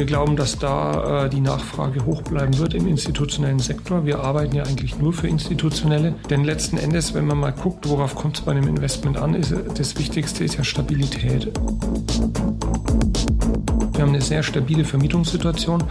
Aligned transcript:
Wir 0.00 0.06
glauben, 0.06 0.34
dass 0.34 0.58
da 0.58 1.26
äh, 1.26 1.28
die 1.28 1.42
Nachfrage 1.42 2.06
hoch 2.06 2.22
bleiben 2.22 2.56
wird 2.56 2.72
im 2.72 2.88
institutionellen 2.88 3.58
Sektor. 3.58 4.06
Wir 4.06 4.20
arbeiten 4.20 4.56
ja 4.56 4.62
eigentlich 4.62 4.98
nur 4.98 5.12
für 5.12 5.28
Institutionelle. 5.28 6.14
Denn 6.30 6.42
letzten 6.42 6.78
Endes, 6.78 7.12
wenn 7.12 7.26
man 7.26 7.36
mal 7.36 7.52
guckt, 7.52 7.86
worauf 7.86 8.14
kommt 8.14 8.38
es 8.38 8.44
bei 8.46 8.52
einem 8.52 8.66
Investment 8.66 9.18
an, 9.18 9.34
ist 9.34 9.52
das 9.76 9.98
Wichtigste 9.98 10.42
ist 10.42 10.56
ja 10.56 10.64
Stabilität. 10.64 11.52
Wir 13.92 14.00
haben 14.00 14.08
eine 14.08 14.22
sehr 14.22 14.42
stabile 14.42 14.86
Vermietungssituation, 14.86 15.84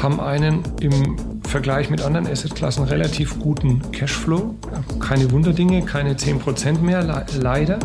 haben 0.00 0.18
einen 0.18 0.62
im 0.80 1.18
Vergleich 1.46 1.90
mit 1.90 2.00
anderen 2.00 2.26
Assetklassen 2.26 2.84
relativ 2.84 3.38
guten 3.38 3.82
Cashflow. 3.92 4.54
Keine 4.98 5.30
Wunderdinge, 5.30 5.82
keine 5.82 6.14
10% 6.14 6.80
mehr, 6.80 7.26
leider. 7.38 7.78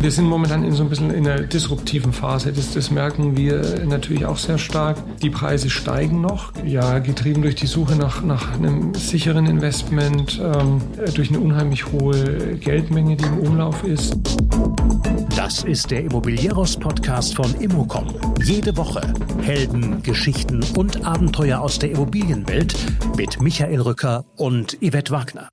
Wir 0.00 0.10
sind 0.10 0.24
momentan 0.24 0.64
in 0.64 0.72
so 0.72 0.82
ein 0.82 0.88
bisschen 0.88 1.10
in 1.10 1.28
einer 1.28 1.42
disruptiven 1.42 2.14
Phase. 2.14 2.54
Das, 2.54 2.72
das, 2.72 2.90
merken 2.90 3.36
wir 3.36 3.84
natürlich 3.84 4.24
auch 4.24 4.38
sehr 4.38 4.56
stark. 4.56 4.96
Die 5.20 5.28
Preise 5.28 5.68
steigen 5.68 6.22
noch, 6.22 6.54
ja, 6.64 7.00
getrieben 7.00 7.42
durch 7.42 7.56
die 7.56 7.66
Suche 7.66 7.96
nach, 7.96 8.22
nach 8.22 8.54
einem 8.54 8.94
sicheren 8.94 9.44
Investment, 9.44 10.40
ähm, 10.42 10.80
durch 11.14 11.28
eine 11.28 11.40
unheimlich 11.40 11.92
hohe 11.92 12.56
Geldmenge, 12.56 13.16
die 13.16 13.26
im 13.26 13.40
Umlauf 13.40 13.84
ist. 13.84 14.16
Das 15.36 15.64
ist 15.64 15.90
der 15.90 16.04
Immobilieros-Podcast 16.04 17.36
von 17.36 17.54
Immocom. 17.56 18.06
Jede 18.42 18.74
Woche 18.78 19.02
Helden, 19.42 20.02
Geschichten 20.02 20.64
und 20.78 21.04
Abenteuer 21.04 21.60
aus 21.60 21.78
der 21.78 21.90
Immobilienwelt 21.90 22.74
mit 23.18 23.42
Michael 23.42 23.82
Rücker 23.82 24.24
und 24.36 24.78
Yvette 24.80 25.12
Wagner. 25.12 25.50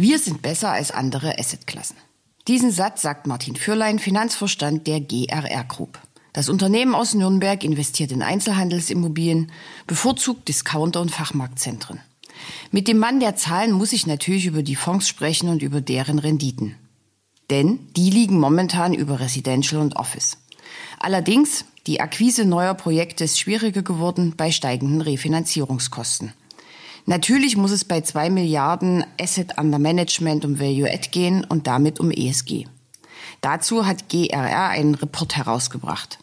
Wir 0.00 0.20
sind 0.20 0.42
besser 0.42 0.70
als 0.70 0.92
andere 0.92 1.40
Assetklassen. 1.40 1.96
Diesen 2.46 2.70
Satz 2.70 3.02
sagt 3.02 3.26
Martin 3.26 3.56
Fürlein, 3.56 3.98
Finanzvorstand 3.98 4.86
der 4.86 5.00
GRR 5.00 5.64
Group. 5.64 5.98
Das 6.32 6.48
Unternehmen 6.48 6.94
aus 6.94 7.14
Nürnberg 7.14 7.64
investiert 7.64 8.12
in 8.12 8.22
Einzelhandelsimmobilien, 8.22 9.50
bevorzugt 9.88 10.46
Discounter 10.46 11.00
und 11.00 11.10
Fachmarktzentren. 11.10 11.98
Mit 12.70 12.86
dem 12.86 12.98
Mann 12.98 13.18
der 13.18 13.34
Zahlen 13.34 13.72
muss 13.72 13.92
ich 13.92 14.06
natürlich 14.06 14.46
über 14.46 14.62
die 14.62 14.76
Fonds 14.76 15.08
sprechen 15.08 15.48
und 15.48 15.62
über 15.62 15.80
deren 15.80 16.20
Renditen. 16.20 16.76
Denn 17.50 17.80
die 17.96 18.10
liegen 18.10 18.38
momentan 18.38 18.94
über 18.94 19.18
Residential 19.18 19.80
und 19.80 19.96
Office. 19.96 20.38
Allerdings, 21.00 21.64
die 21.88 22.00
Akquise 22.00 22.44
neuer 22.44 22.74
Projekte 22.74 23.24
ist 23.24 23.40
schwieriger 23.40 23.82
geworden 23.82 24.34
bei 24.36 24.52
steigenden 24.52 25.00
Refinanzierungskosten. 25.00 26.34
Natürlich 27.08 27.56
muss 27.56 27.70
es 27.70 27.86
bei 27.86 28.02
zwei 28.02 28.28
Milliarden 28.28 29.02
Asset 29.18 29.56
Under 29.56 29.78
Management 29.78 30.44
um 30.44 30.60
Value 30.60 30.92
Add 30.92 31.08
gehen 31.10 31.42
und 31.42 31.66
damit 31.66 32.00
um 32.00 32.10
ESG. 32.10 32.66
Dazu 33.40 33.86
hat 33.86 34.10
GRR 34.10 34.68
einen 34.68 34.94
Report 34.94 35.34
herausgebracht. 35.34 36.18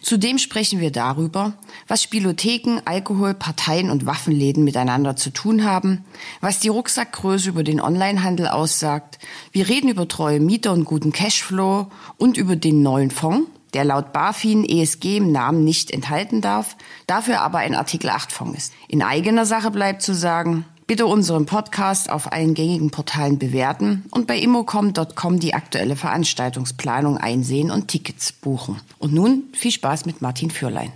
Zudem 0.00 0.38
sprechen 0.38 0.80
wir 0.80 0.90
darüber, 0.92 1.52
was 1.88 2.02
Spielotheken, 2.02 2.80
Alkohol, 2.86 3.34
Parteien 3.34 3.90
und 3.90 4.06
Waffenläden 4.06 4.64
miteinander 4.64 5.14
zu 5.14 5.28
tun 5.28 5.64
haben, 5.64 6.06
was 6.40 6.58
die 6.58 6.68
Rucksackgröße 6.68 7.50
über 7.50 7.62
den 7.62 7.78
Onlinehandel 7.78 8.48
aussagt. 8.48 9.18
Wir 9.52 9.68
reden 9.68 9.90
über 9.90 10.08
treue 10.08 10.40
Mieter 10.40 10.72
und 10.72 10.86
guten 10.86 11.12
Cashflow 11.12 11.90
und 12.16 12.38
über 12.38 12.56
den 12.56 12.80
neuen 12.80 13.10
Fonds, 13.10 13.46
der 13.74 13.84
laut 13.84 14.12
BaFin 14.12 14.64
ESG 14.64 15.18
im 15.18 15.32
Namen 15.32 15.64
nicht 15.64 15.90
enthalten 15.90 16.40
darf, 16.40 16.76
dafür 17.06 17.40
aber 17.40 17.58
ein 17.58 17.74
Artikel 17.74 18.10
8 18.10 18.32
Fonds 18.32 18.56
ist. 18.58 18.72
In 18.88 19.02
eigener 19.02 19.46
Sache 19.46 19.70
bleibt 19.70 20.02
zu 20.02 20.14
sagen, 20.14 20.64
bitte 20.86 21.06
unseren 21.06 21.46
Podcast 21.46 22.10
auf 22.10 22.32
allen 22.32 22.54
gängigen 22.54 22.90
Portalen 22.90 23.38
bewerten 23.38 24.04
und 24.10 24.26
bei 24.26 24.38
immocom.com 24.38 25.38
die 25.38 25.54
aktuelle 25.54 25.94
Veranstaltungsplanung 25.94 27.16
einsehen 27.16 27.70
und 27.70 27.88
Tickets 27.88 28.32
buchen. 28.32 28.80
Und 28.98 29.14
nun 29.14 29.44
viel 29.52 29.70
Spaß 29.70 30.06
mit 30.06 30.20
Martin 30.20 30.50
Fürlein. 30.50 30.92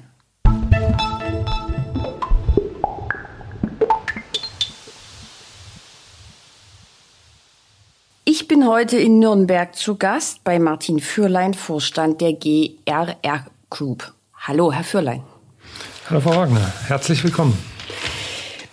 Ich 8.45 8.49
bin 8.49 8.67
heute 8.67 8.99
in 8.99 9.21
Nürnberg 9.21 9.75
zu 9.75 9.97
Gast 9.97 10.45
bei 10.45 10.59
Martin 10.59 11.01
Fürlein, 11.01 11.55
Vorstand 11.55 12.21
der 12.21 12.35
GRR 12.35 13.47
Group. 13.71 14.13
Hallo, 14.37 14.71
Herr 14.71 14.85
Fürlein. 14.85 15.23
Hallo, 16.11 16.21
Frau 16.21 16.37
Wagner. 16.37 16.71
Herzlich 16.87 17.25
willkommen. 17.25 17.57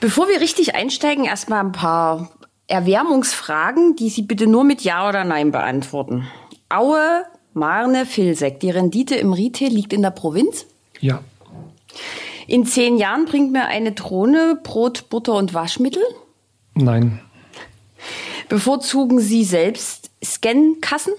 Bevor 0.02 0.28
wir 0.28 0.42
richtig 0.42 0.76
einsteigen, 0.76 1.24
erstmal 1.24 1.62
ein 1.62 1.72
paar 1.72 2.32
Erwärmungsfragen, 2.68 3.96
die 3.96 4.10
Sie 4.10 4.24
bitte 4.24 4.46
nur 4.46 4.66
mit 4.66 4.82
Ja 4.82 5.08
oder 5.08 5.24
Nein 5.24 5.54
beantworten. 5.54 6.28
Aue, 6.68 7.24
Marne, 7.54 8.06
Filsek. 8.06 8.60
Die 8.60 8.72
Rendite 8.72 9.16
im 9.16 9.32
Retail 9.32 9.70
liegt 9.70 9.94
in 9.94 10.02
der 10.02 10.12
Provinz? 10.12 10.66
Ja. 11.00 11.24
In 12.46 12.66
zehn 12.66 12.98
Jahren 12.98 13.24
bringt 13.24 13.54
mir 13.54 13.68
eine 13.68 13.94
Drohne 13.94 14.60
Brot, 14.62 15.08
Butter 15.08 15.36
und 15.36 15.54
Waschmittel? 15.54 16.04
Nein. 16.74 17.22
Bevorzugen 18.52 19.22
Sie 19.22 19.46
selbst 19.46 20.12
Scankassen? 20.22 21.14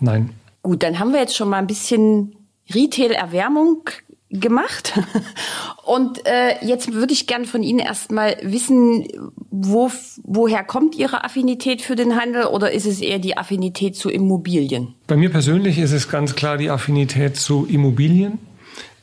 Nein. 0.00 0.30
Gut, 0.60 0.82
dann 0.82 0.98
haben 0.98 1.12
wir 1.12 1.20
jetzt 1.20 1.36
schon 1.36 1.48
mal 1.48 1.58
ein 1.58 1.68
bisschen 1.68 2.34
Retail-Erwärmung 2.74 3.88
gemacht. 4.28 4.92
Und 5.84 6.26
äh, 6.26 6.56
jetzt 6.66 6.92
würde 6.92 7.12
ich 7.12 7.28
gern 7.28 7.44
von 7.44 7.62
Ihnen 7.62 7.78
erstmal 7.78 8.38
wissen, 8.42 9.06
wo, 9.52 9.88
woher 10.24 10.64
kommt 10.64 10.96
Ihre 10.96 11.22
Affinität 11.22 11.80
für 11.80 11.94
den 11.94 12.20
Handel 12.20 12.46
oder 12.46 12.72
ist 12.72 12.86
es 12.86 13.00
eher 13.00 13.20
die 13.20 13.36
Affinität 13.36 13.94
zu 13.94 14.10
Immobilien? 14.10 14.96
Bei 15.06 15.14
mir 15.14 15.30
persönlich 15.30 15.78
ist 15.78 15.92
es 15.92 16.08
ganz 16.08 16.34
klar 16.34 16.56
die 16.56 16.70
Affinität 16.70 17.36
zu 17.36 17.66
Immobilien, 17.66 18.40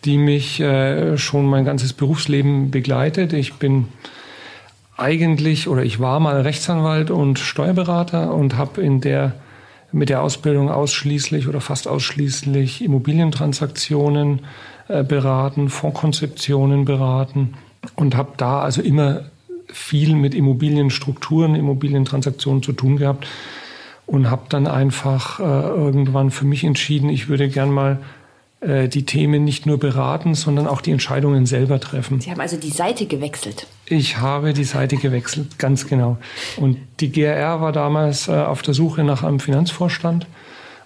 die 0.03 0.17
mich 0.17 0.59
äh, 0.59 1.17
schon 1.17 1.45
mein 1.45 1.63
ganzes 1.63 1.93
Berufsleben 1.93 2.69
begleitet. 2.69 3.31
Ich 3.31 3.53
bin 3.53 3.85
eigentlich 5.01 5.67
oder 5.67 5.83
ich 5.83 5.99
war 5.99 6.19
mal 6.19 6.41
Rechtsanwalt 6.41 7.11
und 7.11 7.39
Steuerberater 7.39 8.33
und 8.33 8.57
habe 8.57 8.81
in 8.81 9.01
der 9.01 9.33
mit 9.93 10.09
der 10.09 10.21
Ausbildung 10.21 10.69
ausschließlich 10.69 11.47
oder 11.49 11.59
fast 11.59 11.87
ausschließlich 11.87 12.81
Immobilientransaktionen 12.81 14.39
äh, 14.87 15.03
beraten, 15.03 15.69
Fondskonzeptionen 15.69 16.85
beraten 16.85 17.55
und 17.95 18.15
habe 18.15 18.31
da 18.37 18.61
also 18.61 18.81
immer 18.81 19.25
viel 19.67 20.15
mit 20.15 20.33
Immobilienstrukturen, 20.33 21.55
Immobilientransaktionen 21.55 22.63
zu 22.63 22.73
tun 22.73 22.97
gehabt 22.97 23.27
und 24.05 24.29
habe 24.29 24.43
dann 24.49 24.67
einfach 24.67 25.39
äh, 25.39 25.43
irgendwann 25.43 26.31
für 26.31 26.45
mich 26.45 26.63
entschieden, 26.63 27.09
ich 27.09 27.29
würde 27.29 27.49
gern 27.49 27.71
mal 27.71 27.99
die 28.61 29.05
Themen 29.05 29.43
nicht 29.43 29.65
nur 29.65 29.79
beraten, 29.79 30.35
sondern 30.35 30.67
auch 30.67 30.81
die 30.81 30.91
Entscheidungen 30.91 31.47
selber 31.47 31.79
treffen. 31.79 32.21
Sie 32.21 32.29
haben 32.29 32.41
also 32.41 32.57
die 32.57 32.69
Seite 32.69 33.07
gewechselt. 33.07 33.65
Ich 33.87 34.17
habe 34.17 34.53
die 34.53 34.63
Seite 34.63 34.97
gewechselt, 34.97 35.57
ganz 35.57 35.87
genau. 35.87 36.17
Und 36.57 36.77
die 36.99 37.11
GRR 37.11 37.59
war 37.59 37.71
damals 37.71 38.27
äh, 38.27 38.33
auf 38.33 38.61
der 38.61 38.75
Suche 38.75 39.03
nach 39.03 39.23
einem 39.23 39.39
Finanzvorstand. 39.39 40.27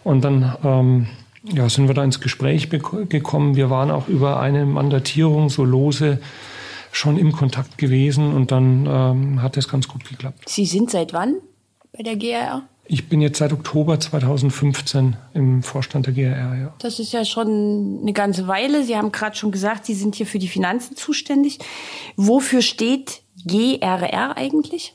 Und 0.05 0.23
dann 0.23 0.55
ähm, 0.63 1.07
ja, 1.43 1.67
sind 1.67 1.87
wir 1.87 1.95
da 1.95 2.03
ins 2.03 2.21
Gespräch 2.21 2.69
gekommen. 2.69 3.55
Wir 3.55 3.69
waren 3.69 3.91
auch 3.91 4.07
über 4.07 4.39
eine 4.39 4.65
Mandatierung 4.65 5.49
so 5.49 5.65
lose 5.65 6.19
schon 6.91 7.17
im 7.17 7.33
Kontakt 7.33 7.77
gewesen 7.77 8.33
und 8.33 8.51
dann 8.51 8.85
ähm, 8.87 9.41
hat 9.41 9.57
das 9.57 9.67
ganz 9.67 9.87
gut 9.87 10.07
geklappt. 10.07 10.47
Sie 10.47 10.65
sind 10.65 10.91
seit 10.91 11.11
wann 11.11 11.35
bei 11.91 12.03
der 12.03 12.15
GRR? 12.15 12.63
Ich 12.87 13.09
bin 13.09 13.19
jetzt 13.19 13.39
seit 13.39 13.51
Oktober 13.51 13.99
2015 13.99 15.17
im 15.33 15.63
Vorstand 15.63 16.05
der 16.05 16.13
GRR, 16.13 16.55
ja. 16.55 16.73
Das 16.79 16.99
ist 16.99 17.13
ja 17.13 17.25
schon 17.25 17.99
eine 18.01 18.13
ganze 18.13 18.47
Weile. 18.47 18.83
Sie 18.83 18.95
haben 18.95 19.11
gerade 19.11 19.35
schon 19.35 19.51
gesagt, 19.51 19.85
Sie 19.85 19.95
sind 19.95 20.15
hier 20.15 20.27
für 20.27 20.37
die 20.37 20.47
Finanzen 20.47 20.95
zuständig. 20.95 21.59
Wofür 22.15 22.61
steht 22.61 23.21
GRR 23.45 24.37
eigentlich? 24.37 24.93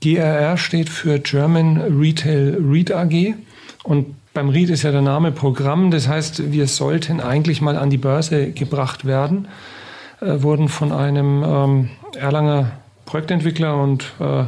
GRR 0.00 0.56
steht 0.56 0.88
für 0.88 1.18
German 1.18 1.78
Retail 1.78 2.58
Read 2.60 2.90
AG. 2.90 3.34
Und 3.82 4.14
beim 4.32 4.48
REIT 4.48 4.70
ist 4.70 4.82
ja 4.82 4.90
der 4.90 5.02
Name 5.02 5.30
Programm. 5.30 5.90
Das 5.90 6.08
heißt, 6.08 6.52
wir 6.52 6.66
sollten 6.66 7.20
eigentlich 7.20 7.60
mal 7.60 7.76
an 7.76 7.90
die 7.90 7.98
Börse 7.98 8.50
gebracht 8.50 9.04
werden. 9.04 9.48
Äh, 10.20 10.42
wurden 10.42 10.68
von 10.68 10.90
einem 10.90 11.42
ähm, 11.42 11.90
Erlanger 12.16 12.72
Projektentwickler 13.04 13.76
und 13.76 14.12
äh, 14.20 14.44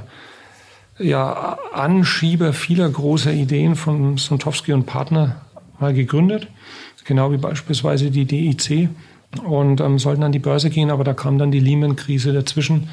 ja, 0.99 1.59
Anschieber 1.73 2.53
vieler 2.53 2.89
großer 2.89 3.33
Ideen 3.33 3.77
von 3.77 4.17
Sontowski 4.17 4.73
und 4.73 4.87
Partner 4.87 5.43
mal 5.79 5.95
gegründet, 5.95 6.49
genau 7.05 7.33
wie 7.33 7.37
beispielsweise 7.37 8.11
die 8.11 8.25
DIC 8.25 8.89
und 9.45 9.81
ähm, 9.81 9.99
sollten 9.99 10.23
an 10.23 10.33
die 10.33 10.39
Börse 10.39 10.71
gehen, 10.71 10.91
aber 10.91 11.05
da 11.05 11.13
kam 11.13 11.39
dann 11.39 11.51
die 11.51 11.61
Lehman-Krise 11.61 12.33
dazwischen 12.33 12.89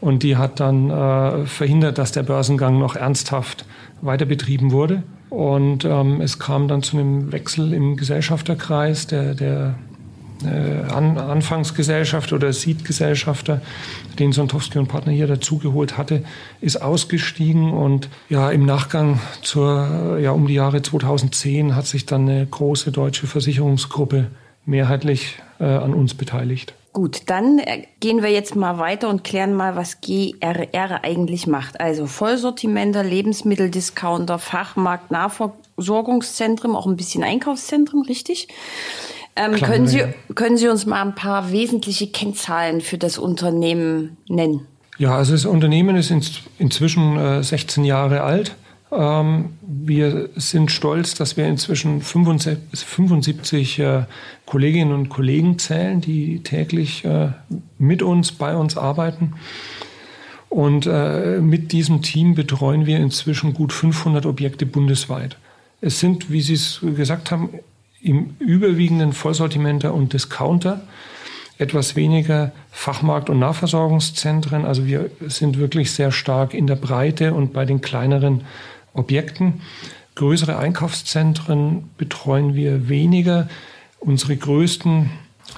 und 0.00 0.22
die 0.22 0.36
hat 0.36 0.60
dann 0.60 0.90
äh, 0.90 1.46
verhindert, 1.46 1.98
dass 1.98 2.12
der 2.12 2.22
Börsengang 2.22 2.78
noch 2.78 2.94
ernsthaft 2.94 3.64
weiter 4.00 4.26
betrieben 4.26 4.70
wurde. 4.70 5.02
Und 5.28 5.84
ähm, 5.84 6.20
es 6.20 6.38
kam 6.38 6.68
dann 6.68 6.82
zu 6.82 6.96
einem 6.96 7.32
Wechsel 7.32 7.72
im 7.72 7.96
Gesellschafterkreis. 7.96 9.08
Der, 9.08 9.34
der 9.34 9.74
äh, 10.44 10.92
An 10.92 11.18
Anfangsgesellschaft 11.18 12.32
oder 12.32 12.52
Seed-Gesellschafter, 12.52 13.60
den 14.18 14.32
Sontowski 14.32 14.78
und 14.78 14.88
Partner 14.88 15.12
hier 15.12 15.26
dazugeholt 15.26 15.98
hatte, 15.98 16.24
ist 16.60 16.80
ausgestiegen 16.80 17.72
und 17.72 18.08
ja, 18.28 18.50
im 18.50 18.66
Nachgang 18.66 19.20
zur, 19.42 20.18
ja, 20.20 20.30
um 20.32 20.46
die 20.46 20.54
Jahre 20.54 20.82
2010 20.82 21.74
hat 21.74 21.86
sich 21.86 22.06
dann 22.06 22.28
eine 22.28 22.46
große 22.46 22.92
deutsche 22.92 23.26
Versicherungsgruppe 23.26 24.30
mehrheitlich 24.64 25.38
äh, 25.60 25.64
an 25.64 25.94
uns 25.94 26.14
beteiligt. 26.14 26.74
Gut, 26.92 27.22
dann 27.26 27.58
äh, 27.58 27.86
gehen 28.00 28.22
wir 28.22 28.30
jetzt 28.30 28.56
mal 28.56 28.78
weiter 28.78 29.08
und 29.08 29.22
klären 29.22 29.54
mal, 29.54 29.76
was 29.76 30.00
GRR 30.00 31.04
eigentlich 31.04 31.46
macht. 31.46 31.80
Also 31.80 32.06
Vollsortimenter, 32.06 33.04
Lebensmitteldiscounter, 33.04 34.38
Fachmarkt, 34.38 35.10
Nahversorgungszentrum, 35.10 36.74
auch 36.74 36.86
ein 36.86 36.96
bisschen 36.96 37.22
Einkaufszentrum, 37.22 38.02
richtig? 38.02 38.48
Ähm, 39.38 39.52
können, 39.60 39.86
Sie, 39.86 40.02
können 40.34 40.56
Sie 40.56 40.68
uns 40.68 40.84
mal 40.84 41.00
ein 41.00 41.14
paar 41.14 41.52
wesentliche 41.52 42.08
Kennzahlen 42.08 42.80
für 42.80 42.98
das 42.98 43.18
Unternehmen 43.18 44.16
nennen? 44.28 44.66
Ja, 44.98 45.14
also 45.14 45.32
das 45.32 45.44
Unternehmen 45.44 45.94
ist 45.94 46.12
inzwischen 46.58 47.16
äh, 47.16 47.42
16 47.42 47.84
Jahre 47.84 48.22
alt. 48.22 48.56
Ähm, 48.90 49.50
wir 49.60 50.30
sind 50.34 50.72
stolz, 50.72 51.14
dass 51.14 51.36
wir 51.36 51.46
inzwischen 51.46 52.02
75 52.02 53.78
äh, 53.78 54.04
Kolleginnen 54.44 54.92
und 54.92 55.08
Kollegen 55.08 55.58
zählen, 55.58 56.00
die 56.00 56.42
täglich 56.42 57.04
äh, 57.04 57.28
mit 57.78 58.02
uns, 58.02 58.32
bei 58.32 58.56
uns 58.56 58.76
arbeiten. 58.76 59.34
Und 60.48 60.86
äh, 60.86 61.40
mit 61.40 61.70
diesem 61.72 62.02
Team 62.02 62.34
betreuen 62.34 62.86
wir 62.86 62.96
inzwischen 62.96 63.54
gut 63.54 63.72
500 63.72 64.26
Objekte 64.26 64.66
bundesweit. 64.66 65.36
Es 65.80 66.00
sind, 66.00 66.32
wie 66.32 66.40
Sie 66.40 66.54
es 66.54 66.80
gesagt 66.82 67.30
haben, 67.30 67.50
im 68.00 68.36
überwiegenden 68.38 69.12
Vollsortimenter 69.12 69.92
und 69.92 70.12
Discounter, 70.12 70.80
etwas 71.58 71.96
weniger 71.96 72.52
Fachmarkt- 72.70 73.30
und 73.30 73.40
Nahversorgungszentren. 73.40 74.64
Also 74.64 74.86
wir 74.86 75.10
sind 75.26 75.58
wirklich 75.58 75.90
sehr 75.90 76.12
stark 76.12 76.54
in 76.54 76.66
der 76.66 76.76
Breite 76.76 77.34
und 77.34 77.52
bei 77.52 77.64
den 77.64 77.80
kleineren 77.80 78.42
Objekten. 78.92 79.62
Größere 80.14 80.56
Einkaufszentren 80.56 81.90
betreuen 81.96 82.54
wir 82.54 82.88
weniger. 82.88 83.48
Unsere 84.00 84.36
größten 84.36 85.10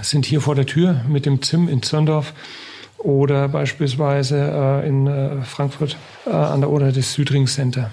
sind 0.02 0.24
hier 0.24 0.40
vor 0.40 0.54
der 0.54 0.66
Tür 0.66 1.04
mit 1.08 1.26
dem 1.26 1.42
ZIM 1.42 1.68
in 1.68 1.82
Zirndorf 1.82 2.32
oder 2.98 3.48
beispielsweise 3.48 4.82
äh, 4.84 4.88
in 4.88 5.06
äh, 5.06 5.42
Frankfurt 5.42 5.96
äh, 6.26 6.30
an 6.30 6.60
der 6.60 6.70
Oder 6.70 6.92
das 6.92 7.14
Südring 7.14 7.46
Center. 7.46 7.90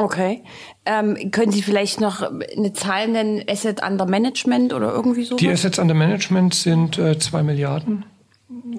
Okay. 0.00 0.42
Ähm, 0.86 1.30
können 1.30 1.52
Sie 1.52 1.60
vielleicht 1.60 2.00
noch 2.00 2.22
eine 2.22 2.72
Zahl 2.72 3.08
nennen, 3.08 3.44
Asset 3.46 3.82
under 3.86 4.06
Management 4.06 4.72
oder 4.72 4.94
irgendwie 4.94 5.24
so? 5.24 5.36
Die 5.36 5.50
Assets 5.50 5.78
under 5.78 5.92
Management 5.92 6.54
sind 6.54 6.98
äh, 6.98 7.18
zwei 7.18 7.42
Milliarden. 7.42 8.06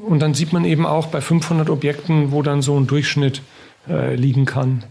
Und 0.04 0.20
dann 0.20 0.34
sieht 0.34 0.52
man 0.52 0.66
eben 0.66 0.88
auch 0.88 1.08
bei 1.08 1.22
500 1.22 1.70
Objekten, 1.70 2.32
wo 2.32 2.42
dann 2.42 2.64
so 2.64 2.76
ein 2.76 2.88
Durchschnitt 2.88 3.44
äh, 3.88 4.16
liegen 4.16 4.46
kann. 4.46 4.84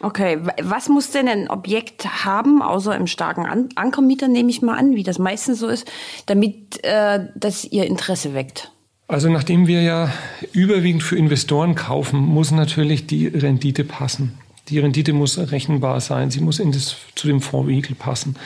Okay, 0.00 0.38
was 0.60 0.88
muss 0.88 1.12
denn 1.12 1.28
ein 1.28 1.48
Objekt 1.48 2.24
haben, 2.24 2.62
außer 2.62 2.96
im 2.96 3.06
starken 3.06 3.46
An 3.46 3.68
Ankermieter, 3.76 4.26
nehme 4.26 4.50
ich 4.50 4.62
mal 4.62 4.76
an, 4.76 4.96
wie 4.96 5.04
das 5.04 5.20
meistens 5.20 5.60
so 5.60 5.68
ist, 5.68 5.88
damit 6.26 6.82
äh, 6.82 7.28
das 7.36 7.64
Ihr 7.64 7.86
Interesse 7.86 8.34
weckt? 8.34 8.72
Also 9.06 9.28
nachdem 9.28 9.68
wir 9.68 9.82
ja 9.82 10.12
überwiegend 10.52 11.04
für 11.04 11.16
Investoren 11.16 11.76
kaufen, 11.76 12.18
muss 12.18 12.50
natürlich 12.50 13.06
die 13.06 13.28
Rendite 13.28 13.84
passen. 13.84 14.39
Die 14.70 14.78
Rendite 14.78 15.12
muss 15.12 15.38
rechenbar 15.38 16.00
sein, 16.00 16.30
sie 16.30 16.40
muss 16.40 16.58
in 16.58 16.72
das, 16.72 16.96
zu 17.14 17.26
dem 17.26 17.40
Fondsvehikel 17.40 17.94
passen. 17.94 18.36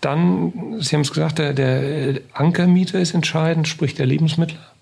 Dann, 0.00 0.52
Sie 0.80 0.96
haben 0.96 1.02
es 1.02 1.10
gesagt, 1.10 1.38
der, 1.38 1.52
der 1.52 2.20
Ankermieter 2.32 2.98
ist 2.98 3.14
entscheidend, 3.14 3.68
sprich 3.68 3.94
der 3.94 4.06
Lebensmittler 4.06 4.72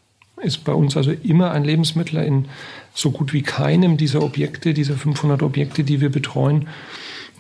ist 0.43 0.65
bei 0.65 0.73
uns 0.73 0.97
also 0.97 1.13
immer 1.13 1.53
ein 1.53 1.65
Lebensmittler 1.65 2.25
in 2.25 2.47
so 2.95 3.11
gut 3.11 3.33
wie 3.33 3.43
keinem 3.43 3.97
dieser 3.97 4.23
Objekte, 4.23 4.75
dieser 4.75 4.95
500 4.95 5.43
Objekte, 5.43 5.85
die 5.85 6.01
wir 6.01 6.11
betreuen, 6.11 6.69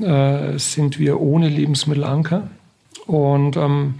äh, 0.01 0.59
sind 0.59 0.99
wir 0.99 1.21
ohne 1.21 1.49
Lebensmittelanker. 1.49 2.51
Und 3.07 3.57
ähm, 3.57 3.97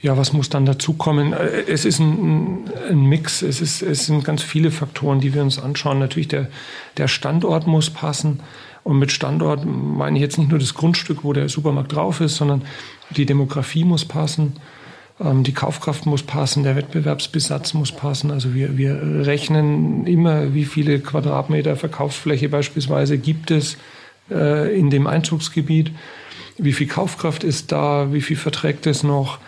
ja, 0.00 0.16
was 0.16 0.32
muss 0.32 0.48
dann 0.48 0.64
dazukommen? 0.64 1.32
Äh, 1.32 1.64
es 1.66 1.84
ist 1.84 1.98
ein, 1.98 2.70
ein 2.88 3.06
Mix, 3.06 3.42
es, 3.42 3.60
ist, 3.60 3.82
es 3.82 4.06
sind 4.06 4.24
ganz 4.24 4.42
viele 4.42 4.70
Faktoren, 4.70 5.20
die 5.20 5.34
wir 5.34 5.42
uns 5.42 5.58
anschauen. 5.58 5.98
Natürlich 5.98 6.28
der, 6.28 6.48
der 6.96 7.08
Standort 7.08 7.66
muss 7.66 7.90
passen. 7.90 8.40
Und 8.84 8.98
mit 8.98 9.12
Standort 9.12 9.66
meine 9.66 10.16
ich 10.16 10.22
jetzt 10.22 10.38
nicht 10.38 10.50
nur 10.50 10.58
das 10.58 10.74
Grundstück, 10.74 11.24
wo 11.24 11.32
der 11.32 11.48
Supermarkt 11.48 11.94
drauf 11.94 12.20
ist, 12.20 12.36
sondern 12.36 12.62
die 13.10 13.26
Demografie 13.26 13.84
muss 13.84 14.04
passen. 14.04 14.54
Ähm, 15.20 15.42
die 15.42 15.52
Kaufkraft 15.52 16.06
muss 16.06 16.22
passen, 16.22 16.62
der 16.62 16.76
Wettbewerbsbesatz 16.76 17.74
muss 17.74 17.92
passen. 17.92 18.30
Also 18.30 18.54
wir, 18.54 18.78
wir 18.78 19.26
rechnen 19.26 20.06
immer, 20.06 20.54
wie 20.54 20.64
viele 20.64 21.00
Quadratmeter 21.00 21.76
Verkaufsfläche 21.76 22.48
beispielsweise 22.48 23.18
gibt 23.18 23.50
es 23.50 23.76
äh, 24.30 24.78
in 24.78 24.90
dem 24.90 25.06
Einzugsgebiet, 25.06 25.90
wie 26.56 26.72
viel 26.72 26.86
Kaufkraft 26.86 27.44
ist 27.44 27.72
da, 27.72 28.12
wie 28.12 28.20
viel 28.20 28.36
verträgt 28.36 28.86
es 28.86 29.02
noch, 29.02 29.38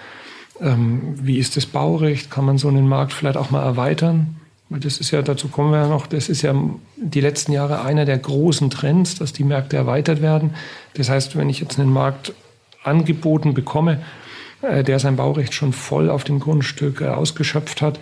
ähm, 0.61 1.15
wie 1.17 1.39
ist 1.39 1.57
das 1.57 1.67
Baurecht, 1.67 2.31
kann 2.31 2.45
man 2.45 2.59
so 2.59 2.69
einen 2.69 2.89
Markt 2.89 3.12
vielleicht 3.12 3.37
auch 3.37 3.51
mal 3.51 3.62
erweitern. 3.62 4.37
Weil 4.69 4.81
das 4.81 4.99
ist 4.99 5.11
ja, 5.11 5.21
dazu 5.21 5.49
kommen 5.49 5.73
wir 5.73 5.79
ja 5.79 5.89
noch, 5.89 6.07
das 6.07 6.29
ist 6.29 6.43
ja 6.43 6.55
die 6.97 7.21
letzten 7.21 7.53
Jahre 7.53 7.83
einer 7.83 8.05
der 8.05 8.19
großen 8.19 8.71
Trends, 8.71 9.17
dass 9.17 9.33
die 9.33 9.43
Märkte 9.43 9.77
erweitert 9.77 10.23
werden. 10.23 10.55
Das 10.95 11.09
heißt, 11.09 11.37
wenn 11.37 11.51
ich 11.51 11.61
jetzt 11.61 11.79
einen 11.79 11.93
Markt 11.93 12.33
angeboten 12.85 13.53
bekomme, 13.53 14.01
äh, 14.62 14.85
der 14.85 15.01
sein 15.01 15.17
Baurecht 15.17 15.55
schon 15.55 15.73
voll 15.73 16.09
auf 16.09 16.23
dem 16.25 16.39
Grundstück 16.39 17.01
äh, 17.01 17.09
ausgeschöpft 17.09 17.83
hat, 17.83 17.99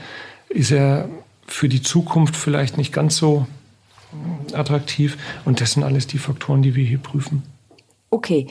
ist 0.51 0.71
er 0.71 1.09
für 1.47 1.69
die 1.71 1.83
Zukunft 1.83 2.37
vielleicht 2.37 2.77
nicht 2.77 2.93
ganz 2.93 3.17
so 3.17 3.47
äh, 4.51 4.55
attraktiv. 4.55 5.17
Und 5.47 5.63
das 5.63 5.73
sind 5.73 5.85
alles 5.85 6.07
die 6.07 6.19
Faktoren, 6.19 6.61
die 6.61 6.75
wir 6.75 6.85
hier 6.85 6.99
prüfen. 6.99 7.43
Okay, 8.11 8.47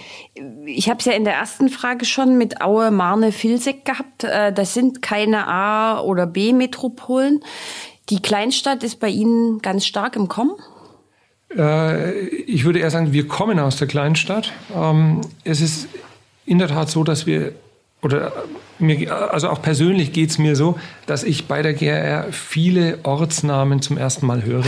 ich 0.65 0.87
habe 0.89 0.99
es 0.99 1.05
ja 1.05 1.13
in 1.13 1.23
der 1.23 1.33
ersten 1.33 1.69
Frage 1.69 2.05
schon 2.05 2.37
mit 2.37 2.61
Aue, 2.61 2.91
Marne, 2.91 3.31
Vilseck 3.31 3.85
gehabt. 3.85 4.23
Das 4.23 4.75
sind 4.75 5.01
keine 5.01 5.47
A- 5.47 5.99
oder 6.01 6.27
B-Metropolen. 6.27 7.39
Die 8.09 8.21
Kleinstadt 8.21 8.83
ist 8.83 8.99
bei 8.99 9.09
Ihnen 9.09 9.59
ganz 9.59 9.85
stark 9.85 10.15
im 10.15 10.27
Kommen? 10.27 10.55
Ich 11.49 12.65
würde 12.65 12.79
eher 12.79 12.91
sagen, 12.91 13.13
wir 13.13 13.27
kommen 13.27 13.57
aus 13.57 13.77
der 13.77 13.87
Kleinstadt. 13.87 14.51
Ähm, 14.75 15.21
es 15.43 15.61
ist 15.61 15.87
in 16.45 16.59
der 16.59 16.67
Tat 16.67 16.89
so, 16.89 17.03
dass 17.03 17.25
wir 17.25 17.53
oder 18.01 18.31
mir, 18.79 19.11
also 19.33 19.49
auch 19.49 19.61
persönlich 19.61 20.13
geht 20.13 20.29
es 20.29 20.37
mir 20.37 20.55
so, 20.55 20.77
dass 21.07 21.23
ich 21.23 21.47
bei 21.47 21.61
der 21.61 21.73
GRR 21.73 22.31
viele 22.31 22.99
Ortsnamen 23.03 23.81
zum 23.81 23.97
ersten 23.97 24.25
Mal 24.27 24.43
höre. 24.43 24.63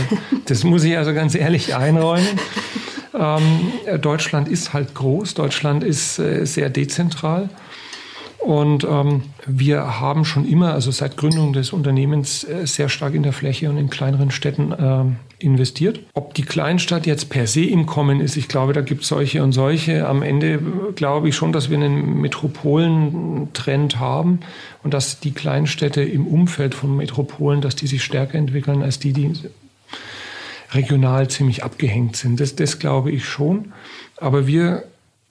Das 0.46 0.64
muss 0.64 0.82
ich 0.82 0.96
also 0.96 1.14
ganz 1.14 1.34
ehrlich 1.34 1.76
einräumen. 1.76 2.26
Ähm, 3.18 3.72
Deutschland 4.00 4.48
ist 4.48 4.72
halt 4.72 4.94
groß, 4.94 5.34
Deutschland 5.34 5.84
ist 5.84 6.18
äh, 6.18 6.44
sehr 6.44 6.70
dezentral. 6.70 7.48
Und 8.40 8.84
ähm, 8.84 9.24
wir 9.46 10.00
haben 10.00 10.24
schon 10.24 10.46
immer, 10.46 10.72
also 10.72 10.90
seit 10.90 11.18
Gründung 11.18 11.52
des 11.52 11.74
Unternehmens, 11.74 12.42
äh, 12.44 12.66
sehr 12.66 12.88
stark 12.88 13.14
in 13.14 13.22
der 13.22 13.34
Fläche 13.34 13.68
und 13.68 13.76
in 13.76 13.90
kleineren 13.90 14.30
Städten 14.30 14.72
äh, 14.72 15.44
investiert. 15.44 16.00
Ob 16.14 16.32
die 16.32 16.42
Kleinstadt 16.42 17.06
jetzt 17.06 17.28
per 17.28 17.46
se 17.46 17.64
im 17.64 17.84
Kommen 17.84 18.20
ist, 18.20 18.36
ich 18.36 18.48
glaube, 18.48 18.72
da 18.72 18.80
gibt 18.80 19.02
es 19.02 19.08
solche 19.08 19.42
und 19.42 19.52
solche. 19.52 20.08
Am 20.08 20.22
Ende 20.22 20.54
äh, 20.54 20.60
glaube 20.94 21.28
ich 21.28 21.36
schon, 21.36 21.52
dass 21.52 21.68
wir 21.68 21.76
einen 21.76 22.22
Metropolentrend 22.22 23.98
haben 23.98 24.40
und 24.82 24.94
dass 24.94 25.20
die 25.20 25.32
Kleinstädte 25.32 26.02
im 26.02 26.26
Umfeld 26.26 26.74
von 26.74 26.96
Metropolen, 26.96 27.60
dass 27.60 27.76
die 27.76 27.88
sich 27.88 28.02
stärker 28.02 28.38
entwickeln 28.38 28.82
als 28.82 28.98
die, 28.98 29.12
die 29.12 29.32
regional 30.72 31.28
ziemlich 31.28 31.64
abgehängt 31.64 32.16
sind. 32.16 32.40
Das, 32.40 32.56
das 32.56 32.78
glaube 32.78 33.10
ich 33.10 33.24
schon. 33.24 33.72
Aber 34.16 34.46
wir 34.46 34.84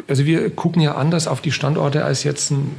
also 0.09 0.25
wir 0.25 0.49
gucken 0.49 0.81
ja 0.81 0.95
anders 0.95 1.27
auf 1.27 1.41
die 1.41 1.51
Standorte 1.51 2.03
als 2.03 2.23
jetzt 2.23 2.51
ein, 2.51 2.71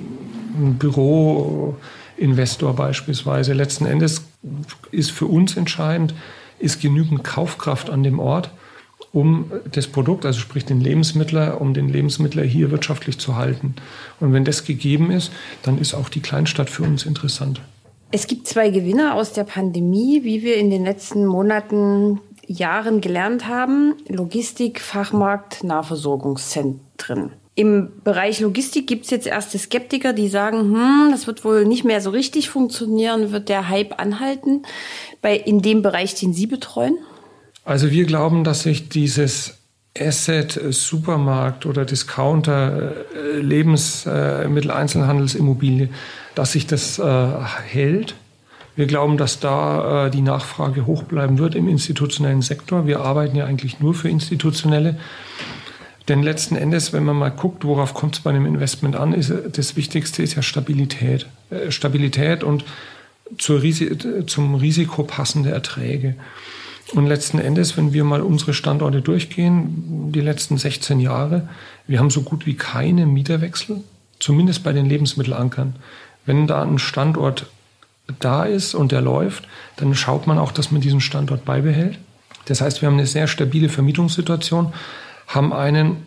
ein 0.59 0.79
Büroinvestor 0.79 2.75
beispielsweise. 2.75 3.53
Letzten 3.53 3.87
Endes 3.87 4.25
ist 4.91 5.11
für 5.13 5.27
uns 5.27 5.57
entscheidend, 5.57 6.15
ist 6.59 6.81
genügend 6.81 7.23
Kaufkraft 7.25 7.91
an 7.91 8.03
dem 8.03 8.19
Ort, 8.19 8.51
um 9.13 9.53
das 9.71 9.87
Produkt, 9.87 10.27
also 10.27 10.41
sprich 10.41 10.65
den 10.65 10.81
Lebensmittler, 10.81 11.61
um 11.61 11.75
den 11.75 11.89
Lebensmittler 11.89 12.43
hier 12.43 12.71
wirtschaftlich 12.71 13.19
zu 13.19 13.37
halten. 13.37 13.75
Und 14.19 14.33
wenn 14.33 14.45
das 14.45 14.65
gegeben 14.65 15.11
ist, 15.11 15.33
dann 15.63 15.79
ist 15.79 15.95
auch 15.95 16.09
die 16.09 16.21
Kleinstadt 16.21 16.71
für 16.71 16.83
uns 16.83 17.07
interessant. 17.07 17.61
Es 18.13 18.27
gibt 18.27 18.49
zwei 18.49 18.71
Gewinner 18.71 19.15
aus 19.15 19.33
der 19.33 19.45
Pandemie, 19.45 20.25
wie 20.25 20.43
wir 20.43 20.57
in 20.57 20.71
den 20.71 20.85
letzten 20.85 21.27
Monaten 21.27 22.21
Jahren 22.51 23.01
gelernt 23.01 23.47
haben. 23.47 23.95
Logistik, 24.09 24.81
Fachmarkt, 24.81 25.63
Nahversorgungszentren. 25.63 27.33
Im 27.55 27.91
Bereich 28.05 28.41
Logistik 28.41 28.87
gibt 28.87 29.05
es 29.05 29.11
jetzt 29.11 29.27
erste 29.27 29.59
Skeptiker, 29.59 30.13
die 30.13 30.29
sagen, 30.29 30.59
hm, 30.59 31.09
das 31.11 31.27
wird 31.27 31.45
wohl 31.45 31.65
nicht 31.65 31.85
mehr 31.85 32.01
so 32.01 32.11
richtig 32.11 32.49
funktionieren, 32.49 33.33
wird 33.33 33.49
der 33.49 33.69
Hype 33.69 34.01
anhalten 34.01 34.63
bei, 35.23 35.37
in 35.37 35.63
dem 35.63 35.83
Bereich, 35.83 36.15
den 36.15 36.33
Sie 36.33 36.47
betreuen? 36.47 36.97
Also 37.65 37.91
wir 37.91 38.05
glauben, 38.05 38.45
dass 38.45 38.63
sich 38.63 38.89
dieses 38.89 39.59
Asset, 39.99 40.57
äh, 40.57 40.73
Supermarkt 40.73 41.67
oder 41.67 41.85
Discounter, 41.85 42.95
äh, 43.15 43.39
Lebensmittel, 43.39 44.71
Einzelhandelsimmobilie, 44.71 45.89
dass 46.35 46.53
sich 46.53 46.67
das 46.67 46.99
äh, 46.99 47.29
hält. 47.67 48.15
Wir 48.77 48.87
glauben, 48.87 49.17
dass 49.17 49.41
da 49.41 50.07
äh, 50.07 50.11
die 50.11 50.23
Nachfrage 50.23 50.87
hoch 50.87 51.03
bleiben 51.05 51.39
wird 51.39 51.55
im 51.55 51.69
institutionellen 51.69 52.43
Sektor. 52.43 52.87
Wir 52.87 53.01
arbeiten 53.01 53.37
ja 53.37 53.47
eigentlich 53.47 53.81
nur 53.81 53.95
für 53.95 54.09
institutionelle. 54.09 54.99
Denn 56.09 56.23
letzten 56.23 56.57
Endes, 56.57 56.93
wenn 56.93 57.05
man 57.05 57.17
mal 57.17 57.31
guckt, 57.31 57.65
worauf 57.65 57.95
kommt 57.95 58.17
es 58.17 58.21
bei 58.21 58.31
einem 58.31 58.47
Investment 58.47 58.97
an, 58.97 59.13
ist 59.13 59.33
das 59.53 59.77
Wichtigste 59.77 60.23
ist 60.23 60.35
ja 60.35 60.43
Stabilität. 60.43 61.27
Äh, 61.51 61.71
Stabilität 61.71 62.45
und 62.45 62.65
Risi 63.49 63.97
zum 64.27 64.57
Risiko 64.57 65.05
passende 65.05 65.51
Erträge. 65.51 66.17
Und 66.93 67.07
letzten 67.07 67.39
Endes, 67.39 67.77
wenn 67.77 67.93
wir 67.93 68.03
mal 68.03 68.21
unsere 68.21 68.55
Standorte 68.55 69.01
durchgehen, 69.01 70.11
die 70.13 70.21
letzten 70.21 70.59
16 70.59 70.99
Jahre, 70.99 71.49
wir 71.87 72.01
haben 72.01 72.11
so 72.11 72.23
gut 72.23 72.47
wie 72.47 72.55
keine 72.55 73.07
Mieterwechsel, 73.07 73.83
zumindest 74.19 74.65
bei 74.65 74.73
den 74.73 74.87
Lebensmittelankern. 74.87 75.77
Wenn 76.27 76.49
da 76.49 76.63
ein 76.63 76.79
Standort 76.79 77.47
da 78.19 78.45
ist 78.45 78.75
und 78.75 78.93
der 78.93 79.01
läuft, 79.01 79.47
dann 79.77 79.95
schaut 79.95 80.27
man 80.27 80.39
auch, 80.39 80.53
dass 80.53 80.71
man 80.71 80.81
diesen 80.81 81.01
Standort 81.01 81.45
beibehält. 81.45 81.99
Das 82.47 82.61
heißt, 82.61 82.83
wir 82.83 82.89
haben 82.89 82.95
eine 82.95 83.07
sehr 83.07 83.27
stabile 83.27 83.69
Vermietungssituation, 83.69 84.73
haben 85.27 85.53
einen 85.53 85.99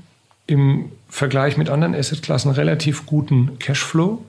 im 0.47 0.91
Vergleich 1.07 1.57
mit 1.57 1.69
anderen 1.69 1.95
Assetklassen 1.95 2.51
relativ 2.51 3.05
guten 3.05 3.59
Cashflow. 3.59 4.23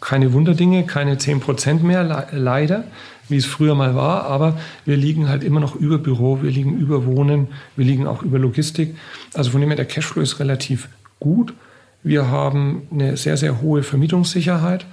Keine 0.00 0.32
Wunderdinge, 0.32 0.84
keine 0.84 1.16
10% 1.16 1.82
mehr, 1.82 2.28
leider, 2.32 2.84
wie 3.28 3.36
es 3.36 3.46
früher 3.46 3.74
mal 3.74 3.94
war, 3.94 4.24
aber 4.24 4.58
wir 4.84 4.96
liegen 4.96 5.28
halt 5.28 5.42
immer 5.42 5.60
noch 5.60 5.74
über 5.74 5.98
Büro, 5.98 6.42
wir 6.42 6.50
liegen 6.50 6.76
über 6.78 7.06
Wohnen, 7.06 7.48
wir 7.76 7.84
liegen 7.84 8.06
auch 8.06 8.22
über 8.22 8.38
Logistik. 8.38 8.94
Also 9.32 9.50
von 9.50 9.60
dem 9.60 9.70
her, 9.70 9.76
der 9.76 9.86
Cashflow 9.86 10.22
ist 10.22 10.40
relativ 10.40 10.88
gut. 11.20 11.54
Wir 12.02 12.28
haben 12.28 12.82
eine 12.90 13.16
sehr, 13.16 13.36
sehr 13.36 13.62
hohe 13.62 13.82
Vermietungssicherheit 13.82 14.84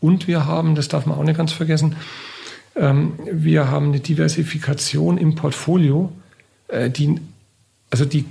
und 0.00 0.26
wir 0.28 0.46
haben, 0.46 0.74
das 0.74 0.88
darf 0.88 1.06
man 1.06 1.18
auch 1.18 1.24
nicht 1.24 1.36
ganz 1.36 1.52
vergessen, 1.52 1.96
ähm, 2.76 3.12
wir 3.30 3.70
haben 3.70 3.86
eine 3.88 4.00
Diversifikation 4.00 5.18
im 5.18 5.34
Portfolio, 5.34 6.12
äh, 6.68 6.90
die 6.90 7.20
also 7.90 8.04
die, 8.04 8.24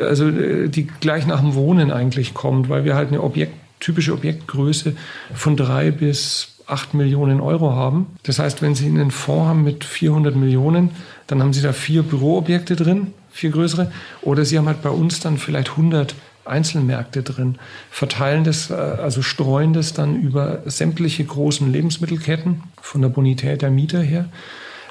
also 0.00 0.28
äh, 0.28 0.68
die 0.68 0.86
gleich 0.86 1.26
nach 1.26 1.40
dem 1.40 1.54
Wohnen 1.54 1.90
eigentlich 1.90 2.34
kommt, 2.34 2.68
weil 2.68 2.84
wir 2.84 2.94
halt 2.94 3.08
eine 3.08 3.22
Objekt, 3.22 3.54
typische 3.80 4.12
Objektgröße 4.12 4.94
von 5.34 5.56
drei 5.56 5.90
bis 5.90 6.56
acht 6.66 6.94
Millionen 6.94 7.40
Euro 7.40 7.72
haben. 7.74 8.06
Das 8.22 8.38
heißt, 8.38 8.62
wenn 8.62 8.74
Sie 8.74 8.86
einen 8.86 9.10
Fonds 9.10 9.48
haben 9.48 9.64
mit 9.64 9.84
400 9.84 10.36
Millionen, 10.36 10.90
dann 11.26 11.42
haben 11.42 11.52
Sie 11.52 11.62
da 11.62 11.72
vier 11.72 12.02
Büroobjekte 12.02 12.76
drin, 12.76 13.08
vier 13.30 13.50
größere, 13.50 13.90
oder 14.22 14.44
Sie 14.44 14.56
haben 14.56 14.66
halt 14.66 14.82
bei 14.82 14.90
uns 14.90 15.20
dann 15.20 15.36
vielleicht 15.36 15.70
100 15.70 16.14
Einzelmärkte 16.44 17.22
drin, 17.22 17.58
verteilen 17.90 18.44
das, 18.44 18.70
äh, 18.70 18.74
also 18.74 19.22
streuen 19.22 19.72
das 19.72 19.94
dann 19.94 20.20
über 20.20 20.62
sämtliche 20.66 21.24
großen 21.24 21.70
Lebensmittelketten 21.70 22.62
von 22.80 23.02
der 23.02 23.08
Bonität 23.08 23.62
der 23.62 23.70
Mieter 23.70 24.00
her, 24.00 24.28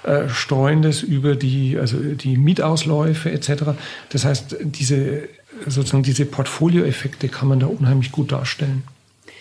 äh, 0.03 0.29
streuen 0.29 0.81
das 0.81 1.01
über 1.03 1.35
die, 1.35 1.77
also 1.77 1.97
die 1.97 2.37
Mietausläufe 2.37 3.31
etc. 3.31 3.63
Das 4.09 4.25
heißt, 4.25 4.57
diese, 4.61 5.27
sozusagen 5.67 6.03
diese 6.03 6.25
Portfolioeffekte 6.25 7.29
kann 7.29 7.47
man 7.47 7.59
da 7.59 7.67
unheimlich 7.67 8.11
gut 8.11 8.31
darstellen. 8.31 8.83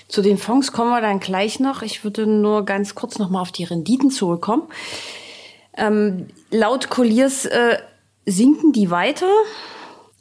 Zu 0.09 0.23
den 0.23 0.39
Fonds 0.39 0.73
kommen 0.73 0.91
wir 0.91 1.01
dann 1.01 1.21
gleich 1.21 1.61
noch. 1.61 1.83
Ich 1.83 2.03
würde 2.03 2.27
nur 2.27 2.65
ganz 2.65 2.97
kurz 2.97 3.19
noch 3.19 3.31
mal 3.31 3.41
auf 3.41 3.53
die 3.53 3.63
Renditen 3.63 4.11
zurückkommen. 4.11 4.65
Ähm, 5.77 6.27
laut 6.51 6.91
Colliers 6.91 7.47
äh, 7.47 7.79
sinken 8.27 8.73
die 8.73 8.91
weiter 8.91 9.31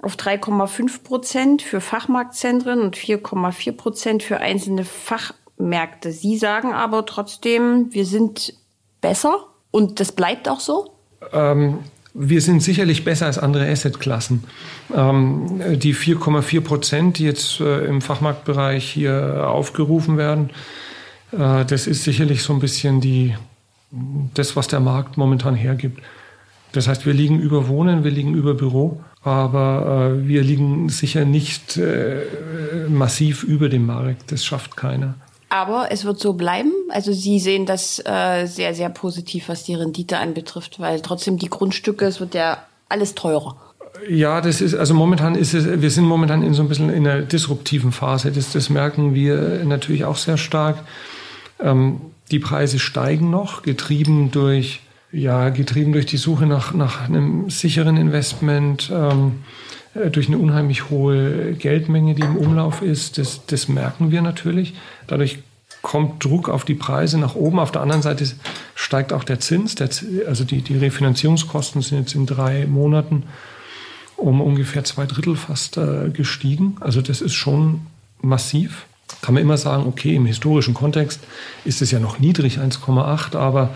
auf 0.02 0.16
3,5 0.16 1.04
Prozent 1.04 1.62
für 1.62 1.82
Fachmarktzentren 1.82 2.82
und 2.82 2.96
4,4 2.96 3.72
Prozent 3.74 4.24
für 4.24 4.38
einzelne 4.38 4.86
Fachmärkte. 4.86 6.12
Sie 6.12 6.38
sagen 6.38 6.74
aber 6.74 7.06
trotzdem, 7.06 7.88
wir 7.92 8.06
sind 8.06 8.54
besser 9.02 9.46
und 9.72 10.00
das 10.00 10.12
bleibt 10.12 10.48
auch 10.48 10.62
so? 10.62 10.94
Ähm, 11.34 11.80
wir 12.14 12.42
sind 12.42 12.64
sicherlich 12.64 13.04
besser 13.04 13.26
als 13.26 13.38
andere 13.38 13.70
Assetklassen. 13.70 14.46
Ähm, 14.96 15.62
die 15.76 15.94
4,4 15.94 16.62
Prozent, 16.62 17.18
die 17.18 17.26
jetzt 17.26 17.60
äh, 17.60 17.86
im 17.86 18.02
Fachmarktbereich 18.02 18.90
hier 18.90 19.48
aufgerufen 19.50 20.18
werden, 20.18 20.50
äh, 21.34 21.66
das 21.66 21.88
ist 21.88 22.04
sicherlich 22.04 22.42
so 22.42 22.54
ein 22.54 22.60
bisschen 22.60 23.02
die, 23.02 23.36
das, 24.34 24.56
was 24.56 24.68
der 24.68 24.80
Markt 24.80 25.18
momentan 25.18 25.56
hergibt. 25.56 26.02
Das 26.72 26.88
heißt, 26.88 27.06
wir 27.06 27.14
liegen 27.14 27.40
über 27.40 27.68
Wohnen, 27.68 28.04
wir 28.04 28.12
liegen 28.12 28.34
über 28.34 28.54
Büro 28.54 29.02
aber 29.22 30.14
äh, 30.16 30.28
wir 30.28 30.44
liegen 30.44 30.90
sicher 30.90 31.26
nicht 31.26 31.78
äh, 31.78 32.24
massiv 32.88 33.44
über 33.44 33.70
dem 33.70 33.86
Markt. 33.86 34.32
Das 34.32 34.46
schafft 34.46 34.78
keiner. 34.78 35.16
Aber 35.50 35.88
es 35.92 36.06
wird 36.06 36.20
so 36.20 36.34
bleiben. 36.34 36.72
Also 36.90 37.12
Sie 37.12 37.40
sehen 37.40 37.66
das 37.66 38.00
äh, 38.06 38.46
sehr, 38.46 38.74
sehr 38.76 38.90
positiv, 38.90 39.50
was 39.50 39.64
die 39.64 39.74
Rendite 39.74 40.20
anbetrifft, 40.20 40.80
weil 40.80 41.02
trotzdem 41.02 41.38
die 41.38 41.50
Grundstücke, 41.50 42.06
es 42.06 42.20
wird 42.20 42.36
ja 42.36 42.60
alles 42.88 43.16
teurer. 43.16 43.58
Ja, 44.08 44.40
das 44.42 44.62
ist, 44.62 44.76
also 44.76 44.94
momentan 44.94 45.36
ist 45.36 45.54
es, 45.54 45.82
wir 45.82 45.92
sind 45.92 46.06
momentan 46.06 46.44
in 46.44 46.54
so 46.54 46.62
ein 46.62 46.70
bisschen 46.70 46.90
in 46.90 47.08
einer 47.08 47.22
disruptiven 47.22 47.92
Phase. 47.92 48.32
Das, 48.32 48.52
das 48.52 48.70
merken 48.70 49.16
wir 49.16 49.64
natürlich 49.66 50.06
auch 50.06 50.16
sehr 50.16 50.38
stark. 50.38 50.78
Ähm, 51.60 52.00
die 52.32 52.40
Preise 52.40 52.80
steigen 52.80 53.30
noch, 53.32 53.64
getrieben 53.64 54.32
durch 54.32 54.82
ja, 55.12 55.50
getrieben 55.50 55.92
durch 55.92 56.06
die 56.06 56.18
Suche 56.18 56.46
nach, 56.46 56.74
nach 56.74 57.08
einem 57.08 57.50
sicheren 57.50 57.98
Investment, 57.98 58.92
ähm, 58.94 59.44
äh, 59.96 60.10
durch 60.10 60.28
eine 60.28 60.38
unheimlich 60.38 60.90
hohe 60.90 61.54
Geldmenge, 61.54 62.16
die 62.16 62.22
im 62.22 62.38
Umlauf 62.38 62.82
ist. 62.82 63.18
Das, 63.18 63.46
das 63.46 63.68
merken 63.68 64.12
wir 64.12 64.22
natürlich. 64.22 64.76
Dadurch 65.08 65.40
kommt 65.82 66.24
Druck 66.24 66.50
auf 66.50 66.66
die 66.66 66.76
Preise 66.76 67.18
nach 67.18 67.36
oben. 67.36 67.60
Auf 67.60 67.72
der 67.72 67.82
anderen 67.82 68.02
Seite 68.02 68.30
steigt 68.76 69.14
auch 69.14 69.24
der 69.24 69.40
Zins. 69.40 69.76
Der, 69.76 69.90
also 70.28 70.44
die, 70.44 70.62
die 70.62 70.78
Refinanzierungskosten 70.78 71.82
sind 71.82 72.00
jetzt 72.00 72.16
in 72.16 72.26
drei 72.26 72.66
Monaten 72.66 73.24
um 74.18 74.42
ungefähr 74.42 74.84
zwei 74.84 75.06
Drittel 75.06 75.36
fast 75.36 75.78
äh, 75.78 76.10
gestiegen. 76.10 76.76
Also 76.82 77.02
das 77.02 77.22
ist 77.22 77.34
schon 77.34 77.88
massiv. 78.22 78.86
Kann 79.22 79.34
man 79.34 79.42
immer 79.42 79.58
sagen, 79.58 79.86
okay, 79.88 80.16
im 80.16 80.26
historischen 80.26 80.74
Kontext 80.74 81.22
ist 81.66 81.82
es 81.82 81.92
ja 81.92 82.00
noch 82.00 82.20
niedrig, 82.20 82.60
1,8, 82.60 83.36
aber 83.36 83.70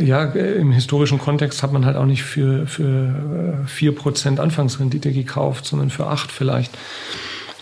ja, 0.00 0.24
im 0.24 0.72
historischen 0.72 1.18
Kontext 1.18 1.62
hat 1.62 1.72
man 1.72 1.84
halt 1.84 1.96
auch 1.96 2.06
nicht 2.06 2.22
für, 2.22 2.66
für 2.66 3.66
4% 3.68 4.36
äh, 4.36 4.40
Anfangsrendite 4.40 5.12
gekauft, 5.12 5.66
sondern 5.66 5.90
für 5.90 6.06
8 6.06 6.32
vielleicht. 6.32 6.72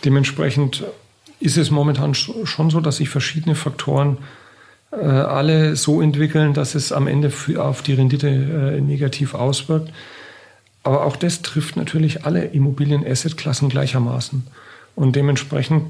Dementsprechend 0.04 0.84
ist 1.40 1.56
es 1.56 1.70
momentan 1.70 2.14
schon 2.14 2.70
so, 2.70 2.80
dass 2.80 2.98
sich 2.98 3.08
verschiedene 3.08 3.56
Faktoren 3.56 4.18
äh, 4.92 4.96
alle 5.04 5.74
so 5.74 6.00
entwickeln, 6.00 6.54
dass 6.54 6.74
es 6.74 6.92
am 6.92 7.08
Ende 7.08 7.30
für, 7.30 7.64
auf 7.64 7.82
die 7.82 7.94
Rendite 7.94 8.28
äh, 8.28 8.80
negativ 8.80 9.34
auswirkt. 9.34 9.92
Aber 10.82 11.04
auch 11.04 11.16
das 11.16 11.42
trifft 11.42 11.76
natürlich 11.76 12.24
alle 12.24 12.44
Immobilien-Asset-Klassen 12.44 13.68
gleichermaßen. 13.68 14.46
Und 14.94 15.16
dementsprechend 15.16 15.84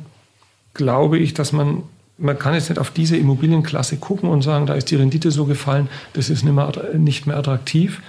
glaube 0.72 1.18
ich, 1.18 1.34
dass 1.34 1.52
man 1.52 1.82
man 2.20 2.38
kann 2.38 2.54
jetzt 2.54 2.68
nicht 2.68 2.78
auf 2.78 2.90
diese 2.90 3.16
Immobilienklasse 3.16 3.96
gucken 3.96 4.28
und 4.28 4.42
sagen, 4.42 4.66
da 4.66 4.74
ist 4.74 4.90
die 4.90 4.96
Rendite 4.96 5.30
so 5.30 5.46
gefallen, 5.46 5.88
das 6.12 6.30
ist 6.30 6.44
nicht 6.44 6.54
mehr, 6.54 6.72
nicht 6.94 7.26
mehr 7.26 7.36
attraktiv, 7.36 8.00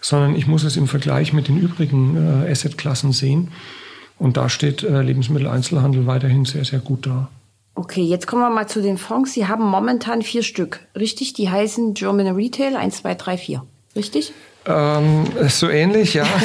sondern 0.00 0.34
ich 0.34 0.46
muss 0.46 0.64
es 0.64 0.76
im 0.76 0.88
Vergleich 0.88 1.32
mit 1.32 1.48
den 1.48 1.58
übrigen 1.58 2.44
äh, 2.44 2.50
Assetklassen 2.50 3.12
sehen. 3.12 3.52
Und 4.18 4.36
da 4.36 4.48
steht 4.48 4.82
äh, 4.82 5.02
Lebensmitteleinzelhandel 5.02 6.06
weiterhin 6.06 6.44
sehr, 6.44 6.64
sehr 6.64 6.80
gut 6.80 7.06
da. 7.06 7.28
Okay, 7.74 8.02
jetzt 8.02 8.26
kommen 8.26 8.42
wir 8.42 8.50
mal 8.50 8.66
zu 8.66 8.80
den 8.80 8.96
Fonds. 8.96 9.34
Sie 9.34 9.46
haben 9.46 9.64
momentan 9.64 10.22
vier 10.22 10.42
Stück, 10.42 10.80
richtig? 10.98 11.34
Die 11.34 11.50
heißen 11.50 11.94
German 11.94 12.34
Retail 12.34 12.76
1, 12.76 13.02
2, 13.02 13.14
3, 13.14 13.38
4, 13.38 13.62
richtig? 13.94 14.32
Ähm, 14.64 15.26
so 15.48 15.68
ähnlich, 15.68 16.14
ja. 16.14 16.26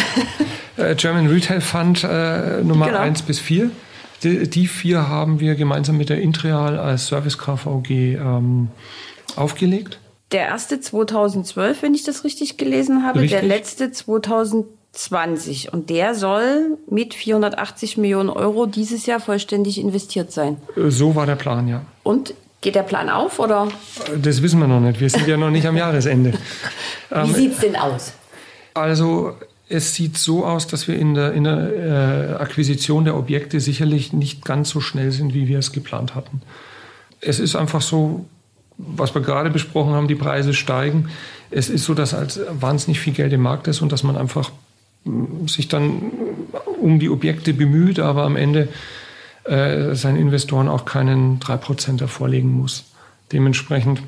Äh, 0.77 0.95
German 0.95 1.27
Retail 1.27 1.59
Fund 1.59 2.01
äh, 2.05 2.63
Nummer 2.63 2.87
genau. 2.87 2.99
1 2.99 3.23
bis 3.23 3.39
4. 3.39 3.69
Die, 4.23 4.49
die, 4.49 4.67
vier 4.67 5.07
haben 5.07 5.39
wir 5.39 5.55
gemeinsam 5.55 5.97
mit 5.97 6.09
der 6.09 6.21
Intreal 6.21 6.77
als 6.77 7.07
Service 7.07 7.37
KVG 7.37 8.15
ähm, 8.15 8.69
aufgelegt. 9.35 9.99
Der 10.31 10.47
erste 10.47 10.79
2012, 10.79 11.81
wenn 11.81 11.93
ich 11.93 12.03
das 12.03 12.23
richtig 12.23 12.57
gelesen 12.57 13.03
habe, 13.03 13.21
richtig. 13.21 13.39
der 13.39 13.47
letzte 13.47 13.91
2020. 13.91 15.73
Und 15.73 15.89
der 15.89 16.15
soll 16.15 16.77
mit 16.89 17.13
480 17.13 17.97
Millionen 17.97 18.29
Euro 18.29 18.65
dieses 18.65 19.05
Jahr 19.05 19.19
vollständig 19.19 19.79
investiert 19.79 20.31
sein. 20.31 20.57
Äh, 20.77 20.89
so 20.89 21.15
war 21.15 21.25
der 21.25 21.35
Plan, 21.35 21.67
ja. 21.67 21.81
Und 22.03 22.33
Geht 22.61 22.75
der 22.75 22.83
Plan 22.83 23.09
auf 23.09 23.39
oder? 23.39 23.69
Das 24.21 24.43
wissen 24.43 24.59
wir 24.59 24.67
noch 24.67 24.79
nicht. 24.79 24.99
Wir 24.99 25.09
sind 25.09 25.27
ja 25.27 25.35
noch 25.35 25.49
nicht 25.49 25.65
am 25.65 25.75
Jahresende. 25.85 26.33
Wie 27.09 27.15
ähm, 27.15 27.33
sieht's 27.33 27.59
denn 27.59 27.75
aus? 27.75 28.13
Also 28.75 29.35
es 29.71 29.95
sieht 29.95 30.17
so 30.17 30.45
aus, 30.45 30.67
dass 30.67 30.87
wir 30.87 30.97
in 30.97 31.13
der, 31.13 31.33
in 31.33 31.45
der 31.45 32.35
äh, 32.37 32.41
Akquisition 32.41 33.05
der 33.05 33.15
Objekte 33.15 33.59
sicherlich 33.59 34.11
nicht 34.11 34.43
ganz 34.43 34.69
so 34.69 34.81
schnell 34.81 35.11
sind, 35.11 35.33
wie 35.33 35.47
wir 35.47 35.59
es 35.59 35.71
geplant 35.71 36.13
hatten. 36.13 36.41
Es 37.21 37.39
ist 37.39 37.55
einfach 37.55 37.81
so, 37.81 38.25
was 38.77 39.15
wir 39.15 39.21
gerade 39.21 39.49
besprochen 39.49 39.93
haben, 39.93 40.07
die 40.07 40.15
Preise 40.15 40.53
steigen. 40.53 41.09
Es 41.51 41.69
ist 41.69 41.85
so, 41.85 41.93
dass 41.93 42.13
als 42.13 42.39
wahnsinnig 42.51 42.99
viel 42.99 43.13
Geld 43.13 43.31
im 43.31 43.41
Markt 43.41 43.67
ist 43.67 43.81
und 43.81 43.91
dass 43.91 44.03
man 44.03 44.17
einfach 44.17 44.51
sich 45.47 45.67
dann 45.67 46.11
um 46.81 46.99
die 46.99 47.09
Objekte 47.09 47.53
bemüht, 47.53 47.99
aber 47.99 48.23
am 48.23 48.35
Ende 48.35 48.67
äh, 49.45 49.95
seinen 49.95 50.17
Investoren 50.17 50.67
auch 50.67 50.85
keinen 50.85 51.39
3% 51.39 52.05
vorlegen 52.07 52.51
muss. 52.51 52.83
Dementsprechend 53.31 54.01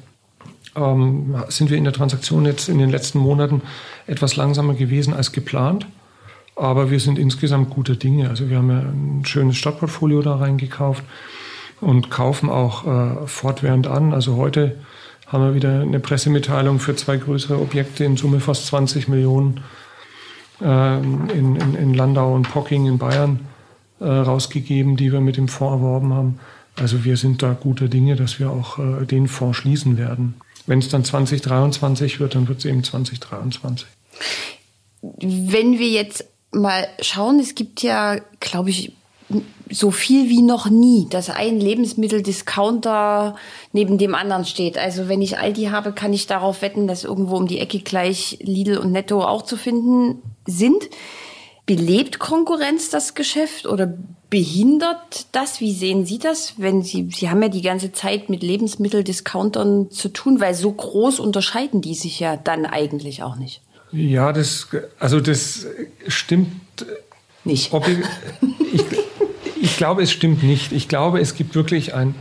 ähm, 0.76 1.36
sind 1.50 1.70
wir 1.70 1.78
in 1.78 1.84
der 1.84 1.94
Transaktion 1.94 2.46
jetzt 2.46 2.70
in 2.70 2.78
den 2.78 2.90
letzten 2.90 3.20
Monaten 3.20 3.62
etwas 4.08 4.36
langsamer 4.36 4.74
gewesen 4.74 5.14
als 5.14 5.32
geplant. 5.32 5.88
Aber 6.56 6.92
wir 6.92 7.00
sind 7.00 7.18
insgesamt 7.18 7.72
guter 7.72 7.96
Dinge. 7.96 8.30
Also 8.30 8.50
wir 8.50 8.58
haben 8.58 8.70
ja 8.70 8.80
ein 8.80 9.26
schönes 9.26 9.58
Stadtportfolio 9.58 10.22
da 10.22 10.36
reingekauft 10.36 11.04
und 11.82 12.10
kaufen 12.12 12.50
auch 12.50 12.86
äh, 12.86 13.28
fortwährend 13.28 13.88
an. 13.88 14.14
Also 14.14 14.36
heute 14.38 14.76
haben 15.28 15.44
wir 15.46 15.56
wieder 15.56 15.82
eine 15.82 16.00
Pressemitteilung 16.00 16.80
für 16.80 16.96
zwei 16.96 17.18
größere 17.18 17.60
Objekte 17.60 18.04
in 18.04 18.18
Summe 18.18 18.40
fast 18.40 18.68
20 18.68 19.08
Millionen 19.08 19.62
äh, 20.62 20.98
in, 20.98 21.56
in, 21.56 21.76
in, 21.76 21.94
Landau 21.96 22.36
und 22.36 22.52
Pocking 22.52 22.86
in 22.86 23.00
Bayern 23.00 23.40
äh, 24.00 24.06
rausgegeben, 24.06 24.96
die 24.96 25.12
wir 25.12 25.22
mit 25.22 25.38
dem 25.38 25.48
Fonds 25.48 25.82
erworben 25.82 26.14
haben. 26.14 26.40
Also 26.80 27.04
wir 27.04 27.18
sind 27.18 27.42
da 27.42 27.54
guter 27.54 27.88
Dinge, 27.88 28.16
dass 28.16 28.40
wir 28.40 28.52
auch 28.52 28.78
äh, 28.78 29.06
den 29.06 29.28
Fonds 29.28 29.58
schließen 29.58 29.98
werden. 29.98 30.36
Wenn 30.66 30.80
es 30.80 30.90
dann 30.90 31.04
2023 31.04 32.20
wird, 32.20 32.36
dann 32.36 32.48
wird 32.48 32.60
es 32.60 32.66
eben 32.66 32.84
2023. 32.84 33.88
Wenn 35.02 35.80
wir 35.80 35.90
jetzt 35.90 36.26
mal 36.52 36.88
schauen, 37.02 37.40
es 37.40 37.56
gibt 37.56 37.82
ja, 37.82 38.20
glaube 38.40 38.70
ich, 38.70 38.94
so 39.70 39.92
viel 39.92 40.30
wie 40.30 40.42
noch 40.42 40.70
nie, 40.70 41.08
dass 41.10 41.30
ein 41.30 41.60
Lebensmitteldiscounter 41.60 43.36
neben 43.72 43.98
dem 43.98 44.16
anderen 44.16 44.46
steht. 44.46 44.78
Also 44.78 45.08
wenn 45.08 45.22
ich 45.22 45.38
Aldi 45.38 45.66
habe, 45.66 45.94
kann 45.94 46.14
ich 46.14 46.28
darauf 46.28 46.62
wetten, 46.62 46.88
dass 46.88 47.04
irgendwo 47.04 47.38
um 47.38 47.48
die 47.48 47.60
Ecke 47.60 47.80
gleich 47.80 48.38
Lidl 48.42 48.78
und 48.78 48.92
Netto 48.92 49.24
auch 49.24 49.42
zu 49.42 49.58
finden 49.58 50.22
sind. 50.46 50.90
Belebt 51.66 52.20
Konkurrenz 52.20 52.90
das 52.90 53.16
Geschäft 53.16 53.66
oder 53.66 53.94
behindert 54.30 55.28
das? 55.32 55.62
Wie 55.62 55.74
sehen 55.74 56.06
Sie 56.06 56.20
das? 56.20 56.56
Wenn 56.58 56.82
Sie, 56.82 57.08
Sie 57.12 57.30
haben 57.30 57.42
ja 57.42 57.50
die 57.50 57.62
ganze 57.62 57.94
Zeit 57.94 58.30
mit 58.30 58.44
Lebensmitteldiscountern 58.44 59.90
zu 59.90 60.10
tun, 60.10 60.42
weil 60.42 60.56
so 60.56 60.72
groß 60.72 61.20
unterscheiden 61.20 61.82
die 61.82 61.96
sich 61.96 62.20
ja 62.20 62.36
dann 62.36 62.66
eigentlich 62.66 63.24
auch 63.24 63.38
nicht. 63.38 63.62
Ja, 63.94 64.34
das, 64.34 64.68
also 65.00 65.20
das 65.20 65.68
stimmt 66.08 66.52
nicht. 67.44 67.72
Ich, 67.74 67.88
ich, 68.74 68.84
ich 69.62 69.78
glaube, 69.78 70.02
es 70.02 70.12
stimmt 70.12 70.44
nicht. 70.44 70.72
Ich 70.72 70.88
glaube, 70.88 71.22
es 71.22 71.36
gibt 71.36 71.56
wirklich 71.56 71.94
ein, 71.94 72.16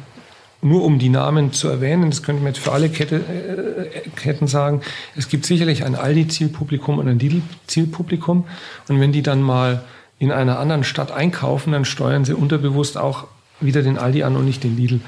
nur 0.62 0.85
um 0.85 0.99
die 1.00 1.09
Namen 1.09 1.52
zu 1.52 1.69
erwähnen, 1.69 2.11
das 2.11 2.23
könnte 2.23 2.42
man 2.42 2.52
jetzt 2.52 2.62
für 2.62 2.73
alle 2.73 2.88
Kette, 2.88 3.16
äh, 3.16 4.09
Ketten 4.11 4.47
sagen, 4.47 4.81
es 5.16 5.28
gibt 5.28 5.45
sicherlich 5.45 5.85
ein 5.85 5.97
Aldi-Zielpublikum 5.97 6.99
und 6.99 7.09
ein 7.09 7.19
Lidl-Zielpublikum. 7.19 8.45
Und 8.88 9.00
wenn 9.00 9.12
die 9.12 9.23
dann 9.23 9.42
mal 9.42 9.85
in 10.21 10.31
einer 10.31 10.61
anderen 10.61 10.85
Stadt 10.85 11.11
einkaufen, 11.11 11.73
dann 11.73 11.85
steuern 11.85 12.25
sie 12.25 12.35
unterbewusst 12.35 12.97
auch 12.97 13.26
wieder 13.61 13.83
den 13.83 13.99
Aldi 13.99 14.23
an 14.23 14.37
und 14.37 14.45
nicht 14.45 14.62
den 14.62 14.76
Lidl. 14.76 15.00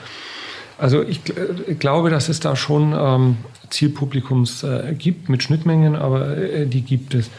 Also 0.76 1.02
ich, 1.02 1.20
äh, 1.30 1.74
glaube, 1.74 2.10
dass 2.10 2.28
es 2.28 2.40
da 2.40 2.56
schon 2.56 2.92
ähm, 2.92 3.36
Zielpublikums 3.70 4.64
äh, 4.64 4.94
gibt 4.98 5.28
mit 5.28 5.44
Schnittmengen, 5.44 5.94
aber 5.94 6.36
äh, 6.36 6.66
die 6.66 6.82
gibt 6.82 7.14
es. 7.14 7.30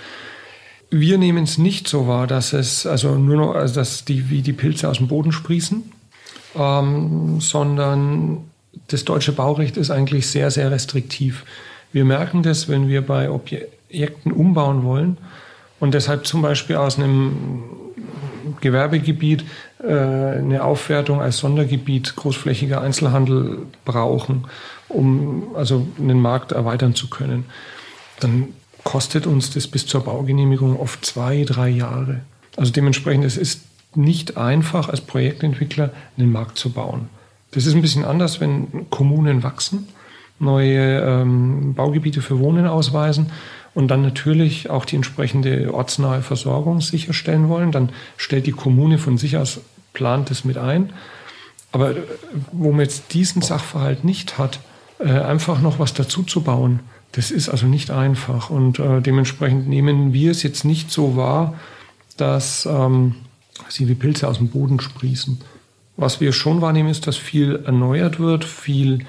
Wir 0.90 1.18
nehmen 1.18 1.44
es 1.44 1.58
nicht 1.58 1.90
so 1.90 2.08
wahr, 2.08 2.28
dass 2.28 2.54
es 2.54 2.86
also 2.86 3.16
nur 3.16 3.36
noch, 3.36 3.56
also 3.56 3.76
dass 3.76 4.06
die 4.06 4.30
wie 4.30 4.42
die 4.42 4.54
Pilze 4.54 4.88
aus 4.88 4.98
dem 4.98 5.10
Boden 5.10 5.34
sprießen, 5.34 5.92
ähm, 6.56 7.40
sondern 7.40 8.40
das 8.88 9.06
deutsche 9.06 9.32
Baurecht 9.32 9.78
ist 9.78 9.92
eigentlich 9.92 10.28
sehr, 10.28 10.52
sehr 10.52 10.72
restriktiv. 10.72 11.46
Wir 11.92 12.06
merken 12.06 12.44
das, 12.44 12.68
wenn 12.68 12.88
wir 12.88 13.06
bei 13.06 13.30
Objekten 13.30 14.32
umbauen 14.32 14.84
wollen 14.84 15.18
und 15.80 15.94
deshalb 15.94 16.28
zum 16.28 16.42
Beispiel 16.42 16.76
aus 16.76 16.98
einem 16.98 17.64
Gewerbegebiet 18.62 19.46
äh, 19.84 19.88
eine 19.88 20.64
Aufwertung 20.64 21.22
als 21.22 21.38
Sondergebiet 21.38 22.16
großflächiger 22.16 22.82
Einzelhandel 22.82 23.60
brauchen, 23.86 24.46
um 24.88 25.56
also 25.56 25.88
einen 26.00 26.20
Markt 26.20 26.52
erweitern 26.52 26.96
zu 26.96 27.10
können. 27.10 27.46
Dann 28.20 28.50
kostet 28.84 29.26
uns 29.26 29.52
das 29.52 29.68
bis 29.68 29.88
zur 29.88 30.04
Baugenehmigung 30.04 30.80
oft 30.80 31.06
zwei, 31.06 31.44
drei 31.44 31.70
Jahre. 31.70 32.22
Also 32.56 32.72
dementsprechend, 32.72 33.26
es 33.26 33.36
ist 33.36 33.62
nicht 33.98 34.38
einfach 34.38 34.90
als 34.90 35.02
Projektentwickler 35.02 35.92
einen 36.18 36.32
Markt 36.32 36.58
zu 36.58 36.72
bauen. 36.72 37.10
Das 37.52 37.66
ist 37.66 37.74
ein 37.74 37.82
bisschen 37.82 38.06
anders, 38.06 38.42
wenn 38.42 38.90
Kommunen 38.90 39.44
wachsen, 39.44 39.88
neue 40.40 41.00
ähm, 41.00 41.74
Baugebiete 41.74 42.22
für 42.22 42.40
Wohnen 42.40 42.68
ausweisen 42.68 43.32
und 43.74 43.90
dann 43.90 44.02
natürlich 44.02 44.70
auch 44.70 44.86
die 44.86 44.98
entsprechende 44.98 45.74
ortsnahe 45.74 46.22
Versorgung 46.22 46.82
sicherstellen 46.82 47.50
wollen. 47.50 47.72
Dann 47.72 47.90
stellt 48.18 48.46
die 48.46 48.52
Kommune 48.52 48.98
von 48.98 49.18
sich 49.18 49.38
aus, 49.38 49.62
plant 49.94 50.32
es 50.32 50.44
mit 50.44 50.58
ein. 50.58 50.92
Aber 51.72 51.92
äh, 51.92 52.02
wo 52.52 52.72
man 52.72 52.82
jetzt 52.82 53.14
diesen 53.14 53.42
Sachverhalt 53.42 54.04
nicht 54.04 54.38
hat, 54.38 54.60
äh, 55.00 55.10
einfach 55.10 55.62
noch 55.62 55.80
was 55.80 55.94
dazu 55.94 56.24
zu 56.24 56.42
bauen, 56.42 56.80
das 57.12 57.32
ist 57.32 57.48
also 57.48 57.66
nicht 57.66 57.92
einfach 57.92 58.50
und 58.50 58.80
äh, 58.80 59.02
dementsprechend 59.02 59.70
nehmen 59.70 60.12
wir 60.12 60.32
es 60.32 60.44
jetzt 60.44 60.66
nicht 60.66 60.92
so 60.92 61.16
wahr, 61.16 61.54
dass 62.18 62.66
ähm, 62.66 63.16
sie 63.70 63.88
wie 63.88 63.96
Pilze 63.96 64.28
aus 64.28 64.38
dem 64.38 64.50
Boden 64.50 64.80
sprießen. 64.80 65.40
Was 65.98 66.20
wir 66.20 66.34
schon 66.34 66.62
wahrnehmen, 66.62 66.90
ist, 66.90 67.08
dass 67.08 67.16
viel 67.16 67.64
erneuert 67.66 68.20
wird, 68.20 68.44
viel 68.44 69.06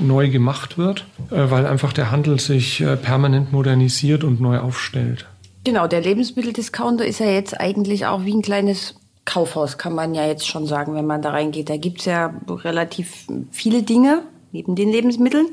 neu 0.00 0.28
gemacht 0.28 0.78
wird, 0.78 1.06
äh, 1.30 1.50
weil 1.50 1.66
einfach 1.66 1.92
der 1.92 2.10
Handel 2.10 2.38
sich 2.38 2.80
äh, 2.80 2.96
permanent 2.96 3.52
modernisiert 3.52 4.22
und 4.22 4.40
neu 4.40 4.58
aufstellt. 4.58 5.26
Genau, 5.64 5.86
der 5.86 6.00
Lebensmitteldiscounter 6.00 7.04
ist 7.04 7.20
ja 7.20 7.26
jetzt 7.26 7.58
eigentlich 7.58 8.06
auch 8.06 8.24
wie 8.24 8.34
ein 8.34 8.42
kleines 8.42 8.94
Kaufhaus, 9.24 9.76
kann 9.76 9.94
man 9.94 10.14
ja 10.14 10.26
jetzt 10.26 10.46
schon 10.46 10.66
sagen, 10.66 10.94
wenn 10.94 11.06
man 11.06 11.20
da 11.20 11.30
reingeht. 11.30 11.68
Da 11.68 11.76
gibt 11.76 12.00
es 12.00 12.06
ja 12.06 12.34
relativ 12.48 13.26
viele 13.50 13.82
Dinge 13.82 14.22
neben 14.52 14.74
den 14.74 14.90
Lebensmitteln. 14.90 15.48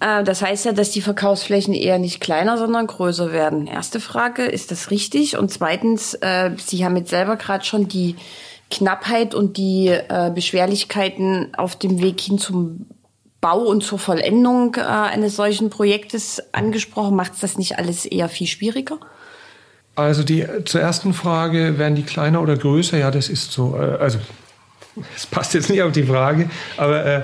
Äh, 0.00 0.24
das 0.24 0.42
heißt 0.42 0.64
ja, 0.66 0.72
dass 0.72 0.90
die 0.90 1.00
Verkaufsflächen 1.00 1.74
eher 1.74 1.98
nicht 1.98 2.20
kleiner, 2.20 2.58
sondern 2.58 2.86
größer 2.86 3.32
werden. 3.32 3.66
Erste 3.66 4.00
Frage, 4.00 4.44
ist 4.44 4.70
das 4.70 4.90
richtig? 4.90 5.38
Und 5.38 5.50
zweitens, 5.50 6.14
äh, 6.14 6.50
Sie 6.56 6.84
haben 6.84 6.96
jetzt 6.96 7.10
selber 7.10 7.36
gerade 7.36 7.64
schon 7.64 7.88
die 7.88 8.16
Knappheit 8.70 9.34
und 9.34 9.56
die 9.56 9.88
äh, 9.88 10.30
Beschwerlichkeiten 10.34 11.54
auf 11.56 11.76
dem 11.76 12.00
Weg 12.02 12.20
hin 12.20 12.38
zum 12.38 12.86
Bau 13.40 13.60
und 13.60 13.84
zur 13.84 13.98
Vollendung 13.98 14.74
eines 14.76 15.36
solchen 15.36 15.68
Projektes 15.68 16.42
angesprochen. 16.54 17.14
Macht 17.14 17.34
es 17.34 17.40
das 17.40 17.58
nicht 17.58 17.78
alles 17.78 18.06
eher 18.06 18.30
viel 18.30 18.46
schwieriger? 18.46 18.98
Also 19.96 20.22
die 20.22 20.46
zur 20.64 20.80
ersten 20.80 21.12
Frage, 21.12 21.76
werden 21.78 21.94
die 21.94 22.04
kleiner 22.04 22.40
oder 22.40 22.56
größer? 22.56 22.96
Ja, 22.96 23.10
das 23.10 23.28
ist 23.28 23.52
so. 23.52 23.74
Also 23.74 24.18
das 25.12 25.26
passt 25.26 25.54
jetzt 25.54 25.70
nicht 25.70 25.82
auf 25.82 25.92
die 25.92 26.04
Frage, 26.04 26.48
aber 26.76 27.04
äh, 27.04 27.22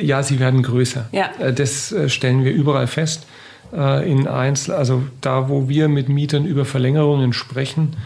ja, 0.00 0.22
sie 0.22 0.38
werden 0.38 0.62
größer. 0.62 1.08
Ja. 1.12 1.30
Äh, 1.38 1.52
das 1.52 1.92
äh, 1.92 2.08
stellen 2.08 2.44
wir 2.44 2.52
überall 2.52 2.86
fest. 2.86 3.26
Äh, 3.72 4.10
in 4.10 4.28
Einzel, 4.28 4.74
also 4.74 5.02
da, 5.20 5.48
wo 5.48 5.68
wir 5.68 5.88
mit 5.88 6.08
Mietern 6.08 6.46
über 6.46 6.64
Verlängerungen 6.64 7.32
sprechen, 7.32 7.96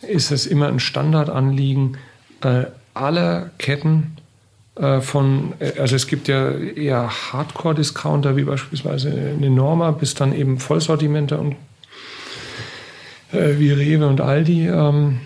ist 0.00 0.30
es 0.30 0.46
immer 0.46 0.68
ein 0.68 0.80
Standardanliegen 0.80 1.98
äh, 2.42 2.64
aller 2.94 3.50
Ketten 3.58 4.16
äh, 4.76 5.00
von, 5.00 5.52
also 5.78 5.96
es 5.96 6.06
gibt 6.06 6.28
ja 6.28 6.50
eher 6.52 7.10
Hardcore-Discounter, 7.10 8.36
wie 8.36 8.44
beispielsweise 8.44 9.10
eine 9.10 9.50
Norma, 9.50 9.90
bis 9.90 10.14
dann 10.14 10.32
eben 10.32 10.58
Vollsortimenter 10.58 11.38
und 11.38 11.56
wie 13.32 13.70
Rewe 13.70 14.08
und 14.08 14.20
Aldi. 14.20 14.66
Ähm, 14.66 15.20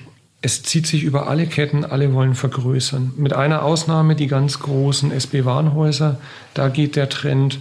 es 0.45 0.63
zieht 0.63 0.87
sich 0.87 1.05
über 1.05 1.27
alle 1.27 1.47
Ketten, 1.47 1.87
alle 1.87 2.13
wollen 2.13 2.35
vergrößern. 2.35 3.15
Mit 3.17 3.33
einer 3.33 3.63
Ausnahme, 3.63 4.15
die 4.15 4.27
ganz 4.27 4.59
großen 4.59 5.11
SB-Warenhäuser, 5.11 6.19
da 6.53 6.69
geht 6.69 6.97
der 6.97 7.09
Trend 7.09 7.61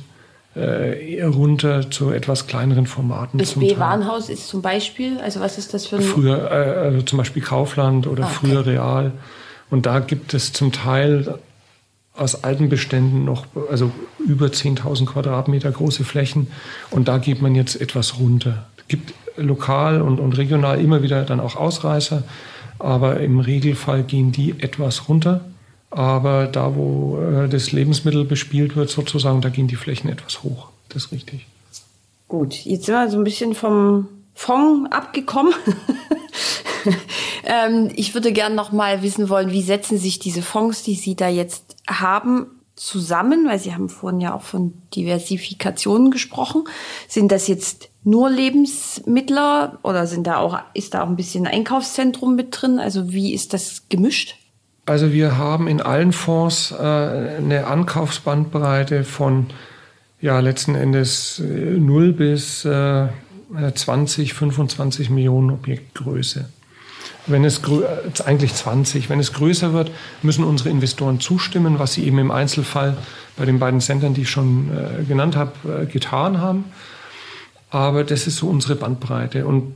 äh, 0.53 1.23
runter 1.23 1.89
zu 1.89 2.11
etwas 2.11 2.45
kleineren 2.45 2.85
Formaten. 2.85 3.39
SB-Warenhaus 3.39 4.27
ist 4.27 4.49
zum 4.49 4.61
Beispiel, 4.61 5.17
also 5.21 5.39
was 5.39 5.57
ist 5.57 5.73
das 5.73 5.87
für 5.87 5.95
ein... 5.95 6.01
Früher, 6.01 6.51
äh, 6.51 6.79
also 6.79 7.01
zum 7.03 7.19
Beispiel 7.19 7.41
Kaufland 7.41 8.05
oder 8.05 8.25
ah, 8.25 8.27
okay. 8.27 8.47
früher 8.47 8.65
Real. 8.65 9.11
Und 9.69 9.85
da 9.85 9.99
gibt 9.99 10.33
es 10.33 10.51
zum 10.51 10.73
Teil 10.73 11.39
aus 12.13 12.43
alten 12.43 12.67
Beständen 12.67 13.23
noch, 13.23 13.45
also 13.71 13.93
über 14.27 14.47
10.000 14.47 15.05
Quadratmeter 15.05 15.71
große 15.71 16.03
Flächen. 16.03 16.47
Und 16.91 17.07
da 17.07 17.17
geht 17.17 17.41
man 17.41 17.55
jetzt 17.55 17.79
etwas 17.79 18.19
runter. 18.19 18.65
Es 18.75 18.89
gibt 18.89 19.13
lokal 19.37 20.01
und, 20.01 20.19
und 20.19 20.37
regional 20.37 20.81
immer 20.81 21.01
wieder 21.01 21.23
dann 21.23 21.39
auch 21.39 21.55
Ausreißer 21.55 22.23
aber 22.83 23.19
im 23.21 23.39
Regelfall 23.39 24.03
gehen 24.03 24.31
die 24.31 24.51
etwas 24.59 25.07
runter. 25.07 25.41
Aber 25.89 26.47
da, 26.47 26.75
wo 26.75 27.19
äh, 27.19 27.47
das 27.47 27.71
Lebensmittel 27.71 28.25
bespielt 28.25 28.75
wird, 28.75 28.89
sozusagen, 28.89 29.41
da 29.41 29.49
gehen 29.49 29.67
die 29.67 29.75
Flächen 29.75 30.09
etwas 30.09 30.43
hoch. 30.43 30.69
Das 30.89 31.05
ist 31.05 31.11
richtig. 31.11 31.45
Gut, 32.27 32.55
jetzt 32.65 32.85
sind 32.85 32.95
wir 32.95 33.09
so 33.09 33.17
ein 33.17 33.23
bisschen 33.23 33.53
vom 33.53 34.07
Fonds 34.33 34.91
abgekommen. 34.91 35.53
ähm, 37.45 37.91
ich 37.95 38.13
würde 38.13 38.33
gerne 38.33 38.55
noch 38.55 38.71
mal 38.71 39.03
wissen 39.03 39.29
wollen, 39.29 39.51
wie 39.51 39.61
setzen 39.61 39.97
sich 39.97 40.19
diese 40.19 40.41
Fonds, 40.41 40.83
die 40.83 40.95
Sie 40.95 41.15
da 41.15 41.29
jetzt 41.29 41.75
haben, 41.87 42.47
zusammen? 42.83 43.47
Weil 43.47 43.59
Sie 43.59 43.73
haben 43.73 43.89
vorhin 43.89 44.19
ja 44.19 44.33
auch 44.33 44.41
von 44.41 44.73
Diversifikationen 44.95 46.11
gesprochen. 46.11 46.65
Sind 47.07 47.31
das 47.31 47.47
jetzt 47.47 47.89
nur 48.03 48.29
Lebensmittler 48.29 49.79
oder 49.83 50.07
sind 50.07 50.27
da 50.27 50.37
auch, 50.37 50.59
ist 50.73 50.93
da 50.93 51.03
auch 51.03 51.07
ein 51.07 51.15
bisschen 51.15 51.47
Einkaufszentrum 51.47 52.35
mit 52.35 52.49
drin? 52.51 52.79
Also 52.79 53.13
wie 53.13 53.33
ist 53.33 53.53
das 53.53 53.83
gemischt? 53.89 54.35
Also 54.85 55.13
wir 55.13 55.37
haben 55.37 55.67
in 55.67 55.81
allen 55.81 56.11
Fonds 56.11 56.71
äh, 56.71 56.75
eine 56.75 57.67
Ankaufsbandbreite 57.67 59.05
von 59.05 59.47
ja 60.19 60.39
letzten 60.41 60.75
Endes 60.75 61.39
äh, 61.39 61.43
0 61.43 62.11
bis 62.13 62.65
äh, 62.65 63.07
20, 63.73 64.33
25 64.33 65.09
Millionen 65.09 65.51
Objektgröße. 65.51 66.49
Wenn 67.25 67.45
es 67.45 67.61
eigentlich 68.25 68.53
20, 68.53 69.09
wenn 69.09 69.19
es 69.19 69.31
größer 69.31 69.73
wird, 69.73 69.91
müssen 70.21 70.43
unsere 70.43 70.69
Investoren 70.69 71.19
zustimmen, 71.19 71.79
was 71.79 71.93
sie 71.93 72.03
eben 72.05 72.19
im 72.19 72.31
Einzelfall 72.31 72.97
bei 73.37 73.45
den 73.45 73.59
beiden 73.59 73.79
Centern, 73.79 74.13
die 74.13 74.21
ich 74.21 74.29
schon 74.29 74.69
äh, 74.71 75.03
genannt 75.03 75.35
habe, 75.35 75.83
äh, 75.83 75.85
getan 75.85 76.41
haben. 76.41 76.65
Aber 77.69 78.03
das 78.03 78.27
ist 78.27 78.37
so 78.37 78.49
unsere 78.49 78.75
Bandbreite. 78.75 79.45
Und 79.45 79.73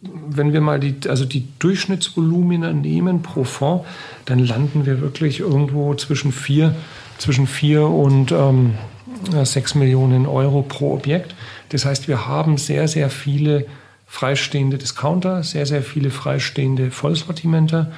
wenn 0.00 0.52
wir 0.52 0.60
mal 0.60 0.80
die, 0.80 0.96
also 1.08 1.24
die 1.24 1.46
Durchschnittsvolumina 1.58 2.72
nehmen 2.72 3.22
pro 3.22 3.44
Fonds, 3.44 3.86
dann 4.24 4.38
landen 4.38 4.86
wir 4.86 5.00
wirklich 5.00 5.40
irgendwo 5.40 5.94
zwischen 5.94 6.32
vier, 6.32 6.74
zwischen 7.18 7.46
vier 7.46 7.86
und 7.86 8.32
ähm, 8.32 8.74
sechs 9.42 9.74
Millionen 9.74 10.26
Euro 10.26 10.62
pro 10.62 10.94
Objekt. 10.94 11.34
Das 11.70 11.84
heißt, 11.84 12.08
wir 12.08 12.26
haben 12.26 12.56
sehr, 12.56 12.88
sehr 12.88 13.10
viele 13.10 13.66
freistehende 14.08 14.78
Discounter, 14.78 15.42
sehr, 15.42 15.66
sehr 15.66 15.82
viele 15.82 16.10
freistehende 16.10 16.90
Vollsortimenter 16.90 17.92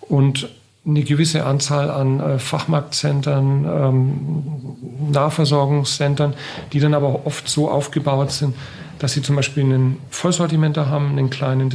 und 0.00 0.48
eine 0.86 1.02
gewisse 1.02 1.44
Anzahl 1.44 1.90
an 1.90 2.20
äh, 2.20 2.38
Fachmarktzentren, 2.38 3.64
ähm, 3.64 5.12
Nahversorgungszentren, 5.12 6.34
die 6.72 6.80
dann 6.80 6.94
aber 6.94 7.26
oft 7.26 7.48
so 7.48 7.68
aufgebaut 7.68 8.30
sind, 8.30 8.54
dass 9.00 9.12
sie 9.12 9.20
zum 9.20 9.36
Beispiel 9.36 9.64
einen 9.64 9.98
Vollsortimenter 10.08 10.88
haben, 10.88 11.10
einen, 11.10 11.30
kleinen 11.30 11.70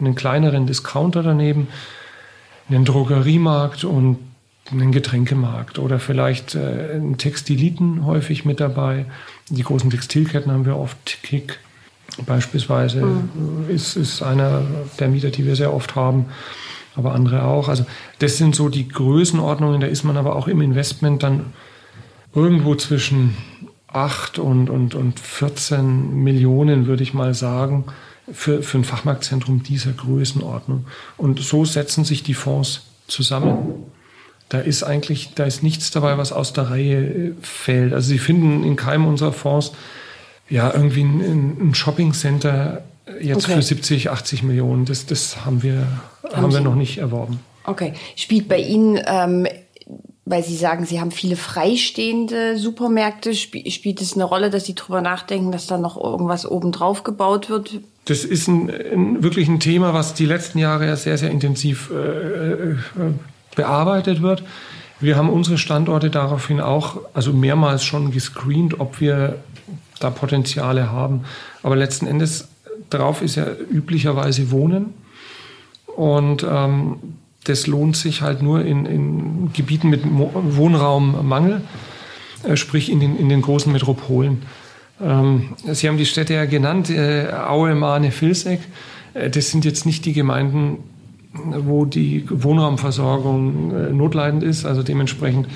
einen 0.00 0.14
kleineren 0.14 0.66
Discounter 0.66 1.22
daneben, 1.22 1.68
einen 2.68 2.84
Drogeriemarkt 2.84 3.84
und 3.84 4.18
einen 4.70 4.92
Getränkemarkt 4.92 5.78
oder 5.78 6.00
vielleicht 6.00 6.54
äh, 6.54 6.92
einen 6.94 7.18
Textiliten 7.18 8.06
häufig 8.06 8.44
mit 8.44 8.60
dabei. 8.60 9.04
Die 9.50 9.62
großen 9.62 9.90
Textilketten 9.90 10.50
haben 10.50 10.64
wir 10.64 10.78
oft, 10.78 11.22
Kick 11.22 11.60
beispielsweise 12.26 13.02
mhm. 13.02 13.68
ist, 13.68 13.96
ist 13.96 14.22
einer 14.22 14.62
der 14.98 15.08
Mieter, 15.08 15.30
die 15.30 15.46
wir 15.46 15.56
sehr 15.56 15.72
oft 15.72 15.94
haben 15.94 16.26
aber 16.94 17.14
andere 17.14 17.44
auch. 17.44 17.68
Also 17.68 17.86
das 18.18 18.36
sind 18.36 18.54
so 18.54 18.68
die 18.68 18.88
Größenordnungen, 18.88 19.80
da 19.80 19.86
ist 19.86 20.04
man 20.04 20.16
aber 20.16 20.36
auch 20.36 20.48
im 20.48 20.60
Investment 20.60 21.22
dann 21.22 21.46
irgendwo 22.34 22.74
zwischen 22.74 23.36
8 23.88 24.38
und, 24.38 24.70
und, 24.70 24.94
und 24.94 25.20
14 25.20 26.22
Millionen, 26.22 26.86
würde 26.86 27.02
ich 27.02 27.14
mal 27.14 27.34
sagen, 27.34 27.84
für, 28.32 28.62
für 28.62 28.78
ein 28.78 28.84
Fachmarktzentrum 28.84 29.62
dieser 29.62 29.92
Größenordnung. 29.92 30.86
Und 31.16 31.40
so 31.40 31.64
setzen 31.64 32.04
sich 32.04 32.22
die 32.22 32.34
Fonds 32.34 32.82
zusammen. 33.06 33.84
Da 34.48 34.58
ist 34.58 34.82
eigentlich, 34.82 35.34
da 35.34 35.44
ist 35.44 35.62
nichts 35.62 35.90
dabei, 35.90 36.18
was 36.18 36.32
aus 36.32 36.52
der 36.52 36.70
Reihe 36.70 37.34
fällt. 37.42 37.92
Also 37.92 38.08
Sie 38.08 38.18
finden 38.18 38.64
in 38.64 38.76
keinem 38.76 39.06
unserer 39.06 39.32
Fonds 39.32 39.72
ja 40.52 40.72
irgendwie 40.72 41.02
ein, 41.02 41.70
ein 41.70 41.74
Shopping-Center 41.74 42.82
jetzt 43.20 43.44
okay. 43.44 43.56
für 43.56 43.62
70, 43.62 44.10
80 44.10 44.42
Millionen. 44.42 44.84
Das, 44.84 45.06
das 45.06 45.44
haben 45.44 45.62
wir, 45.62 45.86
haben, 46.22 46.42
haben 46.42 46.52
wir 46.52 46.60
noch 46.60 46.74
nicht 46.74 46.98
erworben. 46.98 47.40
Okay. 47.64 47.94
Spielt 48.16 48.48
bei 48.48 48.58
Ihnen, 48.58 49.00
ähm, 49.06 49.46
weil 50.24 50.44
Sie 50.44 50.56
sagen, 50.56 50.84
Sie 50.84 51.00
haben 51.00 51.10
viele 51.10 51.36
freistehende 51.36 52.58
Supermärkte, 52.58 53.30
sp 53.32 53.64
spielt 53.70 54.00
es 54.00 54.14
eine 54.14 54.24
Rolle, 54.24 54.50
dass 54.50 54.66
Sie 54.66 54.74
darüber 54.74 55.00
nachdenken, 55.00 55.52
dass 55.52 55.66
da 55.66 55.78
noch 55.78 55.96
irgendwas 55.96 56.48
obendrauf 56.48 57.02
gebaut 57.02 57.48
wird? 57.48 57.80
Das 58.04 58.24
ist 58.24 58.48
ein, 58.48 58.70
ein, 58.70 59.22
wirklich 59.22 59.48
ein 59.48 59.60
Thema, 59.60 59.94
was 59.94 60.14
die 60.14 60.26
letzten 60.26 60.58
Jahre 60.58 60.96
sehr, 60.96 61.16
sehr 61.16 61.30
intensiv 61.30 61.90
äh, 61.90 62.72
äh, 62.72 62.76
bearbeitet 63.54 64.22
wird. 64.22 64.42
Wir 65.00 65.16
haben 65.16 65.30
unsere 65.30 65.58
Standorte 65.58 66.10
daraufhin 66.10 66.60
auch, 66.60 66.98
also 67.14 67.32
mehrmals 67.32 67.84
schon 67.84 68.10
gescreent, 68.10 68.80
ob 68.80 69.00
wir 69.00 69.38
da 70.02 70.10
Potenziale 70.10 70.90
haben. 70.90 71.24
Aber 71.62 71.76
letzten 71.76 72.06
Endes 72.06 72.48
drauf 72.90 73.22
ist 73.22 73.36
ja 73.36 73.46
üblicherweise 73.70 74.50
Wohnen. 74.50 74.94
Und 75.86 76.46
ähm, 76.48 76.96
das 77.44 77.66
lohnt 77.66 77.96
sich 77.96 78.22
halt 78.22 78.42
nur 78.42 78.64
in, 78.64 78.86
in 78.86 79.52
Gebieten 79.52 79.90
mit 79.90 80.02
Wohnraummangel, 80.04 81.62
äh, 82.44 82.56
sprich 82.56 82.90
in 82.90 83.00
den, 83.00 83.16
in 83.18 83.28
den 83.28 83.42
großen 83.42 83.72
Metropolen. 83.72 84.42
Ähm, 85.00 85.54
Sie 85.72 85.88
haben 85.88 85.98
die 85.98 86.06
Städte 86.06 86.34
ja 86.34 86.44
genannt, 86.44 86.90
äh, 86.90 87.32
Aue, 87.32 87.74
Mahne, 87.74 88.12
Vilseck. 88.12 88.60
Äh, 89.14 89.30
das 89.30 89.50
sind 89.50 89.64
jetzt 89.64 89.86
nicht 89.86 90.04
die 90.04 90.12
Gemeinden, 90.12 90.78
wo 91.32 91.84
die 91.84 92.24
Wohnraumversorgung 92.28 93.72
äh, 93.74 93.92
notleidend 93.92 94.42
ist. 94.42 94.64
Also 94.64 94.82
dementsprechend, 94.82 95.48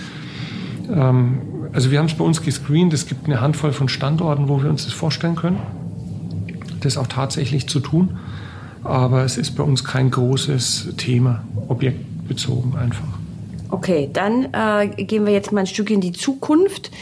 ähm, 0.89 1.69
also 1.73 1.91
wir 1.91 1.99
haben 1.99 2.07
es 2.07 2.15
bei 2.15 2.25
uns 2.25 2.43
gescreent. 2.43 2.93
Es 2.93 3.07
gibt 3.07 3.27
eine 3.27 3.41
Handvoll 3.41 3.73
von 3.73 3.89
Standorten, 3.89 4.49
wo 4.49 4.63
wir 4.63 4.71
uns 4.71 4.85
das 4.85 4.93
vorstellen 4.93 5.37
können 5.37 5.59
das 6.87 6.97
auch 6.97 7.07
tatsächlich 7.07 7.69
zu 7.69 7.81
tun. 7.81 8.19
Aber 8.83 9.25
es 9.25 9.37
ist 9.37 9.57
bei 9.57 9.65
uns 9.65 9.85
kein 9.85 10.11
großes 10.11 10.95
Thema, 10.97 11.45
objektbezogen 11.69 12.77
einfach. 12.77 13.09
Okay, 13.69 14.09
dann 14.13 14.49
äh, 14.53 15.05
gehen 15.05 15.27
wir 15.27 15.33
jetzt 15.33 15.51
mal 15.51 15.61
ein 15.61 15.67
Stück 15.67 15.91
in 15.91 16.01
die 16.01 16.13
Zukunft. 16.13 16.93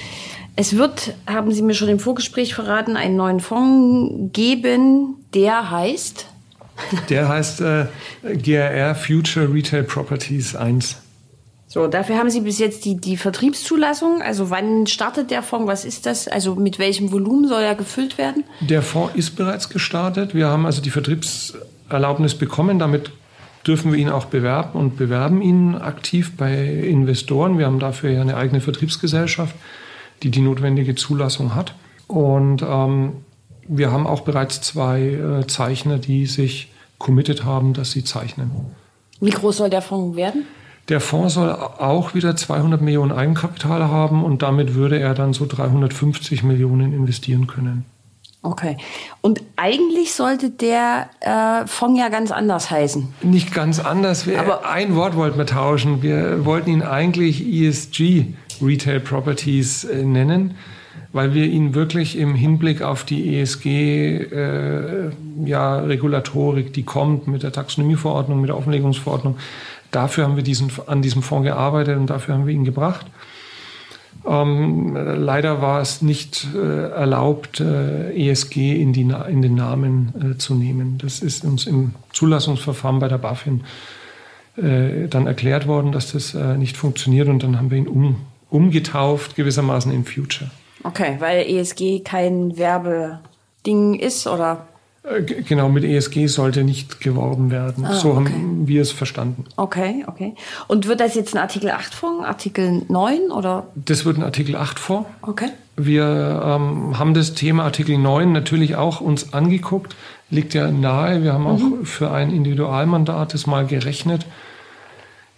Es 0.57 0.77
wird, 0.77 1.15
haben 1.27 1.53
Sie 1.53 1.63
mir 1.63 1.75
schon 1.75 1.89
im 1.89 1.99
Vorgespräch 1.99 2.55
verraten, 2.55 2.97
einen 2.97 3.17
neuen 3.17 3.41
Fonds 3.41 4.33
geben, 4.33 5.17
der 5.35 5.71
heißt? 5.71 6.27
Der 7.11 7.29
heißt 7.29 7.61
äh, 7.61 7.87
GRR 8.23 8.95
Future 8.95 9.53
Retail 9.53 9.83
Properties 9.83 10.57
1. 10.57 10.97
So, 11.75 11.89
dafür 11.89 12.19
haben 12.19 12.31
Sie 12.31 12.43
bis 12.43 12.61
jetzt 12.61 12.85
die, 12.85 12.95
die 12.95 13.17
Vertriebszulassung. 13.17 14.23
Also 14.23 14.49
wann 14.49 14.87
startet 14.87 15.33
der 15.33 15.43
Fonds? 15.43 15.67
Was 15.67 15.85
ist 15.85 16.07
das? 16.07 16.29
Also 16.29 16.55
mit 16.55 16.79
welchem 16.79 17.11
Volumen 17.11 17.49
soll 17.49 17.63
er 17.63 17.75
gefüllt 17.75 18.17
werden? 18.17 18.45
Der 18.61 18.81
Fonds 18.81 19.17
ist 19.17 19.35
bereits 19.35 19.69
gestartet. 19.69 20.37
Wir 20.37 20.47
haben 20.47 20.67
also 20.67 20.81
die 20.81 20.91
Vertriebserlaubnis 20.91 22.37
bekommen. 22.37 22.79
Damit 22.79 23.11
dürfen 23.67 23.91
wir 23.91 23.99
ihn 23.99 24.09
auch 24.09 24.27
bewerben 24.27 24.79
und 24.79 24.97
bewerben 24.97 25.43
ihn 25.43 25.75
aktiv 25.75 26.37
bei 26.37 26.55
Investoren. 26.65 27.59
Wir 27.59 27.67
haben 27.67 27.81
dafür 27.81 28.11
ja 28.11 28.21
eine 28.21 28.37
eigene 28.37 28.61
Vertriebsgesellschaft, 28.61 29.57
die 30.23 30.31
die 30.31 30.43
notwendige 30.43 30.95
Zulassung 30.95 31.57
hat. 31.57 31.75
Und 32.07 32.63
ähm, 32.63 33.15
wir 33.67 33.91
haben 33.91 34.07
auch 34.07 34.21
bereits 34.21 34.61
zwei 34.61 35.01
äh, 35.01 35.47
Zeichner, 35.49 35.99
die 35.99 36.27
sich 36.27 36.71
committed 36.99 37.45
haben, 37.45 37.73
dass 37.73 37.91
sie 37.91 38.05
zeichnen. 38.05 38.53
Wie 39.21 39.31
groß 39.31 39.57
soll 39.57 39.71
der 39.71 39.83
Fonds 39.83 40.17
werden? 40.17 40.47
Der 40.89 41.01
Fonds 41.01 41.35
soll 41.35 41.51
auch 41.51 42.15
wieder 42.15 42.37
200 42.37 42.81
Millionen 42.81 43.13
Eigenkapital 43.13 43.89
haben 43.89 44.23
und 44.23 44.43
damit 44.43 44.75
würde 44.75 44.99
er 44.99 45.15
dann 45.15 45.33
so 45.33 45.47
350 45.47 46.43
Millionen 46.43 46.93
investieren 46.93 47.47
können. 47.47 47.87
Okay. 48.45 48.77
Und 49.23 49.43
eigentlich 49.57 50.13
sollte 50.13 50.51
der 50.51 51.09
äh, 51.21 51.67
Fonds 51.67 51.99
ja 51.99 52.11
ganz 52.11 52.31
anders 52.31 52.71
heißen. 52.71 53.09
Nicht 53.23 53.55
ganz 53.55 53.81
anders. 53.81 54.27
Wir, 54.27 54.39
Aber 54.39 54.69
ein 54.69 54.95
Wort 54.95 55.17
wollten 55.17 55.39
wir 55.39 55.47
tauschen. 55.47 56.03
Wir 56.03 56.45
wollten 56.45 56.69
ihn 56.69 56.83
eigentlich 56.83 57.43
ESG 57.43 58.35
Retail 58.61 59.01
Properties 59.01 59.85
äh, 59.85 60.03
nennen, 60.03 60.57
weil 61.15 61.33
wir 61.33 61.47
ihn 61.47 61.75
wirklich 61.75 62.19
im 62.19 62.35
Hinblick 62.35 62.83
auf 62.83 63.05
die 63.05 63.39
ESG 63.39 63.67
äh, 63.67 65.11
ja, 65.47 65.79
Regulatorik, 65.79 66.75
die 66.75 66.83
kommt 66.83 67.27
mit 67.27 67.43
der 67.43 67.53
Taxonomieverordnung, 67.53 68.43
mit 68.43 68.51
der 68.51 68.59
Offenlegungsverordnung, 68.59 69.39
Dafür 69.95 70.25
haben 70.25 70.37
wir 70.37 70.43
diesen, 70.43 70.71
an 70.87 71.03
diesem 71.03 71.23
Fonds 71.23 71.47
gearbeitet 71.47 71.97
und 71.97 72.09
dafür 72.09 72.35
haben 72.35 72.47
wir 72.47 72.55
ihn 72.55 72.65
gebracht. 72.65 73.07
Ähm, 74.27 74.97
leider 74.97 75.61
war 75.61 75.81
es 75.81 76.03
nicht 76.03 76.49
äh, 76.55 76.89
erlaubt, 76.89 77.61
äh, 77.61 78.31
ESG 78.31 78.81
in, 78.81 78.93
die, 78.93 79.03
in, 79.03 79.43
den 79.43 79.55
Namen 79.55 80.33
äh, 80.35 80.39
zu 80.39 80.55
nehmen. 80.55 80.99
Das 80.99 81.21
ist 81.21 81.45
uns 81.45 81.67
im 81.67 81.95
Zulassungsverfahren 82.13 82.99
bei 83.01 83.09
der 83.09 83.19
BaFin 83.19 83.65
äh, 84.57 85.09
dann 85.09 85.27
erklärt 85.27 85.67
worden, 85.67 85.93
dass 85.93 86.13
das 86.13 86.35
äh, 86.35 86.57
nicht 86.57 86.77
funktioniert 86.77 87.29
und 87.29 87.43
dann 87.43 87.59
haben 87.59 87.71
wir 87.71 87.79
ihn 87.79 87.89
um, 87.89 88.17
umgetauft, 88.51 89.37
gewissermaßen 89.37 89.93
in 89.93 90.05
Future. 90.05 90.51
Okay, 90.85 91.17
weil 91.19 91.47
ESG 91.47 92.01
kein 92.03 92.57
Werbeding 92.57 93.95
ist 93.95 94.27
oder? 94.27 94.67
Äh, 95.05 95.23
genau, 95.23 95.69
mit 95.69 95.85
ESG 95.85 96.27
sollte 96.27 96.65
nicht 96.65 97.01
geworben 97.01 97.51
werden. 97.51 97.85
Ah, 97.85 97.95
so 97.95 98.13
okay. 98.13 98.33
haben 98.33 98.67
wir 98.67 98.83
es 98.83 98.91
verstanden. 98.91 99.45
Okay, 99.57 100.05
okay. 100.07 100.35
Und 100.67 100.89
wird 100.89 101.01
das 101.01 101.15
jetzt 101.15 101.35
ein 101.35 101.41
Artikel 101.41 101.71
8 101.71 101.95
Fonds, 101.95 102.27
Artikel 102.27 102.83
9 102.89 103.31
oder? 103.31 103.67
Das 103.75 104.05
wird 104.05 104.17
ein 104.17 104.23
Artikel 104.25 104.57
8 104.57 104.79
Fonds. 104.79 105.09
Okay. 105.23 105.51
Wir 105.77 106.43
ähm, 106.45 106.99
haben 106.99 107.15
das 107.15 107.35
Thema 107.35 107.65
Artikel 107.65 107.99
9 107.99 108.33
natürlich 108.33 108.77
auch 108.77 109.01
uns 109.01 109.33
angeguckt. 109.35 109.95
Liegt 110.31 110.55
ja 110.55 110.71
nahe. 110.71 111.23
Wir 111.23 111.35
haben 111.35 111.47
auch 111.47 111.59
mhm. 111.59 111.85
für 111.85 112.11
ein 112.11 112.31
Individualmandat 112.31 113.35
das 113.35 113.47
mal 113.47 113.67
gerechnet. 113.67 114.25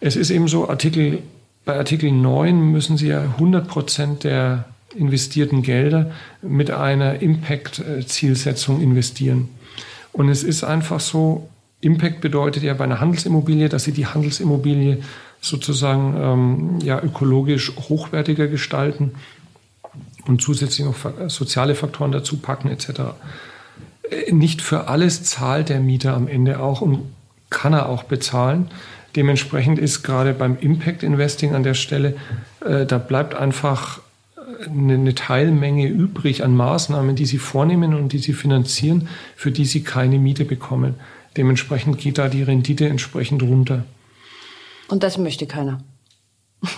Es 0.00 0.14
ist 0.14 0.30
eben 0.30 0.46
so, 0.46 0.68
Artikel 0.68 1.22
bei 1.64 1.76
Artikel 1.76 2.12
9 2.12 2.70
müssen 2.70 2.96
Sie 2.96 3.08
ja 3.08 3.22
100 3.22 3.66
Prozent 3.66 4.24
der 4.24 4.66
investierten 4.94 5.62
Gelder 5.62 6.12
mit 6.42 6.70
einer 6.70 7.20
Impact-Zielsetzung 7.20 8.80
investieren. 8.80 9.48
Und 10.12 10.28
es 10.28 10.42
ist 10.42 10.64
einfach 10.64 11.00
so, 11.00 11.48
Impact 11.80 12.20
bedeutet 12.20 12.62
ja 12.62 12.74
bei 12.74 12.84
einer 12.84 13.00
Handelsimmobilie, 13.00 13.68
dass 13.68 13.84
Sie 13.84 13.92
die 13.92 14.06
Handelsimmobilie 14.06 14.98
sozusagen 15.40 16.16
ähm, 16.18 16.78
ja, 16.82 17.02
ökologisch 17.02 17.72
hochwertiger 17.76 18.46
gestalten 18.46 19.12
und 20.26 20.40
zusätzlich 20.40 20.86
noch 20.86 20.96
soziale 21.28 21.74
Faktoren 21.74 22.12
dazu 22.12 22.38
packen 22.38 22.68
etc. 22.68 22.88
Äh, 24.10 24.32
nicht 24.32 24.62
für 24.62 24.88
alles 24.88 25.22
zahlt 25.24 25.68
der 25.68 25.80
Mieter 25.80 26.14
am 26.14 26.28
Ende 26.28 26.60
auch 26.60 26.80
und 26.80 27.00
kann 27.50 27.74
er 27.74 27.88
auch 27.88 28.04
bezahlen. 28.04 28.68
Dementsprechend 29.14 29.78
ist 29.78 30.02
gerade 30.02 30.32
beim 30.32 30.58
Impact 30.58 31.02
Investing 31.02 31.54
an 31.54 31.62
der 31.62 31.74
Stelle, 31.74 32.16
äh, 32.64 32.86
da 32.86 32.98
bleibt 32.98 33.34
einfach 33.34 34.00
eine, 34.64 34.94
eine 34.94 35.14
Teilmenge 35.14 35.88
übrig 35.88 36.44
an 36.44 36.54
Maßnahmen, 36.54 37.16
die 37.16 37.26
Sie 37.26 37.38
vornehmen 37.38 37.94
und 37.94 38.12
die 38.12 38.18
Sie 38.18 38.32
finanzieren, 38.32 39.08
für 39.36 39.50
die 39.50 39.64
Sie 39.64 39.82
keine 39.82 40.18
Miete 40.18 40.44
bekommen. 40.44 40.94
Dementsprechend 41.36 41.98
geht 41.98 42.18
da 42.18 42.28
die 42.28 42.42
Rendite 42.42 42.88
entsprechend 42.88 43.42
runter. 43.42 43.84
Und 44.88 45.02
das 45.02 45.18
möchte 45.18 45.46
keiner. 45.46 45.80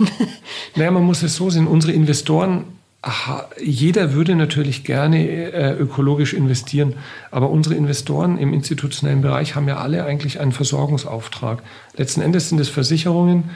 naja, 0.74 0.90
man 0.90 1.04
muss 1.04 1.22
es 1.22 1.36
so 1.36 1.50
sehen, 1.50 1.66
unsere 1.66 1.92
Investoren, 1.92 2.64
aha, 3.02 3.48
jeder 3.62 4.12
würde 4.12 4.34
natürlich 4.34 4.82
gerne 4.84 5.28
äh, 5.28 5.72
ökologisch 5.74 6.34
investieren, 6.34 6.94
aber 7.30 7.50
unsere 7.50 7.76
Investoren 7.76 8.38
im 8.38 8.52
institutionellen 8.52 9.22
Bereich 9.22 9.54
haben 9.54 9.68
ja 9.68 9.76
alle 9.76 10.04
eigentlich 10.04 10.40
einen 10.40 10.52
Versorgungsauftrag. 10.52 11.62
Letzten 11.96 12.22
Endes 12.22 12.48
sind 12.48 12.60
es 12.60 12.68
Versicherungen, 12.68 13.50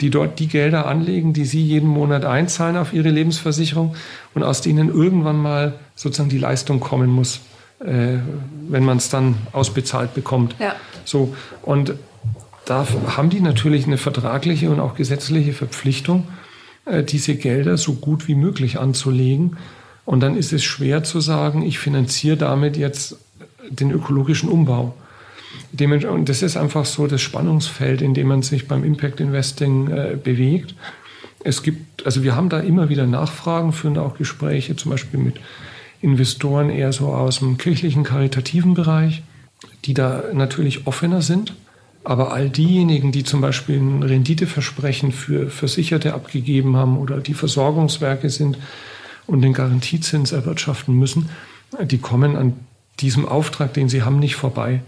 die 0.00 0.10
dort 0.10 0.38
die 0.38 0.48
Gelder 0.48 0.86
anlegen, 0.86 1.32
die 1.32 1.44
sie 1.44 1.62
jeden 1.62 1.88
Monat 1.88 2.24
einzahlen 2.24 2.76
auf 2.76 2.92
ihre 2.92 3.10
Lebensversicherung 3.10 3.94
und 4.34 4.42
aus 4.42 4.60
denen 4.60 4.88
irgendwann 4.88 5.36
mal 5.36 5.74
sozusagen 5.94 6.30
die 6.30 6.38
Leistung 6.38 6.80
kommen 6.80 7.10
muss, 7.10 7.40
äh, 7.80 8.18
wenn 8.68 8.84
man 8.84 8.96
es 8.96 9.08
dann 9.08 9.36
ausbezahlt 9.52 10.14
bekommt. 10.14 10.56
Ja. 10.58 10.74
So 11.04 11.34
und 11.62 11.94
da 12.64 12.86
haben 13.16 13.30
die 13.30 13.40
natürlich 13.40 13.86
eine 13.86 13.98
vertragliche 13.98 14.70
und 14.70 14.80
auch 14.80 14.94
gesetzliche 14.94 15.52
Verpflichtung, 15.52 16.26
äh, 16.86 17.02
diese 17.02 17.36
Gelder 17.36 17.76
so 17.76 17.94
gut 17.94 18.26
wie 18.26 18.34
möglich 18.34 18.78
anzulegen. 18.78 19.56
Und 20.04 20.20
dann 20.20 20.36
ist 20.36 20.52
es 20.52 20.64
schwer 20.64 21.02
zu 21.02 21.20
sagen, 21.20 21.62
ich 21.62 21.78
finanziere 21.78 22.36
damit 22.36 22.76
jetzt 22.76 23.16
den 23.70 23.90
ökologischen 23.90 24.48
Umbau. 24.48 24.94
Und 25.80 26.28
das 26.28 26.42
ist 26.42 26.56
einfach 26.56 26.84
so 26.84 27.06
das 27.06 27.20
Spannungsfeld, 27.20 28.00
in 28.00 28.14
dem 28.14 28.28
man 28.28 28.42
sich 28.42 28.68
beim 28.68 28.84
Impact 28.84 29.20
Investing 29.20 29.88
äh, 29.90 30.16
bewegt. 30.22 30.74
Es 31.42 31.62
gibt, 31.62 32.06
also 32.06 32.22
wir 32.22 32.36
haben 32.36 32.48
da 32.48 32.60
immer 32.60 32.88
wieder 32.88 33.06
Nachfragen, 33.06 33.72
führen 33.72 33.94
da 33.94 34.02
auch 34.02 34.16
Gespräche, 34.16 34.76
zum 34.76 34.92
Beispiel 34.92 35.20
mit 35.20 35.36
Investoren 36.00 36.70
eher 36.70 36.92
so 36.92 37.08
aus 37.08 37.40
dem 37.40 37.58
kirchlichen, 37.58 38.04
karitativen 38.04 38.74
Bereich, 38.74 39.22
die 39.84 39.94
da 39.94 40.24
natürlich 40.32 40.86
offener 40.86 41.22
sind. 41.22 41.54
Aber 42.04 42.32
all 42.32 42.50
diejenigen, 42.50 43.12
die 43.12 43.24
zum 43.24 43.40
Beispiel 43.40 43.78
ein 43.78 44.02
Renditeversprechen 44.02 45.10
für 45.10 45.48
Versicherte 45.48 46.12
abgegeben 46.12 46.76
haben 46.76 46.98
oder 46.98 47.18
die 47.18 47.34
Versorgungswerke 47.34 48.28
sind 48.28 48.58
und 49.26 49.40
den 49.40 49.54
Garantiezins 49.54 50.32
erwirtschaften 50.32 50.94
müssen, 50.94 51.30
die 51.82 51.98
kommen 51.98 52.36
an 52.36 52.52
diesem 53.00 53.26
Auftrag, 53.26 53.72
den 53.72 53.88
sie 53.88 54.02
haben, 54.02 54.18
nicht 54.18 54.36
vorbei. 54.36 54.82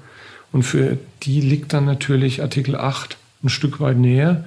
Und 0.52 0.62
für 0.62 0.98
die 1.22 1.40
liegt 1.40 1.72
dann 1.72 1.84
natürlich 1.84 2.42
Artikel 2.42 2.76
8 2.76 3.16
ein 3.42 3.48
Stück 3.48 3.80
weit 3.80 3.98
näher, 3.98 4.44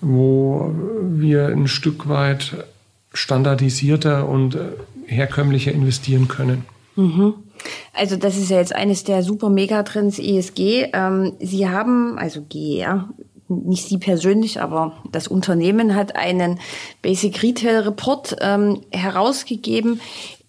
wo 0.00 0.74
wir 1.02 1.48
ein 1.48 1.68
Stück 1.68 2.08
weit 2.08 2.64
standardisierter 3.12 4.28
und 4.28 4.58
herkömmlicher 5.06 5.72
investieren 5.72 6.28
können. 6.28 6.64
Mhm. 6.96 7.34
Also 7.92 8.16
das 8.16 8.36
ist 8.36 8.50
ja 8.50 8.58
jetzt 8.58 8.74
eines 8.74 9.04
der 9.04 9.22
super 9.22 9.50
Megatrends 9.50 10.18
ESG. 10.18 10.88
Ähm, 10.92 11.32
Sie 11.40 11.68
haben, 11.68 12.18
also 12.18 12.42
GER, 12.48 13.08
nicht 13.48 13.88
Sie 13.88 13.98
persönlich, 13.98 14.60
aber 14.60 15.02
das 15.10 15.28
Unternehmen 15.28 15.94
hat 15.94 16.16
einen 16.16 16.60
Basic 17.02 17.42
Retail 17.42 17.80
Report 17.80 18.36
ähm, 18.40 18.80
herausgegeben. 18.90 20.00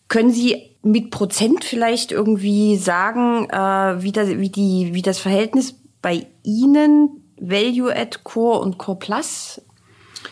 Können 0.07 0.31
Sie 0.31 0.70
mit 0.83 1.11
Prozent 1.11 1.63
vielleicht 1.63 2.11
irgendwie 2.11 2.77
sagen, 2.77 3.47
äh, 3.49 4.01
wie, 4.03 4.11
das, 4.11 4.29
wie, 4.29 4.49
die, 4.49 4.93
wie 4.93 5.01
das 5.01 5.19
Verhältnis 5.19 5.75
bei 6.01 6.25
Ihnen 6.43 7.21
Value 7.39 7.95
Add 7.95 8.19
Core 8.23 8.59
und 8.59 8.77
Core 8.77 8.97
Plus 8.97 9.61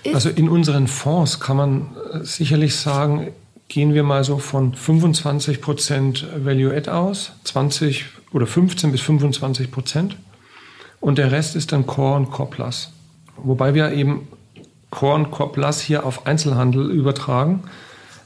ist? 0.04 0.16
Also 0.16 0.30
in 0.30 0.50
unseren 0.50 0.88
Fonds 0.88 1.40
kann 1.40 1.58
man 1.58 1.96
äh, 2.14 2.24
sicherlich 2.24 2.76
sagen, 2.76 3.32
gehen 3.68 3.94
wir 3.94 4.04
mal 4.04 4.24
so 4.24 4.40
von 4.40 4.74
25 4.74 5.62
Prozent 5.62 6.28
Value 6.44 6.76
Add 6.76 6.90
aus, 6.90 7.34
20 7.44 8.06
oder 8.34 8.48
15 8.48 8.92
bis 8.92 9.02
25 9.02 9.72
Prozent. 9.72 10.18
Und 11.00 11.18
der 11.18 11.32
Rest 11.32 11.56
ist 11.56 11.72
dann 11.72 11.86
Core 11.86 12.18
und 12.18 12.32
Core 12.32 12.50
Plus. 12.50 12.92
Wobei 13.38 13.74
wir 13.74 13.92
eben 13.92 14.28
Core 14.90 15.16
und 15.16 15.32
Core 15.32 15.52
Plus 15.52 15.80
hier 15.80 16.06
auf 16.06 16.26
Einzelhandel 16.26 16.90
übertragen. 16.92 17.64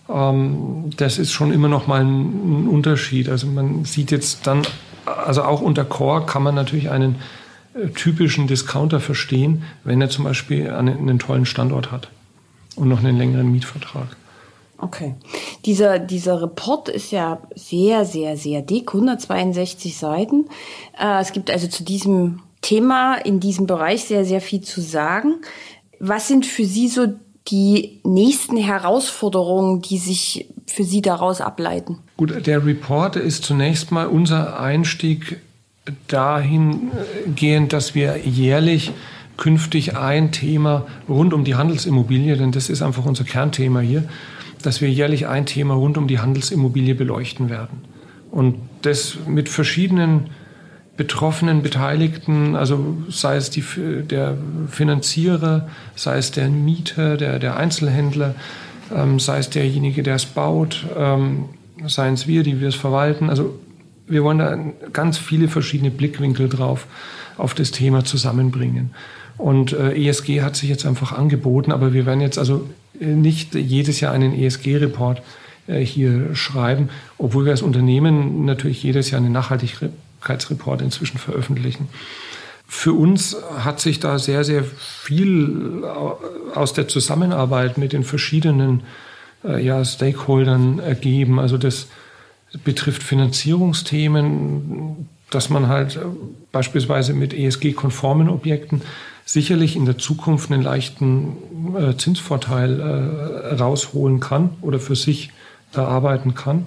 Ähm, 0.10 0.89
das 0.98 1.18
ist 1.18 1.32
schon 1.32 1.52
immer 1.52 1.68
noch 1.68 1.88
mal 1.88 2.02
ein, 2.02 2.68
Unterschied. 2.68 3.30
Also 3.30 3.48
man 3.48 3.86
sieht 3.86 4.12
jetzt 4.12 4.46
dann, 4.48 4.63
also 5.06 5.44
auch 5.44 5.62
unter 5.62 5.86
Core 5.86 6.26
kann 6.26 6.44
man 6.44 6.56
natürlich 6.56 6.89
einen 6.89 7.16
äh, 7.74 7.88
typischen 7.89 8.48
Discounter 8.48 9.00
verstehen, 9.00 9.63
wenn 9.84 10.02
er 10.02 10.10
zum 10.10 10.26
Beispiel 10.26 10.70
einen, 10.70 10.98
einen 10.98 11.20
tollen 11.20 11.46
Standort 11.46 11.92
hat 11.92 12.10
und 12.76 12.89
noch 12.89 13.00
einen 13.00 13.18
längeren 13.18 13.52
Mietvertrag. 13.52 14.18
Okay. 14.78 15.16
Dieser, 15.66 15.98
dieser 15.98 16.42
Report 16.42 16.89
ist 16.89 17.12
ja 17.12 17.42
sehr, 17.56 18.04
sehr, 18.04 18.36
sehr 18.36 18.62
dick, 18.62 18.89
162 18.89 19.98
Seiten. 19.98 20.46
Äh, 21.00 21.22
es 21.22 21.32
gibt 21.32 21.50
also 21.50 21.68
zu 21.68 21.84
diesem 21.84 22.42
Thema 22.62 23.16
in 23.16 23.39
diesem 23.39 23.66
Bereich 23.66 24.06
sehr, 24.06 24.26
sehr 24.26 24.42
viel 24.42 24.62
zu 24.62 24.82
sagen. 24.82 25.36
Was 26.00 26.28
sind 26.28 26.46
für 26.46 26.66
Sie 26.66 26.89
so 26.89 27.08
die 27.47 27.99
nächsten 28.03 28.58
Herausforderungen, 28.58 29.82
die 29.82 29.97
sich 29.97 30.47
für 30.65 30.84
Sie 30.84 31.01
daraus 31.01 31.41
ableiten? 31.41 31.99
Gut, 32.17 32.45
der 32.45 32.65
Report 32.65 33.15
ist 33.15 33.43
zunächst 33.43 33.91
mal 33.91 34.08
unser 34.08 34.60
Einstieg 34.60 35.41
dahingehend, 36.08 37.73
dass 37.73 37.95
wir 37.95 38.17
jährlich 38.17 38.91
künftig 39.36 39.97
ein 39.97 40.32
Thema 40.32 40.86
rund 41.10 41.34
um 41.34 41.43
die 41.43 41.56
Handelsimmobilie, 41.56 42.38
denn 42.38 42.51
das 42.51 42.69
ist 42.69 42.82
einfach 42.82 43.06
unser 43.06 43.23
Kernthema 43.23 43.82
hier, 43.82 44.03
dass 44.62 44.79
wir 44.79 44.89
jährlich 44.89 45.27
ein 45.27 45.45
Thema 45.45 45.73
rund 45.73 45.97
um 45.97 46.08
die 46.08 46.19
Handelsimmobilie 46.19 46.95
beleuchten 46.95 47.49
werden. 47.49 47.82
Und 48.32 48.56
das 48.84 49.17
mit 49.27 49.49
verschiedenen 49.49 50.29
betroffenen 50.95 51.63
Beteiligten, 51.63 52.56
also 52.56 52.97
sei 53.10 53.36
es 53.36 53.49
die, 53.49 53.63
der 54.03 54.38
Finanzierer, 54.69 55.67
sei 55.95 56.17
es 56.17 56.32
der 56.32 56.49
Mieter, 56.49 57.17
der, 57.17 57.39
der 57.39 57.58
Einzelhändler, 57.58 58.36
ähm, 58.93 59.19
sei 59.19 59.39
es 59.39 59.49
derjenige, 59.49 60.03
der 60.03 60.15
es 60.15 60.25
baut, 60.25 60.86
ähm, 60.95 61.45
seien 61.86 62.13
es 62.13 62.27
wir, 62.27 62.43
die 62.43 62.62
wir 62.62 62.67
es 62.67 62.75
verwalten. 62.75 63.29
Also 63.29 63.60
wir 64.08 64.23
wollen 64.23 64.38
da 64.38 64.58
ganz 64.91 65.17
viele 65.17 65.47
verschiedene 65.47 65.89
Blickwinkel 65.89 66.47
drauf 66.47 66.86
auf 67.38 67.56
das 67.56 67.71
Thema 67.71 68.06
zusammenbringen. 68.06 68.91
Und 69.38 69.73
äh, 69.73 69.93
ESG 69.93 70.41
hat 70.41 70.56
sich 70.56 70.69
jetzt 70.69 70.86
einfach 70.86 71.12
angeboten, 71.12 71.71
aber 71.71 71.93
wir 71.93 72.06
werden 72.06 72.21
jetzt 72.21 72.38
also 72.38 72.69
nicht 72.99 73.56
jedes 73.56 73.99
Jahr 73.99 74.13
einen 74.13 74.34
ESG-Report 74.39 75.23
äh, 75.65 75.79
hier 75.79 76.36
schreiben, 76.36 76.89
obwohl 77.17 77.45
wir 77.45 77.51
als 77.51 77.63
Unternehmen 77.63 78.45
natürlich 78.45 78.84
jedes 78.84 79.10
Jahr 79.10 79.21
einen 79.21 79.32
Nachhaltigkeitsreport 80.23 80.81
inzwischen 80.81 81.17
veröffentlichen. 81.17 81.89
Für 82.67 82.93
uns 82.93 83.36
hat 83.57 83.79
sich 83.79 83.99
da 83.99 84.17
sehr, 84.17 84.43
sehr 84.43 84.63
viel 84.63 85.83
aus 86.55 86.73
der 86.73 86.88
Zusammenarbeit 86.88 87.77
mit 87.77 87.93
den 87.93 88.03
verschiedenen 88.03 88.83
äh, 89.43 89.63
ja, 89.63 89.83
Stakeholdern 89.86 90.79
ergeben. 90.79 91.39
Also 91.39 91.57
das 91.57 91.88
betrifft 92.63 93.03
Finanzierungsthemen, 93.03 95.07
dass 95.29 95.49
man 95.49 95.67
halt 95.67 95.97
äh, 95.97 95.99
beispielsweise 96.51 97.13
mit 97.13 97.33
ESG-konformen 97.33 98.29
Objekten 98.29 98.81
sicherlich 99.25 99.75
in 99.75 99.86
der 99.86 99.97
Zukunft 99.97 100.51
einen 100.51 100.63
leichten 100.63 101.38
äh, 101.77 101.95
Zinsvorteil 101.95 102.79
äh, 102.79 103.55
rausholen 103.55 104.19
kann 104.19 104.51
oder 104.62 104.79
für 104.79 104.95
sich 104.95 105.31
erarbeiten 105.73 106.33
kann. 106.33 106.65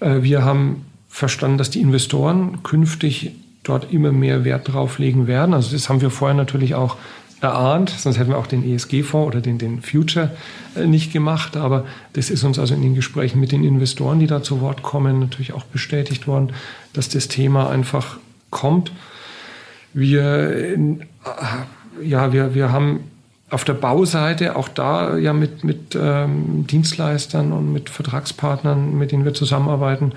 Äh, 0.00 0.22
wir 0.22 0.44
haben 0.44 0.86
verstanden, 1.14 1.58
dass 1.58 1.70
die 1.70 1.80
Investoren 1.80 2.64
künftig 2.64 3.30
dort 3.62 3.92
immer 3.92 4.10
mehr 4.10 4.44
Wert 4.44 4.72
drauf 4.72 4.98
legen 4.98 5.28
werden. 5.28 5.54
Also 5.54 5.70
das 5.70 5.88
haben 5.88 6.00
wir 6.00 6.10
vorher 6.10 6.36
natürlich 6.36 6.74
auch 6.74 6.96
erahnt, 7.40 7.90
sonst 7.90 8.18
hätten 8.18 8.30
wir 8.30 8.36
auch 8.36 8.48
den 8.48 8.68
ESG-Fonds 8.68 9.28
oder 9.28 9.40
den, 9.40 9.58
den 9.58 9.80
Future 9.80 10.32
äh, 10.74 10.86
nicht 10.86 11.12
gemacht. 11.12 11.56
Aber 11.56 11.84
das 12.14 12.30
ist 12.30 12.42
uns 12.42 12.58
also 12.58 12.74
in 12.74 12.82
den 12.82 12.96
Gesprächen 12.96 13.38
mit 13.38 13.52
den 13.52 13.62
Investoren, 13.62 14.18
die 14.18 14.26
da 14.26 14.42
zu 14.42 14.60
Wort 14.60 14.82
kommen, 14.82 15.20
natürlich 15.20 15.52
auch 15.52 15.62
bestätigt 15.62 16.26
worden, 16.26 16.52
dass 16.94 17.08
das 17.08 17.28
Thema 17.28 17.70
einfach 17.70 18.16
kommt. 18.50 18.90
Wir, 19.92 20.76
ja, 22.02 22.32
wir, 22.32 22.56
wir 22.56 22.72
haben 22.72 23.04
auf 23.50 23.62
der 23.62 23.74
Bauseite 23.74 24.56
auch 24.56 24.68
da 24.68 25.16
ja 25.16 25.32
mit, 25.32 25.62
mit 25.62 25.96
ähm, 25.96 26.66
Dienstleistern 26.66 27.52
und 27.52 27.72
mit 27.72 27.88
Vertragspartnern, 27.88 28.98
mit 28.98 29.12
denen 29.12 29.24
wir 29.24 29.32
zusammenarbeiten, 29.32 30.12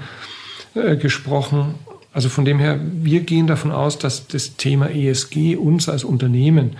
äh, 0.77 0.97
gesprochen. 0.97 1.75
Also 2.13 2.29
von 2.29 2.45
dem 2.45 2.59
her, 2.59 2.79
wir 2.81 3.21
gehen 3.21 3.47
davon 3.47 3.71
aus, 3.71 3.99
dass 3.99 4.27
das 4.27 4.55
Thema 4.55 4.89
ESG 4.89 5.55
uns 5.55 5.89
als 5.89 6.03
Unternehmen 6.03 6.77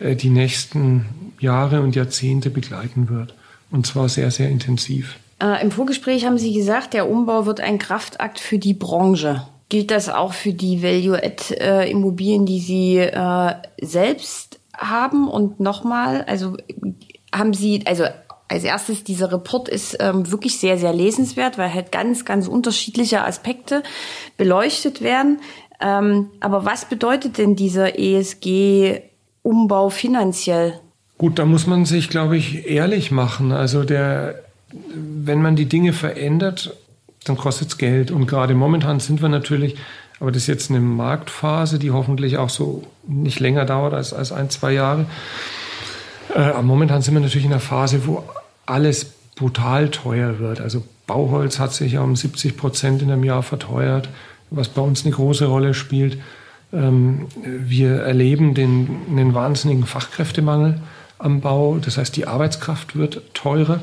äh, 0.00 0.16
die 0.16 0.30
nächsten 0.30 1.06
Jahre 1.40 1.80
und 1.80 1.94
Jahrzehnte 1.96 2.50
begleiten 2.50 3.08
wird. 3.08 3.34
Und 3.70 3.86
zwar 3.86 4.08
sehr, 4.08 4.30
sehr 4.30 4.50
intensiv. 4.50 5.16
Äh, 5.40 5.62
Im 5.62 5.70
Vorgespräch 5.70 6.26
haben 6.26 6.38
Sie 6.38 6.52
gesagt, 6.52 6.94
der 6.94 7.08
Umbau 7.08 7.46
wird 7.46 7.60
ein 7.60 7.78
Kraftakt 7.78 8.38
für 8.38 8.58
die 8.58 8.74
Branche. 8.74 9.46
Gilt 9.68 9.90
das 9.90 10.08
auch 10.08 10.32
für 10.32 10.52
die 10.52 10.82
Value-Add-Immobilien, 10.82 12.46
die 12.46 12.60
Sie 12.60 12.98
äh, 12.98 13.54
selbst 13.80 14.60
haben? 14.76 15.28
Und 15.28 15.60
nochmal, 15.60 16.24
also 16.24 16.56
haben 17.34 17.54
Sie, 17.54 17.82
also 17.86 18.04
als 18.54 18.64
erstes, 18.64 19.04
dieser 19.04 19.30
Report 19.30 19.68
ist 19.68 19.96
ähm, 20.00 20.30
wirklich 20.30 20.58
sehr, 20.58 20.78
sehr 20.78 20.92
lesenswert, 20.92 21.58
weil 21.58 21.72
halt 21.72 21.92
ganz, 21.92 22.24
ganz 22.24 22.48
unterschiedliche 22.48 23.24
Aspekte 23.24 23.82
beleuchtet 24.36 25.02
werden. 25.02 25.40
Ähm, 25.80 26.30
aber 26.40 26.64
was 26.64 26.86
bedeutet 26.86 27.38
denn 27.38 27.56
dieser 27.56 27.98
ESG-Umbau 27.98 29.90
finanziell? 29.90 30.80
Gut, 31.18 31.38
da 31.38 31.44
muss 31.44 31.66
man 31.66 31.84
sich, 31.84 32.08
glaube 32.10 32.36
ich, 32.36 32.66
ehrlich 32.66 33.10
machen. 33.10 33.52
Also 33.52 33.84
der, 33.84 34.42
wenn 34.94 35.42
man 35.42 35.56
die 35.56 35.66
Dinge 35.66 35.92
verändert, 35.92 36.76
dann 37.24 37.36
kostet 37.36 37.68
es 37.68 37.78
Geld. 37.78 38.10
Und 38.10 38.26
gerade 38.26 38.54
momentan 38.54 39.00
sind 39.00 39.22
wir 39.22 39.28
natürlich, 39.28 39.76
aber 40.20 40.32
das 40.32 40.42
ist 40.42 40.48
jetzt 40.48 40.70
eine 40.70 40.80
Marktphase, 40.80 41.78
die 41.78 41.90
hoffentlich 41.90 42.36
auch 42.36 42.50
so 42.50 42.82
nicht 43.06 43.40
länger 43.40 43.64
dauert 43.64 43.94
als, 43.94 44.12
als 44.12 44.32
ein, 44.32 44.50
zwei 44.50 44.72
Jahre. 44.72 45.06
Äh, 46.34 46.62
momentan 46.62 47.02
sind 47.02 47.14
wir 47.14 47.20
natürlich 47.20 47.46
in 47.46 47.52
einer 47.52 47.60
Phase, 47.60 48.06
wo 48.06 48.24
alles 48.66 49.06
brutal 49.36 49.90
teuer 49.90 50.38
wird. 50.38 50.60
Also 50.60 50.84
Bauholz 51.06 51.58
hat 51.58 51.72
sich 51.72 51.92
ja 51.92 52.02
um 52.02 52.16
70 52.16 52.56
Prozent 52.56 53.02
in 53.02 53.10
einem 53.10 53.24
Jahr 53.24 53.42
verteuert, 53.42 54.08
was 54.50 54.68
bei 54.68 54.82
uns 54.82 55.04
eine 55.04 55.14
große 55.14 55.46
Rolle 55.46 55.74
spielt. 55.74 56.18
Ähm, 56.72 57.26
wir 57.44 58.00
erleben 58.00 58.54
den, 58.54 59.16
den 59.16 59.34
wahnsinnigen 59.34 59.86
Fachkräftemangel 59.86 60.80
am 61.18 61.40
Bau. 61.40 61.78
Das 61.78 61.98
heißt, 61.98 62.16
die 62.16 62.26
Arbeitskraft 62.26 62.96
wird 62.96 63.22
teurer. 63.34 63.80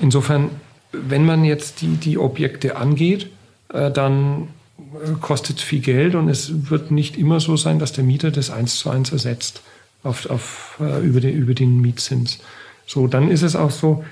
Insofern, 0.00 0.50
wenn 0.92 1.24
man 1.24 1.44
jetzt 1.44 1.80
die, 1.80 1.96
die 1.96 2.18
Objekte 2.18 2.76
angeht, 2.76 3.30
äh, 3.72 3.90
dann 3.90 4.48
äh, 4.78 5.12
kostet 5.20 5.60
viel 5.60 5.80
Geld 5.80 6.14
und 6.14 6.28
es 6.28 6.70
wird 6.70 6.90
nicht 6.90 7.16
immer 7.16 7.40
so 7.40 7.56
sein, 7.56 7.78
dass 7.78 7.92
der 7.92 8.04
Mieter 8.04 8.30
das 8.30 8.50
eins 8.50 8.76
zu 8.76 8.90
eins 8.90 9.12
ersetzt 9.12 9.62
auf, 10.02 10.28
auf, 10.30 10.78
äh, 10.80 11.00
über, 11.04 11.20
den, 11.20 11.36
über 11.36 11.54
den 11.54 11.80
Mietzins. 11.80 12.38
So, 12.86 13.06
dann 13.06 13.30
ist 13.30 13.42
es 13.42 13.56
auch 13.56 13.70
so, 13.70 14.04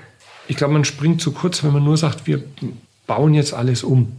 ich 0.47 0.57
glaube, 0.57 0.73
man 0.73 0.85
springt 0.85 1.21
zu 1.21 1.31
kurz, 1.31 1.63
wenn 1.63 1.73
man 1.73 1.83
nur 1.83 1.97
sagt, 1.97 2.27
wir 2.27 2.43
bauen 3.07 3.33
jetzt 3.33 3.53
alles 3.53 3.83
um. 3.83 4.13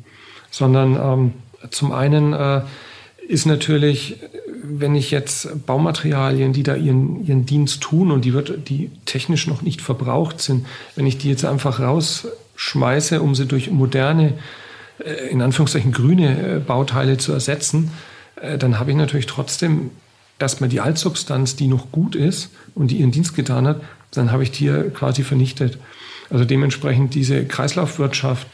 Sondern 0.50 0.96
ähm, 0.96 1.32
zum 1.70 1.92
einen 1.92 2.32
äh, 2.32 2.62
ist 3.26 3.46
natürlich, 3.46 4.16
wenn 4.62 4.94
ich 4.94 5.10
jetzt 5.10 5.66
Baumaterialien, 5.66 6.52
die 6.52 6.62
da 6.62 6.76
ihren, 6.76 7.26
ihren 7.26 7.46
Dienst 7.46 7.80
tun 7.80 8.10
und 8.10 8.24
die, 8.24 8.32
wird, 8.32 8.68
die 8.68 8.90
technisch 9.04 9.46
noch 9.46 9.62
nicht 9.62 9.80
verbraucht 9.80 10.40
sind, 10.40 10.66
wenn 10.96 11.06
ich 11.06 11.18
die 11.18 11.28
jetzt 11.28 11.44
einfach 11.44 11.80
rausschmeiße, 11.80 13.20
um 13.20 13.34
sie 13.34 13.46
durch 13.46 13.70
moderne, 13.70 14.34
äh, 14.98 15.28
in 15.30 15.42
Anführungszeichen 15.42 15.92
grüne 15.92 16.56
äh, 16.56 16.58
Bauteile 16.60 17.18
zu 17.18 17.32
ersetzen, 17.32 17.90
äh, 18.40 18.58
dann 18.58 18.78
habe 18.78 18.90
ich 18.90 18.96
natürlich 18.96 19.26
trotzdem 19.26 19.90
erstmal 20.38 20.68
die 20.68 20.80
Altsubstanz, 20.80 21.56
die 21.56 21.68
noch 21.68 21.92
gut 21.92 22.14
ist 22.14 22.50
und 22.74 22.90
die 22.90 22.98
ihren 22.98 23.10
Dienst 23.10 23.34
getan 23.34 23.66
hat, 23.66 23.80
dann 24.12 24.32
habe 24.32 24.42
ich 24.42 24.50
die 24.50 24.70
quasi 24.92 25.22
vernichtet. 25.22 25.78
Also 26.30 26.44
dementsprechend 26.44 27.14
diese 27.14 27.44
Kreislaufwirtschaft 27.44 28.46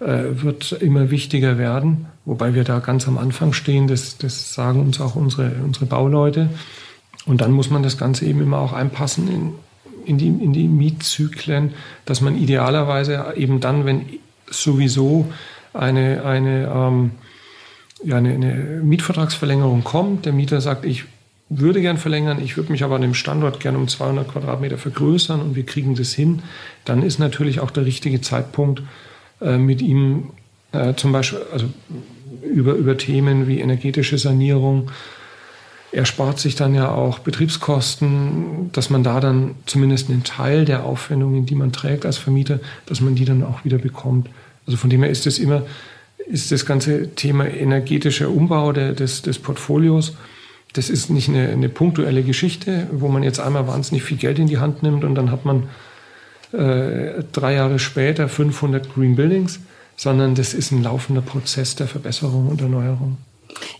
äh, 0.00 0.42
wird 0.42 0.72
immer 0.72 1.10
wichtiger 1.10 1.58
werden, 1.58 2.06
wobei 2.24 2.54
wir 2.54 2.64
da 2.64 2.78
ganz 2.78 3.06
am 3.08 3.18
Anfang 3.18 3.52
stehen, 3.52 3.86
das, 3.86 4.16
das 4.18 4.54
sagen 4.54 4.80
uns 4.80 5.00
auch 5.00 5.16
unsere, 5.16 5.52
unsere 5.64 5.86
Bauleute. 5.86 6.48
Und 7.26 7.40
dann 7.40 7.52
muss 7.52 7.70
man 7.70 7.82
das 7.82 7.98
Ganze 7.98 8.24
eben 8.24 8.40
immer 8.40 8.58
auch 8.58 8.72
einpassen 8.72 9.28
in, 9.28 9.52
in, 10.06 10.18
die, 10.18 10.28
in 10.28 10.52
die 10.52 10.68
Mietzyklen, 10.68 11.74
dass 12.06 12.20
man 12.20 12.36
idealerweise 12.36 13.34
eben 13.36 13.60
dann, 13.60 13.84
wenn 13.84 14.06
sowieso 14.50 15.30
eine, 15.72 16.24
eine, 16.24 16.72
ähm, 16.74 17.10
ja, 18.04 18.16
eine, 18.16 18.32
eine 18.32 18.54
Mietvertragsverlängerung 18.82 19.84
kommt, 19.84 20.26
der 20.26 20.32
Mieter 20.32 20.60
sagt, 20.60 20.84
ich 20.84 21.04
würde 21.48 21.80
gern 21.80 21.98
verlängern, 21.98 22.40
ich 22.42 22.56
würde 22.56 22.70
mich 22.70 22.84
aber 22.84 22.94
an 22.94 23.02
dem 23.02 23.14
Standort 23.14 23.60
gerne 23.60 23.78
um 23.78 23.88
200 23.88 24.28
Quadratmeter 24.28 24.78
vergrößern 24.78 25.40
und 25.40 25.56
wir 25.56 25.66
kriegen 25.66 25.96
das 25.96 26.12
hin, 26.12 26.42
dann 26.84 27.02
ist 27.02 27.18
natürlich 27.18 27.60
auch 27.60 27.70
der 27.70 27.84
richtige 27.84 28.20
Zeitpunkt, 28.20 28.82
äh, 29.40 29.58
mit 29.58 29.82
ihm 29.82 30.30
äh, 30.72 30.94
zum 30.94 31.12
Beispiel 31.12 31.40
also 31.52 31.66
über, 32.42 32.74
über 32.74 32.96
Themen 32.96 33.48
wie 33.48 33.60
energetische 33.60 34.16
Sanierung, 34.16 34.90
er 35.92 36.04
spart 36.04 36.38
sich 36.38 36.54
dann 36.54 36.74
ja 36.74 36.90
auch 36.90 37.18
Betriebskosten, 37.18 38.70
dass 38.72 38.90
man 38.90 39.02
da 39.02 39.18
dann 39.18 39.56
zumindest 39.66 40.08
einen 40.08 40.22
Teil 40.22 40.64
der 40.64 40.84
Aufwendungen, 40.84 41.46
die 41.46 41.56
man 41.56 41.72
trägt 41.72 42.06
als 42.06 42.16
Vermieter, 42.16 42.60
dass 42.86 43.00
man 43.00 43.16
die 43.16 43.24
dann 43.24 43.42
auch 43.42 43.64
wieder 43.64 43.78
bekommt. 43.78 44.28
Also 44.66 44.76
von 44.76 44.88
dem 44.88 45.02
her 45.02 45.10
ist 45.10 45.26
das 45.26 45.38
immer, 45.38 45.62
ist 46.26 46.52
das 46.52 46.66
ganze 46.66 47.14
Thema 47.14 47.46
energetischer 47.46 48.30
Umbau 48.30 48.72
der, 48.72 48.92
des, 48.92 49.22
des 49.22 49.38
Portfolios 49.38 50.14
das 50.72 50.88
ist 50.88 51.10
nicht 51.10 51.28
eine, 51.28 51.48
eine, 51.48 51.68
punktuelle 51.68 52.22
Geschichte, 52.22 52.86
wo 52.92 53.08
man 53.08 53.22
jetzt 53.22 53.40
einmal 53.40 53.66
wahnsinnig 53.66 54.04
viel 54.04 54.16
Geld 54.16 54.38
in 54.38 54.46
die 54.46 54.58
Hand 54.58 54.82
nimmt 54.82 55.04
und 55.04 55.14
dann 55.14 55.30
hat 55.30 55.44
man 55.44 55.68
äh, 56.52 57.24
drei 57.32 57.54
Jahre 57.54 57.78
später 57.78 58.28
500 58.28 58.92
Green 58.94 59.16
Buildings, 59.16 59.60
sondern 59.96 60.34
das 60.34 60.54
ist 60.54 60.70
ein 60.70 60.82
laufender 60.82 61.22
Prozess 61.22 61.74
der 61.74 61.88
Verbesserung 61.88 62.48
und 62.48 62.60
Erneuerung. 62.60 63.16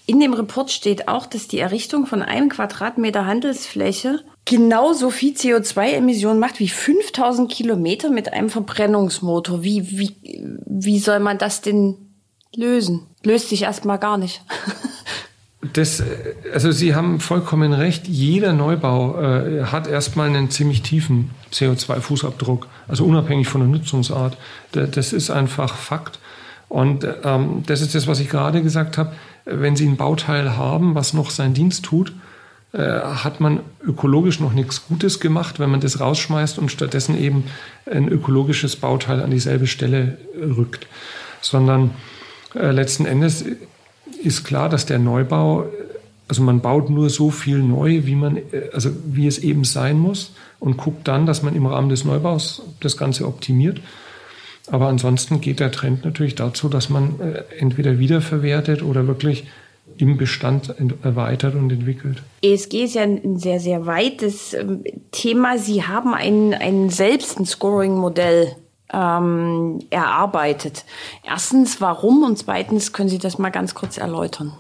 In 0.06 0.18
dem 0.18 0.34
Report 0.34 0.70
steht 0.70 1.06
auch, 1.06 1.26
dass 1.26 1.46
die 1.46 1.60
Errichtung 1.60 2.06
von 2.06 2.22
einem 2.22 2.48
Quadratmeter 2.48 3.24
Handelsfläche 3.24 4.20
genauso 4.44 5.10
viel 5.10 5.34
CO2-Emissionen 5.34 6.40
macht 6.40 6.58
wie 6.58 6.68
5000 6.68 7.50
Kilometer 7.50 8.10
mit 8.10 8.32
einem 8.32 8.50
Verbrennungsmotor. 8.50 9.62
Wie, 9.62 9.96
wie, 9.96 10.16
wie 10.66 10.98
soll 10.98 11.20
man 11.20 11.38
das 11.38 11.60
denn 11.60 12.09
lösen? 12.54 13.06
Löst 13.24 13.48
sich 13.48 13.62
erstmal 13.62 13.98
gar 13.98 14.18
nicht. 14.18 14.42
Das, 15.74 16.02
also 16.54 16.72
Sie 16.72 16.94
haben 16.94 17.20
vollkommen 17.20 17.74
recht. 17.74 18.08
Jeder 18.08 18.54
Neubau 18.54 19.20
äh, 19.20 19.64
hat 19.64 19.86
erstmal 19.86 20.28
einen 20.28 20.50
ziemlich 20.50 20.80
tiefen 20.80 21.32
CO2-Fußabdruck, 21.52 22.66
also 22.88 23.04
unabhängig 23.04 23.46
von 23.46 23.60
der 23.60 23.68
Nutzungsart. 23.68 24.38
Das 24.72 25.12
ist 25.12 25.28
einfach 25.28 25.76
Fakt. 25.76 26.18
Und 26.70 27.06
ähm, 27.24 27.62
das 27.66 27.82
ist 27.82 27.94
das, 27.94 28.06
was 28.06 28.20
ich 28.20 28.30
gerade 28.30 28.62
gesagt 28.62 28.96
habe. 28.96 29.12
Wenn 29.44 29.76
Sie 29.76 29.86
ein 29.86 29.96
Bauteil 29.96 30.56
haben, 30.56 30.94
was 30.94 31.12
noch 31.12 31.28
seinen 31.30 31.52
Dienst 31.52 31.84
tut, 31.84 32.12
äh, 32.72 32.78
hat 32.78 33.40
man 33.40 33.60
ökologisch 33.84 34.40
noch 34.40 34.52
nichts 34.52 34.86
Gutes 34.86 35.20
gemacht, 35.20 35.58
wenn 35.58 35.70
man 35.70 35.80
das 35.80 36.00
rausschmeißt 36.00 36.58
und 36.58 36.70
stattdessen 36.70 37.18
eben 37.18 37.44
ein 37.90 38.08
ökologisches 38.08 38.76
Bauteil 38.76 39.20
an 39.20 39.30
dieselbe 39.30 39.66
Stelle 39.66 40.16
rückt. 40.34 40.86
Sondern 41.42 41.90
äh, 42.54 42.70
letzten 42.70 43.06
Endes 43.06 43.44
ist 44.22 44.44
klar, 44.44 44.68
dass 44.68 44.86
der 44.86 44.98
Neubau, 44.98 45.66
also 46.28 46.42
man 46.42 46.60
baut 46.60 46.90
nur 46.90 47.10
so 47.10 47.30
viel 47.30 47.58
neu, 47.58 48.02
wie 48.04 48.14
man, 48.14 48.38
also 48.72 48.90
wie 49.06 49.26
es 49.26 49.38
eben 49.38 49.64
sein 49.64 49.98
muss 49.98 50.34
und 50.58 50.76
guckt 50.76 51.08
dann, 51.08 51.26
dass 51.26 51.42
man 51.42 51.56
im 51.56 51.66
Rahmen 51.66 51.88
des 51.88 52.04
Neubaus 52.04 52.62
das 52.80 52.96
Ganze 52.96 53.26
optimiert. 53.26 53.80
Aber 54.70 54.88
ansonsten 54.88 55.40
geht 55.40 55.58
der 55.58 55.72
Trend 55.72 56.04
natürlich 56.04 56.34
dazu, 56.34 56.68
dass 56.68 56.90
man 56.90 57.18
äh, 57.20 57.42
entweder 57.58 57.98
wiederverwertet 57.98 58.82
oder 58.82 59.06
wirklich 59.06 59.44
im 59.98 60.16
Bestand 60.16 60.74
erweitert 61.02 61.54
und 61.54 61.70
entwickelt. 61.70 62.22
ESG 62.42 62.84
ist 62.84 62.94
ja 62.94 63.02
ein 63.02 63.38
sehr, 63.38 63.60
sehr 63.60 63.86
weites 63.86 64.54
ähm, 64.54 64.84
Thema. 65.10 65.58
Sie 65.58 65.82
haben 65.82 66.14
ein, 66.14 66.54
ein 66.54 66.90
selbst 66.90 67.38
ein 67.38 67.46
Scoring-Modell 67.46 68.54
ähm, 68.92 69.80
erarbeitet. 69.90 70.84
Erstens, 71.24 71.80
warum 71.80 72.22
und 72.22 72.38
zweitens, 72.38 72.92
können 72.92 73.08
Sie 73.08 73.18
das 73.18 73.38
mal 73.38 73.50
ganz 73.50 73.74
kurz 73.74 73.98
erläutern? 73.98 74.52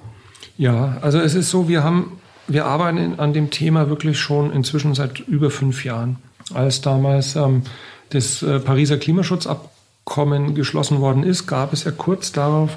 Ja, 0.56 0.98
also 1.00 1.18
es 1.18 1.34
ist 1.34 1.50
so, 1.50 1.68
wir 1.68 1.82
haben, 1.82 2.20
wir 2.46 2.66
arbeiten 2.66 3.18
an 3.18 3.32
dem 3.32 3.50
Thema 3.50 3.88
wirklich 3.88 4.18
schon 4.18 4.52
inzwischen 4.52 4.94
seit 4.94 5.20
über 5.20 5.50
fünf 5.50 5.84
Jahren. 5.84 6.16
Als 6.52 6.80
damals 6.80 7.36
ähm, 7.36 7.62
das 8.10 8.42
äh, 8.42 8.60
Pariser 8.60 8.98
Klimaschutzabkommen 8.98 10.54
geschlossen 10.54 11.00
worden 11.00 11.22
ist, 11.22 11.46
gab 11.46 11.72
es 11.72 11.84
ja 11.84 11.92
kurz 11.92 12.32
darauf 12.32 12.76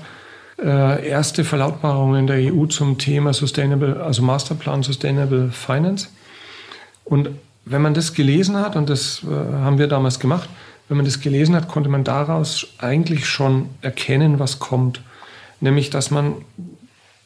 äh, 0.61 1.07
erste 1.07 1.43
Verlautbarungen 1.43 2.27
der 2.27 2.53
EU 2.53 2.65
zum 2.67 2.97
Thema 2.97 3.33
Sustainable, 3.33 4.01
also 4.01 4.21
Masterplan 4.21 4.83
Sustainable 4.83 5.49
Finance. 5.51 6.07
Und 7.03 7.29
wenn 7.65 7.81
man 7.81 7.93
das 7.93 8.13
gelesen 8.13 8.57
hat, 8.57 8.75
und 8.75 8.89
das 8.89 9.23
äh, 9.23 9.27
haben 9.27 9.77
wir 9.77 9.87
damals 9.87 10.19
gemacht, 10.19 10.49
wenn 10.87 10.97
man 10.97 11.05
das 11.05 11.21
gelesen 11.21 11.55
hat, 11.55 11.67
konnte 11.67 11.89
man 11.89 12.03
daraus 12.03 12.67
eigentlich 12.77 13.25
schon 13.25 13.69
erkennen, 13.81 14.39
was 14.39 14.59
kommt. 14.59 15.01
Nämlich, 15.59 15.89
dass 15.89 16.11
man 16.11 16.35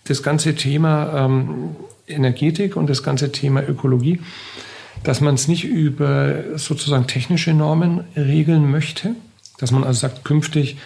das 0.06 0.24
ganze 0.24 0.56
Thema 0.56 1.26
ähm, 1.26 1.76
Energetik 2.08 2.76
und 2.76 2.90
das 2.90 3.04
ganze 3.04 3.32
Thema 3.32 3.68
Ökologie 3.68 4.20
dass 5.04 5.22
man 5.22 5.36
es 5.36 5.48
nicht 5.48 5.64
über 5.64 6.58
sozusagen 6.58 7.08
technische 7.08 7.54
Normen 7.54 8.04
regeln 8.16 8.70
möchte, 8.70 9.16
dass 9.58 9.72
man 9.72 9.84
also 9.84 10.02
sagt, 10.02 10.24
künftig 10.24 10.78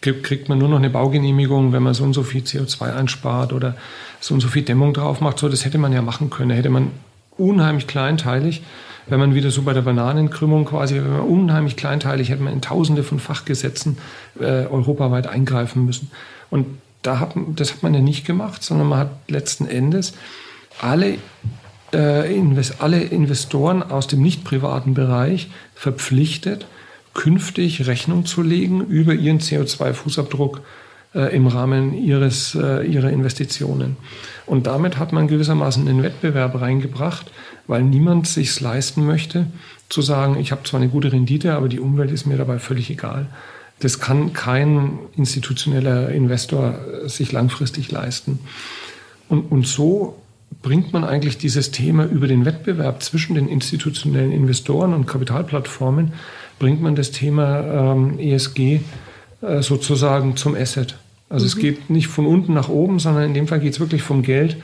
kriegt 0.00 0.48
man 0.48 0.58
nur 0.58 0.68
noch 0.68 0.78
eine 0.78 0.90
Baugenehmigung, 0.90 1.72
wenn 1.72 1.82
man 1.82 1.92
so 1.92 2.04
und 2.04 2.14
so 2.14 2.22
viel 2.22 2.42
CO2 2.42 2.94
einspart 2.94 3.52
oder 3.52 3.76
so 4.18 4.32
und 4.32 4.40
so 4.40 4.48
viel 4.48 4.62
Dämmung 4.62 4.94
drauf 4.94 5.20
macht. 5.20 5.38
So, 5.38 5.48
das 5.48 5.64
hätte 5.64 5.76
man 5.76 5.92
ja 5.92 6.00
machen 6.00 6.30
können. 6.30 6.50
Da 6.50 6.54
hätte 6.54 6.70
man 6.70 6.90
unheimlich 7.36 7.86
kleinteilig, 7.86 8.62
wenn 9.10 9.20
man 9.20 9.34
wieder 9.34 9.50
so 9.50 9.62
bei 9.62 9.72
der 9.72 9.82
Bananenkrümmung 9.82 10.64
quasi, 10.64 10.96
wenn 10.96 11.10
man 11.10 11.20
unheimlich 11.20 11.76
kleinteilig, 11.76 12.30
hätte 12.30 12.42
man 12.42 12.52
in 12.52 12.62
Tausende 12.62 13.02
von 13.02 13.18
Fachgesetzen 13.18 13.98
äh, 14.38 14.66
europaweit 14.66 15.26
eingreifen 15.26 15.84
müssen. 15.84 16.10
Und 16.50 16.66
da 17.02 17.18
hat, 17.18 17.34
das 17.56 17.72
hat 17.72 17.82
man 17.82 17.94
ja 17.94 18.00
nicht 18.00 18.26
gemacht, 18.26 18.62
sondern 18.62 18.88
man 18.88 18.98
hat 18.98 19.10
letzten 19.28 19.66
Endes 19.66 20.14
alle, 20.80 21.18
äh, 21.92 22.34
Invest, 22.34 22.80
alle 22.80 23.00
Investoren 23.00 23.82
aus 23.82 24.06
dem 24.06 24.22
nicht 24.22 24.44
privaten 24.44 24.94
Bereich 24.94 25.50
verpflichtet, 25.74 26.66
künftig 27.14 27.86
Rechnung 27.86 28.26
zu 28.26 28.42
legen 28.42 28.86
über 28.86 29.14
ihren 29.14 29.40
CO2-Fußabdruck 29.40 30.60
äh, 31.14 31.34
im 31.34 31.46
Rahmen 31.46 31.94
ihres, 31.94 32.54
äh, 32.54 32.86
ihrer 32.86 33.10
Investitionen. 33.10 33.96
Und 34.46 34.66
damit 34.66 34.98
hat 34.98 35.12
man 35.12 35.28
gewissermaßen 35.28 35.86
einen 35.86 36.02
Wettbewerb 36.02 36.60
reingebracht, 36.60 37.30
weil 37.66 37.82
niemand 37.82 38.26
sich 38.26 38.60
leisten 38.60 39.06
möchte, 39.06 39.46
zu 39.88 40.02
sagen, 40.02 40.38
ich 40.38 40.52
habe 40.52 40.62
zwar 40.64 40.80
eine 40.80 40.88
gute 40.88 41.12
Rendite, 41.12 41.54
aber 41.54 41.68
die 41.68 41.80
Umwelt 41.80 42.10
ist 42.10 42.26
mir 42.26 42.36
dabei 42.36 42.58
völlig 42.58 42.90
egal. 42.90 43.26
Das 43.80 43.98
kann 43.98 44.32
kein 44.32 44.98
institutioneller 45.16 46.10
Investor 46.10 46.78
sich 47.06 47.32
langfristig 47.32 47.90
leisten. 47.90 48.38
Und, 49.28 49.50
und 49.50 49.66
so 49.66 50.16
bringt 50.62 50.92
man 50.92 51.04
eigentlich 51.04 51.38
dieses 51.38 51.70
Thema 51.70 52.04
über 52.04 52.26
den 52.26 52.44
Wettbewerb 52.44 53.02
zwischen 53.02 53.34
den 53.34 53.48
institutionellen 53.48 54.32
Investoren 54.32 54.94
und 54.94 55.06
Kapitalplattformen, 55.06 56.12
bringt 56.58 56.82
man 56.82 56.94
das 56.94 57.10
Thema 57.10 57.94
ähm, 57.94 58.18
ESG 58.18 58.80
äh, 59.42 59.62
sozusagen 59.62 60.36
zum 60.36 60.54
Asset. 60.54 60.96
Also 61.28 61.44
mhm. 61.44 61.48
es 61.48 61.56
geht 61.56 61.90
nicht 61.90 62.08
von 62.08 62.26
unten 62.26 62.54
nach 62.54 62.68
oben, 62.68 62.98
sondern 62.98 63.24
in 63.24 63.34
dem 63.34 63.48
Fall 63.48 63.60
geht 63.60 63.74
es 63.74 63.80
wirklich 63.80 64.02
vom 64.02 64.22
Geld 64.22 64.56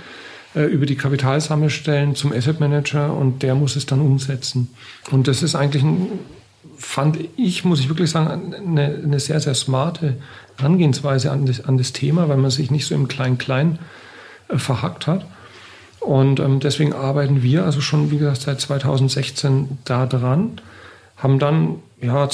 äh, 0.54 0.64
über 0.64 0.86
die 0.86 0.96
Kapitalsammelstellen 0.96 2.14
zum 2.14 2.32
Asset 2.32 2.60
Manager 2.60 3.14
und 3.14 3.42
der 3.42 3.54
muss 3.54 3.76
es 3.76 3.86
dann 3.86 4.00
umsetzen. 4.00 4.68
Und 5.10 5.28
das 5.28 5.42
ist 5.42 5.54
eigentlich 5.54 5.82
ein 5.82 6.08
fand 6.76 7.18
ich, 7.36 7.64
muss 7.64 7.80
ich 7.80 7.88
wirklich 7.88 8.10
sagen, 8.10 8.54
eine, 8.54 9.00
eine 9.02 9.20
sehr, 9.20 9.40
sehr 9.40 9.54
smarte 9.54 10.16
Herangehensweise 10.56 11.30
an 11.30 11.46
das, 11.46 11.64
an 11.64 11.78
das 11.78 11.92
Thema, 11.92 12.28
weil 12.28 12.36
man 12.36 12.50
sich 12.50 12.70
nicht 12.70 12.86
so 12.86 12.94
im 12.94 13.08
Klein-Klein 13.08 13.78
äh, 14.48 14.58
verhackt 14.58 15.06
hat. 15.06 15.26
Und 16.00 16.38
ähm, 16.38 16.60
deswegen 16.60 16.92
arbeiten 16.92 17.42
wir 17.42 17.64
also 17.64 17.80
schon, 17.80 18.10
wie 18.10 18.18
gesagt, 18.18 18.42
seit 18.42 18.60
2016 18.60 19.78
da 19.84 20.06
dran. 20.06 20.60
Haben 21.16 21.38
dann, 21.38 21.76
ja, 22.00 22.28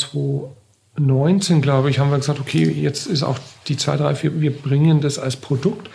2019, 0.96 1.62
glaube 1.62 1.90
ich, 1.90 1.98
haben 1.98 2.10
wir 2.10 2.18
gesagt, 2.18 2.40
okay, 2.40 2.64
jetzt 2.64 3.06
ist 3.06 3.22
auch 3.22 3.38
die 3.68 3.76
2, 3.76 3.96
3, 3.96 4.14
4, 4.14 4.40
wir 4.40 4.52
bringen 4.52 5.00
das 5.00 5.18
als 5.18 5.36
Produkt. 5.36 5.88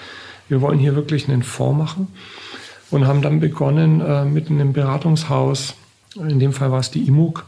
Wir 0.50 0.62
wollen 0.62 0.80
hier 0.80 0.96
wirklich 0.96 1.30
einen 1.30 1.44
Fonds 1.44 1.78
machen. 1.78 2.08
Und 2.90 3.06
haben 3.06 3.22
dann 3.22 3.40
begonnen 3.40 4.02
äh, 4.02 4.24
mit 4.26 4.50
einem 4.50 4.74
Beratungshaus, 4.74 5.76
in 6.16 6.40
dem 6.40 6.54
Fall 6.54 6.72
war 6.72 6.80
es 6.80 6.90
die 6.90 7.06
IMUG, 7.06 7.44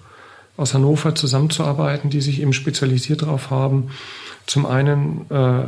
aus 0.57 0.73
Hannover 0.73 1.15
zusammenzuarbeiten, 1.15 2.09
die 2.09 2.19
sich 2.19 2.41
eben 2.41 2.51
spezialisiert 2.51 3.21
darauf 3.21 3.49
haben, 3.49 3.91
zum 4.45 4.65
einen 4.65 5.25
äh, 5.31 5.63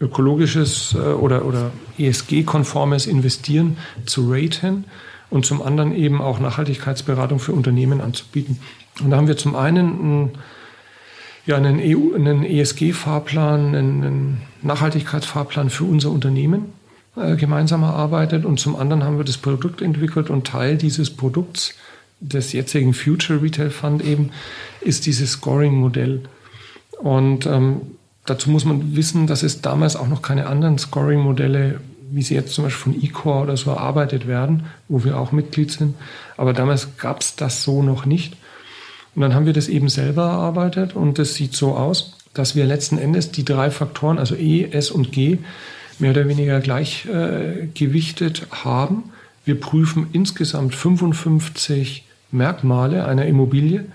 ökologisches 0.00 0.94
äh, 0.94 1.12
oder, 1.12 1.44
oder 1.44 1.70
ESG-konformes 1.98 3.06
Investieren 3.06 3.78
zu 4.04 4.30
raten 4.30 4.84
und 5.30 5.46
zum 5.46 5.62
anderen 5.62 5.94
eben 5.94 6.20
auch 6.20 6.40
Nachhaltigkeitsberatung 6.40 7.38
für 7.38 7.52
Unternehmen 7.52 8.00
anzubieten. 8.00 8.58
Und 9.00 9.10
da 9.10 9.16
haben 9.16 9.28
wir 9.28 9.36
zum 9.36 9.54
einen 9.54 10.00
einen, 10.00 10.30
ja, 11.46 11.56
einen, 11.56 11.80
EU, 11.80 12.14
einen 12.14 12.44
ESG-Fahrplan, 12.44 13.74
einen, 13.74 14.04
einen 14.04 14.42
Nachhaltigkeitsfahrplan 14.62 15.70
für 15.70 15.84
unser 15.84 16.10
Unternehmen 16.10 16.72
äh, 17.16 17.36
gemeinsam 17.36 17.82
erarbeitet 17.82 18.44
und 18.44 18.58
zum 18.58 18.76
anderen 18.76 19.04
haben 19.04 19.16
wir 19.16 19.24
das 19.24 19.38
Produkt 19.38 19.80
entwickelt 19.80 20.28
und 20.28 20.46
Teil 20.46 20.76
dieses 20.76 21.10
Produkts 21.10 21.74
des 22.20 22.52
jetzigen 22.52 22.94
Future 22.94 23.42
Retail 23.42 23.70
Fund 23.70 24.04
eben, 24.04 24.30
ist 24.80 25.06
dieses 25.06 25.32
Scoring-Modell. 25.32 26.22
Und 26.98 27.46
ähm, 27.46 27.82
dazu 28.24 28.50
muss 28.50 28.64
man 28.64 28.96
wissen, 28.96 29.26
dass 29.26 29.42
es 29.42 29.60
damals 29.60 29.96
auch 29.96 30.08
noch 30.08 30.22
keine 30.22 30.46
anderen 30.46 30.78
Scoring-Modelle, 30.78 31.80
wie 32.10 32.22
sie 32.22 32.34
jetzt 32.34 32.54
zum 32.54 32.64
Beispiel 32.64 32.92
von 32.94 33.02
eCore 33.02 33.42
oder 33.42 33.56
so 33.56 33.70
erarbeitet 33.70 34.26
werden, 34.26 34.64
wo 34.88 35.04
wir 35.04 35.18
auch 35.18 35.32
Mitglied 35.32 35.70
sind. 35.70 35.94
Aber 36.36 36.52
damals 36.52 36.96
gab 36.96 37.20
es 37.20 37.36
das 37.36 37.62
so 37.62 37.82
noch 37.82 38.06
nicht. 38.06 38.36
Und 39.16 39.22
dann 39.22 39.34
haben 39.34 39.46
wir 39.46 39.54
das 39.54 39.68
eben 39.68 39.88
selber 39.88 40.24
erarbeitet 40.24 40.94
und 40.94 41.18
das 41.18 41.34
sieht 41.34 41.54
so 41.54 41.74
aus, 41.74 42.12
dass 42.34 42.54
wir 42.54 42.66
letzten 42.66 42.98
Endes 42.98 43.32
die 43.32 43.46
drei 43.46 43.70
Faktoren, 43.70 44.18
also 44.18 44.34
E, 44.34 44.68
S 44.70 44.90
und 44.90 45.10
G, 45.10 45.38
mehr 45.98 46.10
oder 46.10 46.28
weniger 46.28 46.60
gleich 46.60 47.06
äh, 47.06 47.68
gewichtet 47.72 48.46
haben. 48.50 49.04
Wir 49.46 49.58
prüfen 49.58 50.08
insgesamt 50.12 50.74
55 50.74 52.04
Merkmale 52.30 53.06
einer 53.06 53.24
Immobilie, 53.24 53.86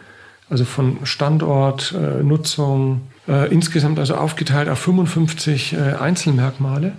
also 0.49 0.65
von 0.65 0.97
Standort, 1.03 1.93
äh, 1.95 2.23
Nutzung, 2.23 3.01
äh, 3.27 3.53
insgesamt 3.53 3.99
also 3.99 4.15
aufgeteilt 4.15 4.69
auf 4.69 4.79
55 4.79 5.73
äh, 5.73 5.77
Einzelmerkmale 5.99 6.93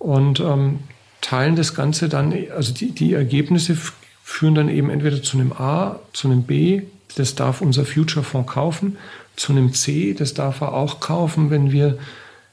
und 0.00 0.40
ähm, 0.40 0.80
teilen 1.20 1.54
das 1.54 1.76
Ganze 1.76 2.08
dann, 2.08 2.34
also 2.56 2.74
die, 2.74 2.90
die 2.90 3.12
Ergebnisse 3.12 3.76
führen 4.24 4.56
dann 4.56 4.68
eben 4.68 4.90
entweder 4.90 5.22
zu 5.22 5.38
einem 5.38 5.52
A, 5.52 6.00
zu 6.12 6.26
einem 6.26 6.42
B, 6.42 6.82
das 7.16 7.34
darf 7.34 7.60
unser 7.60 7.84
Future 7.84 8.24
Fonds 8.24 8.52
kaufen, 8.52 8.96
zu 9.36 9.52
einem 9.52 9.72
C, 9.72 10.14
das 10.14 10.34
darf 10.34 10.60
er 10.60 10.74
auch 10.74 11.00
kaufen, 11.00 11.50
wenn 11.50 11.72
wir 11.72 11.98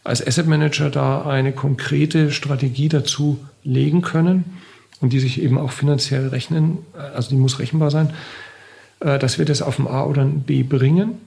als 0.03 0.25
Asset 0.25 0.47
Manager 0.47 0.89
da 0.89 1.23
eine 1.23 1.51
konkrete 1.51 2.31
Strategie 2.31 2.87
dazu 2.87 3.39
legen 3.63 4.01
können 4.01 4.45
und 5.01 5.11
die 5.11 5.19
sich 5.19 5.41
eben 5.41 5.57
auch 5.57 5.71
finanziell 5.71 6.29
rechnen, 6.29 6.79
also 7.13 7.29
die 7.29 7.35
muss 7.35 7.59
rechenbar 7.59 7.91
sein, 7.91 8.13
äh, 9.01 9.19
dass 9.19 9.37
wir 9.37 9.45
das 9.45 9.61
auf 9.61 9.79
ein 9.79 9.87
A 9.87 10.05
oder 10.05 10.21
ein 10.21 10.41
B 10.41 10.63
bringen. 10.63 11.17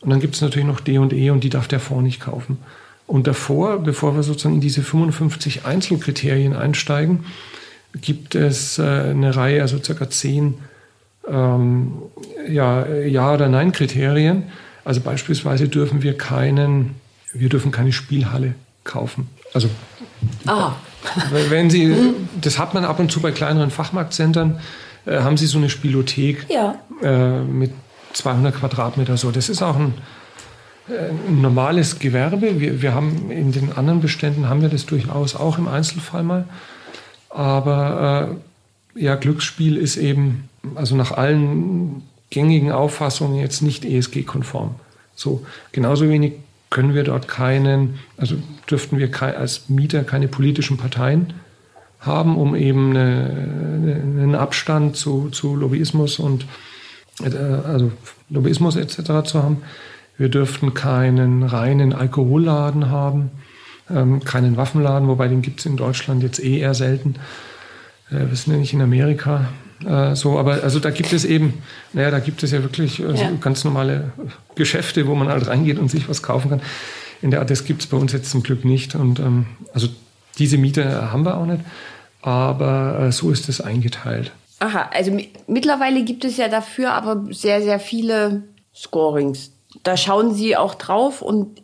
Und 0.00 0.10
dann 0.10 0.20
gibt 0.20 0.34
es 0.34 0.40
natürlich 0.40 0.66
noch 0.66 0.80
D 0.80 0.98
und 0.98 1.12
E 1.12 1.30
und 1.30 1.44
die 1.44 1.50
darf 1.50 1.68
der 1.68 1.78
Fonds 1.78 2.02
nicht 2.02 2.20
kaufen. 2.20 2.58
Und 3.06 3.26
davor, 3.26 3.78
bevor 3.78 4.16
wir 4.16 4.22
sozusagen 4.22 4.56
in 4.56 4.60
diese 4.60 4.82
55 4.82 5.66
Einzelkriterien 5.66 6.54
einsteigen, 6.54 7.26
gibt 8.00 8.34
es 8.34 8.78
äh, 8.78 8.82
eine 8.82 9.36
Reihe, 9.36 9.60
also 9.60 9.78
circa 9.82 10.08
zehn 10.08 10.54
ähm, 11.28 11.92
ja, 12.48 12.86
ja 12.86 13.32
oder 13.32 13.48
Nein 13.48 13.72
Kriterien. 13.72 14.44
Also 14.84 15.00
beispielsweise 15.00 15.68
dürfen 15.68 16.02
wir 16.02 16.16
keinen, 16.16 16.96
wir 17.32 17.48
dürfen 17.48 17.70
keine 17.70 17.92
Spielhalle 17.92 18.54
kaufen. 18.84 19.28
Also 19.54 19.68
ah. 20.46 20.72
Wenn 21.48 21.70
Sie, 21.70 21.94
das 22.40 22.58
hat 22.58 22.74
man 22.74 22.84
ab 22.84 22.98
und 22.98 23.10
zu 23.10 23.20
bei 23.20 23.32
kleineren 23.32 23.70
Fachmarktzentren, 23.70 24.58
äh, 25.06 25.20
haben 25.20 25.36
Sie 25.36 25.46
so 25.46 25.58
eine 25.58 25.68
Spielothek 25.68 26.46
ja. 26.48 26.76
äh, 27.02 27.40
mit 27.42 27.72
200 28.12 28.54
Quadratmeter 28.54 29.16
so. 29.16 29.30
Das 29.30 29.48
ist 29.48 29.62
auch 29.62 29.76
ein, 29.76 29.94
äh, 30.88 31.10
ein 31.28 31.40
normales 31.40 31.98
Gewerbe. 31.98 32.60
Wir, 32.60 32.82
wir 32.82 32.94
haben 32.94 33.30
in 33.30 33.52
den 33.52 33.72
anderen 33.72 34.00
Beständen 34.00 34.48
haben 34.48 34.62
wir 34.62 34.68
das 34.68 34.86
durchaus 34.86 35.34
auch 35.34 35.58
im 35.58 35.68
Einzelfall 35.68 36.22
mal. 36.22 36.44
Aber 37.30 38.30
äh, 38.30 38.36
ja, 38.94 39.14
Glücksspiel 39.14 39.76
ist 39.76 39.96
eben, 39.96 40.48
also 40.74 40.96
nach 40.96 41.12
allen 41.12 42.02
gängigen 42.30 42.72
Auffassungen 42.72 43.38
jetzt 43.38 43.62
nicht 43.62 43.84
ESG-konform. 43.84 44.74
So 45.14 45.44
genauso 45.72 46.08
wenig 46.08 46.34
können 46.70 46.94
wir 46.94 47.04
dort 47.04 47.28
keinen, 47.28 47.98
also 48.16 48.36
dürften 48.70 48.98
wir 48.98 49.10
als 49.22 49.68
Mieter 49.68 50.04
keine 50.04 50.28
politischen 50.28 50.78
Parteien 50.78 51.34
haben, 52.00 52.36
um 52.36 52.56
eben 52.56 52.90
eine, 52.90 54.00
einen 54.20 54.34
Abstand 54.34 54.96
zu, 54.96 55.28
zu 55.28 55.54
Lobbyismus 55.54 56.18
und 56.18 56.46
äh, 57.22 57.36
also 57.36 57.92
Lobbyismus 58.30 58.76
etc. 58.76 59.24
zu 59.24 59.42
haben. 59.42 59.58
Wir 60.16 60.28
dürften 60.28 60.74
keinen 60.74 61.42
reinen 61.42 61.92
Alkoholladen 61.92 62.90
haben, 62.90 63.30
ähm, 63.90 64.24
keinen 64.24 64.56
Waffenladen, 64.56 65.08
wobei 65.08 65.28
den 65.28 65.42
gibt 65.42 65.60
es 65.60 65.66
in 65.66 65.76
Deutschland 65.76 66.22
jetzt 66.22 66.42
eh 66.42 66.58
eher 66.58 66.74
selten. 66.74 67.16
Äh, 68.12 68.28
wir 68.28 68.36
sind 68.36 68.52
ja 68.52 68.58
nicht 68.58 68.72
in 68.72 68.82
Amerika, 68.82 69.48
äh, 69.86 70.14
so, 70.14 70.38
aber 70.38 70.62
also 70.62 70.78
da 70.78 70.90
gibt 70.90 71.12
es 71.12 71.24
eben, 71.24 71.62
naja, 71.92 72.10
da 72.10 72.20
gibt 72.20 72.42
es 72.42 72.52
ja 72.52 72.62
wirklich 72.62 73.00
äh, 73.00 73.14
ja. 73.14 73.30
ganz 73.40 73.64
normale 73.64 74.12
Geschäfte, 74.54 75.06
wo 75.06 75.14
man 75.14 75.28
halt 75.28 75.46
reingeht 75.46 75.78
und 75.78 75.90
sich 75.90 76.08
was 76.08 76.22
kaufen 76.22 76.50
kann. 76.50 76.62
In 77.20 77.30
der 77.30 77.40
Art, 77.40 77.50
das 77.50 77.64
gibt 77.64 77.82
es 77.82 77.86
bei 77.86 77.96
uns 77.96 78.12
jetzt 78.12 78.30
zum 78.30 78.42
Glück 78.42 78.64
nicht. 78.64 78.94
Und 78.94 79.20
ähm, 79.20 79.46
also 79.72 79.88
diese 80.38 80.58
Miete 80.58 81.12
haben 81.12 81.24
wir 81.24 81.36
auch 81.36 81.46
nicht, 81.46 81.60
aber 82.20 82.98
äh, 83.00 83.12
so 83.12 83.30
ist 83.30 83.48
es 83.48 83.60
eingeteilt. 83.60 84.32
Aha, 84.60 84.90
also 84.92 85.16
mittlerweile 85.46 86.04
gibt 86.04 86.24
es 86.24 86.36
ja 86.36 86.48
dafür 86.48 86.92
aber 86.92 87.24
sehr, 87.32 87.62
sehr 87.62 87.80
viele 87.80 88.44
Scorings. 88.74 89.50
Da 89.82 89.96
schauen 89.96 90.34
Sie 90.34 90.56
auch 90.56 90.74
drauf 90.74 91.22
und 91.22 91.60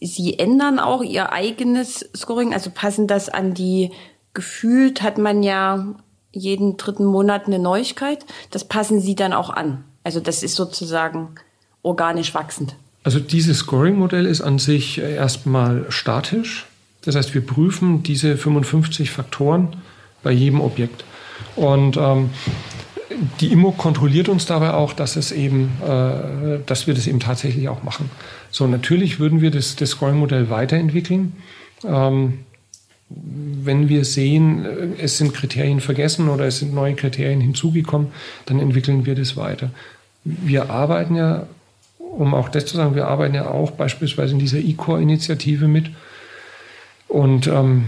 Sie 0.00 0.38
ändern 0.38 0.78
auch 0.78 1.02
Ihr 1.02 1.32
eigenes 1.32 2.08
Scoring, 2.14 2.52
also 2.52 2.70
passen 2.72 3.06
das 3.06 3.28
an 3.28 3.54
die, 3.54 3.90
gefühlt 4.38 5.02
hat 5.02 5.18
man 5.18 5.42
ja 5.42 5.96
jeden 6.30 6.76
dritten 6.76 7.04
Monat 7.04 7.48
eine 7.48 7.58
Neuigkeit. 7.58 8.24
Das 8.52 8.62
passen 8.62 9.00
Sie 9.00 9.16
dann 9.16 9.32
auch 9.32 9.50
an. 9.50 9.82
Also 10.04 10.20
das 10.20 10.44
ist 10.44 10.54
sozusagen 10.54 11.30
organisch 11.82 12.34
wachsend. 12.34 12.76
Also 13.02 13.18
dieses 13.18 13.58
Scoring-Modell 13.58 14.26
ist 14.26 14.40
an 14.40 14.60
sich 14.60 14.98
erstmal 15.00 15.86
statisch. 15.88 16.66
Das 17.04 17.16
heißt, 17.16 17.34
wir 17.34 17.44
prüfen 17.44 18.04
diese 18.04 18.36
55 18.36 19.10
Faktoren 19.10 19.74
bei 20.22 20.30
jedem 20.30 20.60
Objekt. 20.60 21.04
Und 21.56 21.96
ähm, 21.96 22.30
die 23.40 23.50
IMO 23.50 23.72
kontrolliert 23.72 24.28
uns 24.28 24.46
dabei 24.46 24.72
auch, 24.72 24.92
dass 24.92 25.16
es 25.16 25.32
eben, 25.32 25.72
äh, 25.84 26.60
dass 26.64 26.86
wir 26.86 26.94
das 26.94 27.08
eben 27.08 27.18
tatsächlich 27.18 27.68
auch 27.68 27.82
machen. 27.82 28.08
So, 28.52 28.68
natürlich 28.68 29.18
würden 29.18 29.40
wir 29.40 29.50
das, 29.50 29.74
das 29.74 29.90
Scoring-Modell 29.90 30.48
weiterentwickeln. 30.48 31.32
Ähm, 31.84 32.44
wenn 33.10 33.88
wir 33.88 34.04
sehen, 34.04 34.64
äh, 34.64 35.02
es 35.02 35.18
sind 35.18 35.34
Kriterien 35.34 35.80
vergessen 35.80 36.28
oder 36.28 36.46
es 36.46 36.58
sind 36.58 36.74
neue 36.74 36.94
Kriterien 36.94 37.40
hinzugekommen, 37.40 38.08
dann 38.46 38.60
entwickeln 38.60 39.06
wir 39.06 39.14
das 39.14 39.36
weiter. 39.36 39.70
Wir 40.24 40.70
arbeiten 40.70 41.14
ja, 41.14 41.46
um 41.98 42.34
auch 42.34 42.48
das 42.48 42.66
zu 42.66 42.76
sagen, 42.76 42.94
wir 42.94 43.08
arbeiten 43.08 43.34
ja 43.34 43.50
auch 43.50 43.70
beispielsweise 43.72 44.32
in 44.32 44.38
dieser 44.38 44.58
E-Core-Initiative 44.58 45.68
mit 45.68 45.90
und 47.06 47.46
ähm, 47.46 47.86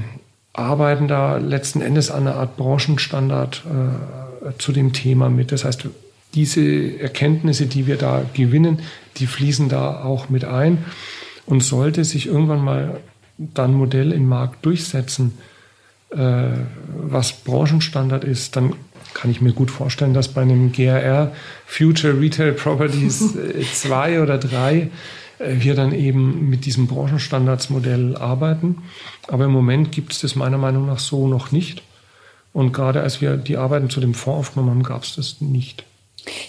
arbeiten 0.52 1.08
da 1.08 1.36
letzten 1.36 1.80
Endes 1.80 2.10
an 2.10 2.26
einer 2.26 2.36
Art 2.36 2.56
Branchenstandard 2.56 3.64
äh, 3.66 4.58
zu 4.58 4.72
dem 4.72 4.92
Thema 4.92 5.28
mit. 5.28 5.52
Das 5.52 5.64
heißt, 5.64 5.86
diese 6.34 6.98
Erkenntnisse, 6.98 7.66
die 7.66 7.86
wir 7.86 7.96
da 7.96 8.24
gewinnen, 8.34 8.80
die 9.16 9.26
fließen 9.26 9.68
da 9.68 10.02
auch 10.02 10.28
mit 10.28 10.44
ein. 10.44 10.84
Und 11.46 11.64
sollte 11.64 12.04
sich 12.04 12.26
irgendwann 12.26 12.64
mal 12.64 13.00
dann 13.54 13.74
Modell 13.74 14.12
im 14.12 14.28
Markt 14.28 14.64
durchsetzen, 14.64 15.38
äh, 16.10 16.48
was 16.88 17.32
Branchenstandard 17.32 18.24
ist, 18.24 18.56
dann 18.56 18.74
kann 19.14 19.30
ich 19.30 19.40
mir 19.40 19.52
gut 19.52 19.70
vorstellen, 19.70 20.14
dass 20.14 20.28
bei 20.28 20.42
einem 20.42 20.72
GRR 20.72 21.32
Future 21.66 22.20
Retail 22.20 22.52
Properties 22.52 23.34
2 23.74 24.12
äh, 24.14 24.18
oder 24.18 24.38
3 24.38 24.76
äh, 24.76 24.88
wir 25.38 25.74
dann 25.74 25.92
eben 25.92 26.48
mit 26.48 26.64
diesem 26.64 26.86
Branchenstandardsmodell 26.86 28.16
arbeiten. 28.16 28.82
Aber 29.28 29.44
im 29.44 29.52
Moment 29.52 29.92
gibt 29.92 30.12
es 30.12 30.20
das 30.20 30.36
meiner 30.36 30.58
Meinung 30.58 30.86
nach 30.86 30.98
so 30.98 31.26
noch 31.26 31.52
nicht. 31.52 31.82
Und 32.52 32.72
gerade 32.72 33.02
als 33.02 33.20
wir 33.20 33.36
die 33.36 33.56
Arbeiten 33.56 33.90
zu 33.90 34.00
dem 34.00 34.14
Fonds 34.14 34.48
aufgenommen 34.48 34.70
haben, 34.70 34.82
gab 34.82 35.04
es 35.04 35.14
das 35.14 35.40
nicht. 35.40 35.84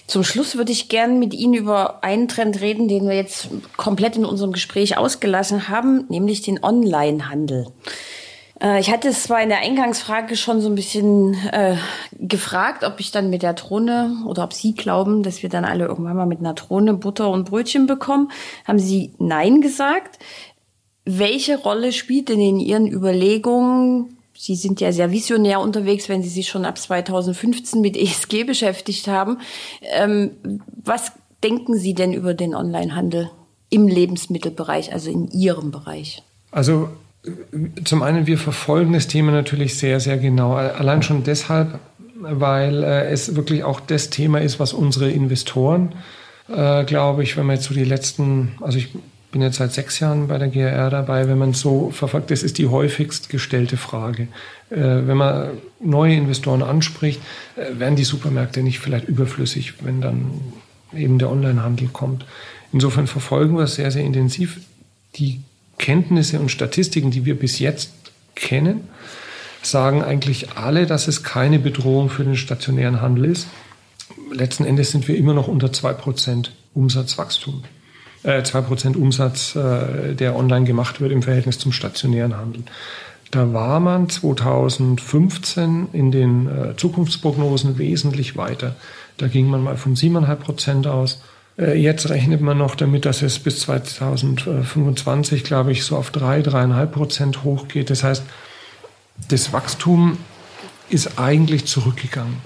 Zum 0.08 0.24
Schluss 0.24 0.56
würde 0.58 0.72
ich 0.72 0.90
gern 0.90 1.20
mit 1.20 1.34
Ihnen 1.34 1.54
über 1.54 2.04
einen 2.04 2.28
Trend 2.28 2.62
reden, 2.62 2.88
den 2.88 3.08
wir 3.08 3.16
jetzt 3.16 3.50
komplett 3.78 4.18
in 4.18 4.26
unserem 4.26 4.52
Gespräch 4.52 4.98
ausgelassen 4.98 5.70
haben, 5.70 6.06
nämlich 6.10 6.42
den 6.42 6.64
Online-Handel. 6.64 7.68
Äh, 8.62 8.80
ich 8.80 8.92
hatte 8.92 9.10
es 9.10 9.24
zwar 9.24 9.42
in 9.42 9.50
der 9.50 9.60
Eingangsfrage 9.60 10.36
schon 10.38 10.62
so 10.62 10.70
ein 10.70 10.76
bisschen 10.76 11.34
äh, 11.52 11.76
gefragt, 12.20 12.84
ob 12.84 13.00
ich 13.00 13.12
dann 13.12 13.30
mit 13.30 13.44
der 13.44 13.54
Drohne 13.54 14.24
oder 14.28 14.44
ob 14.44 14.54
Sie 14.54 14.74
glauben, 14.74 15.24
dass 15.24 15.42
wir 15.42 15.50
dann 15.50 15.66
alle 15.66 15.86
irgendwann 15.86 16.18
mal 16.18 16.26
mit 16.26 16.40
einer 16.40 16.54
Drohne 16.54 16.94
Butter 16.94 17.30
und 17.30 17.50
Brötchen 17.50 17.88
bekommen. 17.88 18.32
Haben 18.68 18.80
Sie 18.80 19.14
Nein 19.18 19.62
gesagt? 19.62 20.20
Welche 21.04 21.58
Rolle 21.58 21.94
spielt 21.94 22.30
denn 22.30 22.40
in 22.40 22.60
Ihren 22.60 22.88
Überlegungen 22.88 24.18
Sie 24.44 24.56
sind 24.56 24.82
ja 24.82 24.92
sehr 24.92 25.12
visionär 25.12 25.60
unterwegs, 25.60 26.10
wenn 26.10 26.24
Sie 26.24 26.30
sich 26.30 26.50
schon 26.50 26.66
ab 26.66 26.80
2015 26.80 27.80
mit 27.80 27.96
ESG 27.96 28.44
beschäftigt 28.44 29.08
haben. 29.08 29.38
Ähm, 29.94 30.32
was 30.84 31.12
denken 31.44 31.78
Sie 31.78 31.94
denn 31.94 32.12
über 32.12 32.34
den 32.34 32.56
Onlinehandel 32.56 33.30
im 33.70 33.88
Lebensmittelbereich, 33.88 34.94
also 34.94 35.12
in 35.12 35.30
Ihrem 35.30 35.70
Bereich? 35.70 36.24
Also 36.50 36.90
zum 37.86 38.02
einen, 38.02 38.26
wir 38.26 38.40
verfolgen 38.40 38.94
das 38.94 39.06
Thema 39.06 39.32
natürlich 39.32 39.78
sehr, 39.78 40.00
sehr 40.00 40.18
genau. 40.18 40.56
Allein 40.56 41.04
schon 41.04 41.24
deshalb, 41.24 41.80
weil 42.20 42.82
äh, 42.82 43.12
es 43.12 43.36
wirklich 43.36 43.64
auch 43.64 43.80
das 43.80 44.10
Thema 44.10 44.42
ist, 44.42 44.60
was 44.60 44.74
unsere 44.74 45.12
Investoren, 45.12 45.94
äh, 46.50 46.84
glaube 46.86 47.22
ich, 47.22 47.38
wenn 47.38 47.46
man 47.46 47.58
jetzt 47.58 47.68
so 47.68 47.76
die 47.76 47.84
letzten, 47.84 48.54
also 48.60 48.80
ich 48.80 48.90
bin 49.32 49.42
jetzt 49.42 49.58
seit 49.58 49.72
sechs 49.72 50.00
Jahren 50.00 50.28
bei 50.28 50.38
der 50.38 50.50
GRR 50.50 50.90
dabei, 50.90 51.28
wenn 51.28 51.38
man 51.38 51.54
so 51.54 51.90
verfolgt, 51.92 52.32
das 52.32 52.44
ist 52.44 52.58
die 52.58 52.68
häufigst 52.68 53.30
gestellte 53.30 53.78
Frage. 53.78 54.24
Äh, 54.70 54.76
wenn 54.78 55.18
man 55.18 55.52
neue 55.80 56.16
Investoren 56.16 56.62
anspricht, 56.62 57.22
äh, 57.56 57.80
werden 57.80 57.96
die 57.96 58.04
Supermärkte 58.04 58.62
nicht 58.62 58.80
vielleicht 58.80 59.08
überflüssig, 59.08 59.86
wenn 59.86 60.02
dann 60.02 60.42
eben 60.94 61.18
der 61.18 61.32
Onlinehandel 61.32 61.88
kommt. 61.88 62.26
Insofern 62.74 63.08
verfolgen 63.08 63.56
wir 63.56 63.64
es 63.64 63.76
sehr, 63.76 63.92
sehr 63.92 64.04
intensiv. 64.04 64.60
Die 65.16 65.42
Kenntnisse 65.78 66.40
und 66.40 66.50
Statistiken, 66.50 67.12
die 67.12 67.26
wir 67.26 67.40
bis 67.40 67.60
jetzt 67.60 67.92
kennen, 68.36 68.82
sagen 69.62 70.04
eigentlich 70.04 70.58
alle, 70.58 70.86
dass 70.86 71.08
es 71.08 71.24
keine 71.24 71.60
Bedrohung 71.60 72.10
für 72.10 72.24
den 72.24 72.36
stationären 72.36 73.02
Handel 73.02 73.26
ist. 73.26 73.48
Letzten 74.34 74.66
Endes 74.66 74.92
sind 74.92 75.08
wir 75.08 75.16
immer 75.16 75.34
noch 75.34 75.48
unter 75.48 75.72
zwei 75.72 75.94
Prozent 75.94 76.52
Umsatzwachstum 76.74 77.64
äh, 78.24 78.42
2% 78.42 78.96
Umsatz, 78.96 79.56
äh, 79.56 80.14
der 80.14 80.36
online 80.36 80.66
gemacht 80.66 81.02
wird 81.02 81.12
im 81.12 81.24
Verhältnis 81.24 81.60
zum 81.60 81.72
stationären 81.72 82.38
Handel. 82.38 82.64
Da 83.32 83.54
war 83.54 83.80
man 83.80 84.10
2015 84.10 85.90
in 85.94 86.12
den 86.12 86.48
äh, 86.48 86.76
Zukunftsprognosen 86.76 87.78
wesentlich 87.78 88.36
weiter. 88.36 88.76
Da 89.18 89.28
ging 89.28 89.48
man 89.48 89.64
mal 89.64 89.78
von 89.78 89.96
7,5 89.96 90.36
Prozent 90.36 90.88
aus. 90.88 91.24
Äh, 91.58 91.80
jetzt 91.80 92.10
rechnet 92.10 92.42
man 92.42 92.58
noch 92.58 92.76
damit, 92.76 93.06
dass 93.06 93.22
es 93.22 93.40
bis 93.40 93.62
2025, 93.62 95.46
glaube 95.46 95.72
ich, 95.72 95.86
so 95.86 95.96
auf 95.96 96.12
3, 96.12 96.42
3,5 96.42 96.86
Prozent 96.88 97.44
hochgeht. 97.44 97.90
Das 97.90 98.04
heißt, 98.04 98.24
das 99.30 99.54
Wachstum 99.54 100.18
ist 100.90 101.18
eigentlich 101.18 101.66
zurückgegangen. 101.66 102.38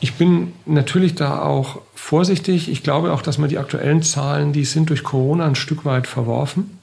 Ich 0.00 0.14
bin 0.14 0.52
natürlich 0.66 1.14
da 1.14 1.42
auch 1.42 1.80
vorsichtig. 1.94 2.70
Ich 2.70 2.82
glaube 2.82 3.12
auch, 3.12 3.22
dass 3.22 3.38
man 3.38 3.48
die 3.48 3.58
aktuellen 3.58 4.02
Zahlen, 4.02 4.52
die 4.52 4.64
sind 4.64 4.90
durch 4.90 5.02
Corona 5.02 5.46
ein 5.46 5.54
Stück 5.54 5.84
weit 5.84 6.06
verworfen. 6.06 6.78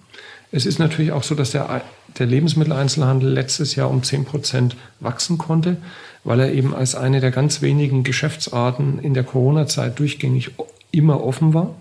Es 0.51 0.65
ist 0.65 0.79
natürlich 0.79 1.11
auch 1.11 1.23
so, 1.23 1.35
dass 1.35 1.51
der, 1.51 1.81
der 2.17 2.25
Lebensmitteleinzelhandel 2.25 3.29
letztes 3.29 3.75
Jahr 3.75 3.89
um 3.89 4.03
10 4.03 4.25
Prozent 4.25 4.77
wachsen 4.99 5.38
konnte, 5.38 5.77
weil 6.23 6.39
er 6.39 6.53
eben 6.53 6.73
als 6.73 6.95
eine 6.95 7.19
der 7.19 7.31
ganz 7.31 7.61
wenigen 7.61 8.03
Geschäftsarten 8.03 8.99
in 8.99 9.13
der 9.13 9.23
Corona-Zeit 9.23 9.99
durchgängig 9.99 10.51
immer 10.91 11.23
offen 11.23 11.53
war. 11.53 11.75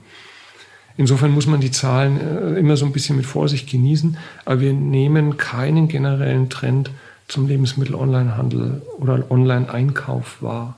Insofern 0.96 1.30
muss 1.30 1.46
man 1.46 1.60
die 1.60 1.70
Zahlen 1.70 2.18
äh, 2.18 2.58
immer 2.58 2.76
so 2.76 2.86
ein 2.86 2.92
bisschen 2.92 3.16
mit 3.16 3.26
Vorsicht 3.26 3.70
genießen, 3.70 4.16
aber 4.44 4.60
wir 4.60 4.72
nehmen 4.72 5.36
keinen 5.36 5.88
generellen 5.88 6.48
Trend 6.48 6.90
zum 7.28 7.46
Lebensmittel-Online-Handel 7.48 8.82
oder 8.98 9.30
Online-Einkauf 9.30 10.42
wahr. 10.42 10.76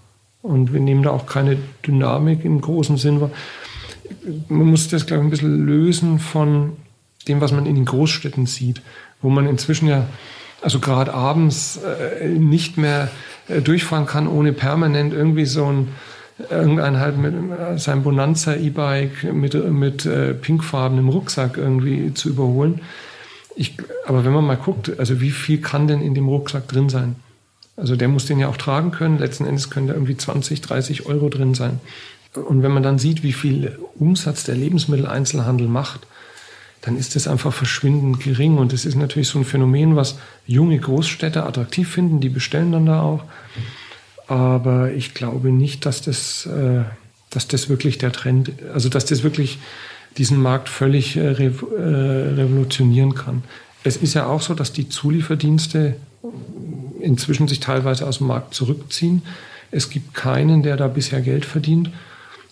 Und 0.48 0.72
wir 0.72 0.80
nehmen 0.80 1.02
da 1.02 1.10
auch 1.10 1.26
keine 1.26 1.58
Dynamik 1.86 2.44
im 2.44 2.60
großen 2.60 2.96
Sinn 2.96 3.20
wahr. 3.20 3.30
Man 4.48 4.68
muss 4.68 4.88
das, 4.88 5.06
glaube 5.06 5.22
ich, 5.22 5.26
ein 5.26 5.30
bisschen 5.30 5.66
lösen 5.66 6.18
von 6.18 6.76
dem, 7.28 7.40
was 7.40 7.52
man 7.52 7.66
in 7.66 7.74
den 7.74 7.84
Großstädten 7.84 8.46
sieht, 8.46 8.80
wo 9.20 9.28
man 9.28 9.46
inzwischen 9.46 9.88
ja, 9.88 10.06
also 10.62 10.78
gerade 10.78 11.12
abends, 11.12 11.78
äh, 12.22 12.28
nicht 12.28 12.78
mehr 12.78 13.10
äh, 13.48 13.60
durchfahren 13.60 14.06
kann, 14.06 14.26
ohne 14.26 14.52
permanent 14.52 15.12
irgendwie 15.12 15.44
so 15.44 15.66
ein 15.66 15.88
irgendein 16.50 17.00
halt 17.00 17.18
mit 17.18 17.34
äh, 17.34 17.78
seinem 17.78 18.02
Bonanza 18.02 18.54
E-Bike 18.54 19.32
mit, 19.32 19.54
mit 19.72 20.06
äh, 20.06 20.34
pinkfarbenem 20.34 21.08
Rucksack 21.08 21.56
irgendwie 21.56 22.14
zu 22.14 22.28
überholen. 22.28 22.80
Ich, 23.56 23.76
aber 24.06 24.24
wenn 24.24 24.32
man 24.32 24.46
mal 24.46 24.56
guckt, 24.56 24.98
also 24.98 25.20
wie 25.20 25.32
viel 25.32 25.60
kann 25.60 25.88
denn 25.88 26.00
in 26.00 26.14
dem 26.14 26.28
Rucksack 26.28 26.68
drin 26.68 26.88
sein? 26.88 27.16
Also 27.78 27.94
der 27.94 28.08
muss 28.08 28.26
den 28.26 28.40
ja 28.40 28.48
auch 28.48 28.56
tragen 28.56 28.90
können. 28.90 29.18
Letzten 29.18 29.46
Endes 29.46 29.70
können 29.70 29.86
da 29.86 29.94
irgendwie 29.94 30.16
20, 30.16 30.60
30 30.60 31.06
Euro 31.06 31.28
drin 31.28 31.54
sein. 31.54 31.80
Und 32.34 32.62
wenn 32.62 32.72
man 32.72 32.82
dann 32.82 32.98
sieht, 32.98 33.22
wie 33.22 33.32
viel 33.32 33.78
Umsatz 33.98 34.44
der 34.44 34.56
Lebensmitteleinzelhandel 34.56 35.68
macht, 35.68 36.06
dann 36.82 36.96
ist 36.96 37.16
das 37.16 37.26
einfach 37.28 37.52
verschwindend 37.52 38.20
gering. 38.20 38.58
Und 38.58 38.72
das 38.72 38.84
ist 38.84 38.96
natürlich 38.96 39.28
so 39.28 39.38
ein 39.38 39.44
Phänomen, 39.44 39.96
was 39.96 40.18
junge 40.46 40.78
Großstädte 40.78 41.44
attraktiv 41.44 41.88
finden. 41.88 42.20
Die 42.20 42.28
bestellen 42.28 42.72
dann 42.72 42.86
da 42.86 43.00
auch. 43.02 43.24
Aber 44.26 44.92
ich 44.92 45.14
glaube 45.14 45.50
nicht, 45.50 45.86
dass 45.86 46.02
das, 46.02 46.46
äh, 46.46 46.82
dass 47.30 47.48
das 47.48 47.68
wirklich 47.68 47.98
der 47.98 48.12
Trend, 48.12 48.52
also 48.74 48.88
dass 48.88 49.06
das 49.06 49.22
wirklich 49.22 49.58
diesen 50.18 50.40
Markt 50.42 50.68
völlig 50.68 51.16
äh, 51.16 51.20
äh, 51.20 51.50
revolutionieren 52.34 53.14
kann. 53.14 53.42
Es 53.84 53.96
ist 53.96 54.14
ja 54.14 54.26
auch 54.26 54.42
so, 54.42 54.54
dass 54.54 54.72
die 54.72 54.88
Zulieferdienste 54.88 55.96
inzwischen 57.00 57.48
sich 57.48 57.60
teilweise 57.60 58.06
aus 58.06 58.18
dem 58.18 58.28
Markt 58.28 58.54
zurückziehen. 58.54 59.22
Es 59.70 59.90
gibt 59.90 60.14
keinen, 60.14 60.62
der 60.62 60.76
da 60.76 60.88
bisher 60.88 61.20
Geld 61.20 61.44
verdient. 61.44 61.90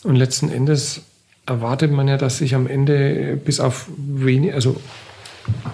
Und 0.04 0.16
letzten 0.16 0.50
Endes 0.50 1.02
erwartet 1.46 1.92
man 1.92 2.08
ja, 2.08 2.16
dass 2.16 2.38
sich 2.38 2.54
am 2.54 2.66
Ende 2.66 3.38
bis 3.42 3.60
auf 3.60 3.88
wenig, 3.96 4.54
also 4.54 4.80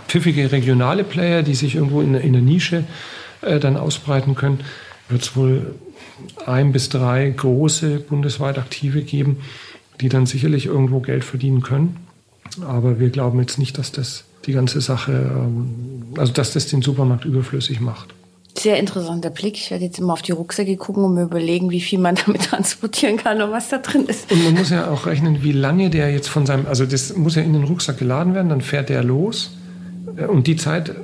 pfiffige 0.09 0.53
regionale 0.53 1.05
Player, 1.05 1.43
die 1.43 1.55
sich 1.55 1.75
irgendwo 1.75 2.01
in, 2.01 2.15
in 2.15 2.33
der 2.33 2.43
Nische 2.43 2.85
äh, 3.41 3.59
dann 3.59 3.77
ausbreiten 3.77 4.35
können, 4.35 4.61
wird 5.09 5.23
es 5.23 5.37
wohl 5.37 5.75
ein 6.47 6.73
bis 6.73 6.89
drei 6.89 7.29
große 7.31 8.01
bundesweit 8.01 8.59
aktive 8.59 9.03
geben, 9.03 9.39
die 10.01 10.09
dann 10.09 10.27
sicherlich 10.27 10.67
irgendwo 10.67 11.01
Geld 11.01 11.25
verdienen 11.25 11.63
können. 11.63 11.97
Aber 12.67 13.01
wir 13.01 13.11
glauben 13.11 13.41
jetzt 13.41 13.59
nicht, 13.59 13.79
dass 13.79 13.93
das 13.93 14.25
die 14.47 14.53
ganze 14.53 14.81
Sache, 14.81 15.13
ähm, 15.13 16.15
also 16.17 16.33
dass 16.33 16.53
das 16.53 16.67
den 16.67 16.83
Supermarkt 16.83 17.25
überflüssig 17.25 17.81
macht. 17.81 18.15
Sehr 18.59 18.79
interessanter 18.79 19.31
Blick. 19.31 19.57
Ich 19.57 19.71
werde 19.71 19.85
jetzt 19.85 19.99
immer 19.99 20.13
auf 20.13 20.23
die 20.23 20.33
Rucksäcke 20.33 20.77
gucken 20.77 21.05
und 21.05 21.15
mir 21.15 21.23
überlegen, 21.23 21.71
wie 21.71 21.81
viel 21.81 21.99
man 21.99 22.15
damit 22.27 22.45
transportieren 22.45 23.17
kann 23.17 23.41
und 23.41 23.51
was 23.51 23.69
da 23.69 23.79
drin 23.79 24.07
ist. 24.07 24.31
Und 24.31 24.45
man 24.45 24.55
muss 24.55 24.71
ja 24.71 24.91
auch 24.91 25.07
rechnen, 25.07 25.43
wie 25.43 25.53
lange 25.53 25.91
der 25.91 26.13
jetzt 26.13 26.29
von 26.29 26.47
seinem, 26.47 26.67
also 26.67 26.85
das 26.85 27.17
muss 27.17 27.35
ja 27.35 27.43
in 27.43 27.53
den 27.53 27.65
Rucksack 27.65 27.99
geladen 27.99 28.35
werden, 28.35 28.49
dann 28.49 28.61
fährt 28.61 28.89
der 28.89 29.03
los. 29.03 29.53
Äh, 30.17 30.27
und 30.27 30.47
die 30.47 30.57
Zeit, 30.57 30.95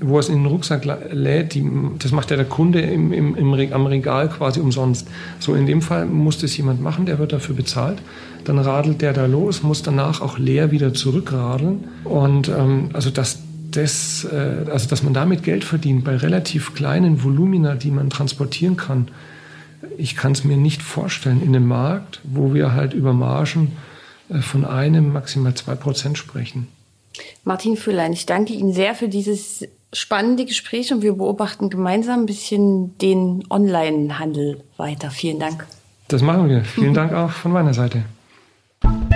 wo 0.00 0.16
er 0.16 0.20
es 0.20 0.28
in 0.28 0.36
den 0.36 0.46
Rucksack 0.46 0.84
lädt, 1.12 1.54
die, 1.54 1.64
das 1.98 2.12
macht 2.12 2.30
ja 2.30 2.36
der 2.36 2.44
Kunde 2.44 2.80
im, 2.80 3.12
im, 3.12 3.34
im, 3.34 3.72
am 3.72 3.86
Regal 3.86 4.28
quasi 4.28 4.60
umsonst. 4.60 5.08
So 5.38 5.54
in 5.54 5.66
dem 5.66 5.80
Fall 5.80 6.06
muss 6.06 6.38
das 6.38 6.56
jemand 6.56 6.82
machen, 6.82 7.06
der 7.06 7.18
wird 7.18 7.32
dafür 7.32 7.54
bezahlt. 7.54 7.98
Dann 8.44 8.58
radelt 8.58 9.00
der 9.00 9.12
da 9.12 9.26
los, 9.26 9.62
muss 9.62 9.82
danach 9.82 10.20
auch 10.20 10.38
leer 10.38 10.70
wieder 10.70 10.92
zurückradeln. 10.92 11.84
Und 12.04 12.48
ähm, 12.48 12.90
also 12.92 13.10
das, 13.10 13.38
das, 13.70 14.26
äh, 14.30 14.70
also 14.70 14.88
dass 14.88 15.02
man 15.02 15.14
damit 15.14 15.42
Geld 15.42 15.64
verdient 15.64 16.04
bei 16.04 16.16
relativ 16.16 16.74
kleinen 16.74 17.22
Volumina, 17.22 17.74
die 17.74 17.90
man 17.90 18.10
transportieren 18.10 18.76
kann, 18.76 19.08
ich 19.98 20.16
kann 20.16 20.32
es 20.32 20.44
mir 20.44 20.56
nicht 20.56 20.82
vorstellen 20.82 21.42
in 21.42 21.54
einem 21.54 21.66
Markt, 21.66 22.20
wo 22.24 22.54
wir 22.54 22.72
halt 22.72 22.94
über 22.94 23.12
Margen 23.12 23.72
äh, 24.28 24.38
von 24.38 24.64
einem, 24.64 25.12
maximal 25.12 25.54
zwei 25.54 25.74
Prozent 25.74 26.18
sprechen. 26.18 26.68
Martin 27.44 27.76
Füllein, 27.76 28.12
ich 28.12 28.26
danke 28.26 28.52
Ihnen 28.52 28.72
sehr 28.72 28.94
für 28.94 29.08
dieses 29.08 29.66
spannende 29.92 30.44
Gespräch 30.44 30.92
und 30.92 31.02
wir 31.02 31.14
beobachten 31.14 31.70
gemeinsam 31.70 32.20
ein 32.20 32.26
bisschen 32.26 32.96
den 32.98 33.44
Online-Handel 33.48 34.62
weiter. 34.76 35.10
Vielen 35.10 35.38
Dank. 35.38 35.66
Das 36.08 36.22
machen 36.22 36.48
wir. 36.48 36.64
Vielen 36.64 36.94
Dank 36.94 37.12
auch 37.12 37.30
von 37.30 37.52
meiner 37.52 37.74
Seite. 37.74 38.04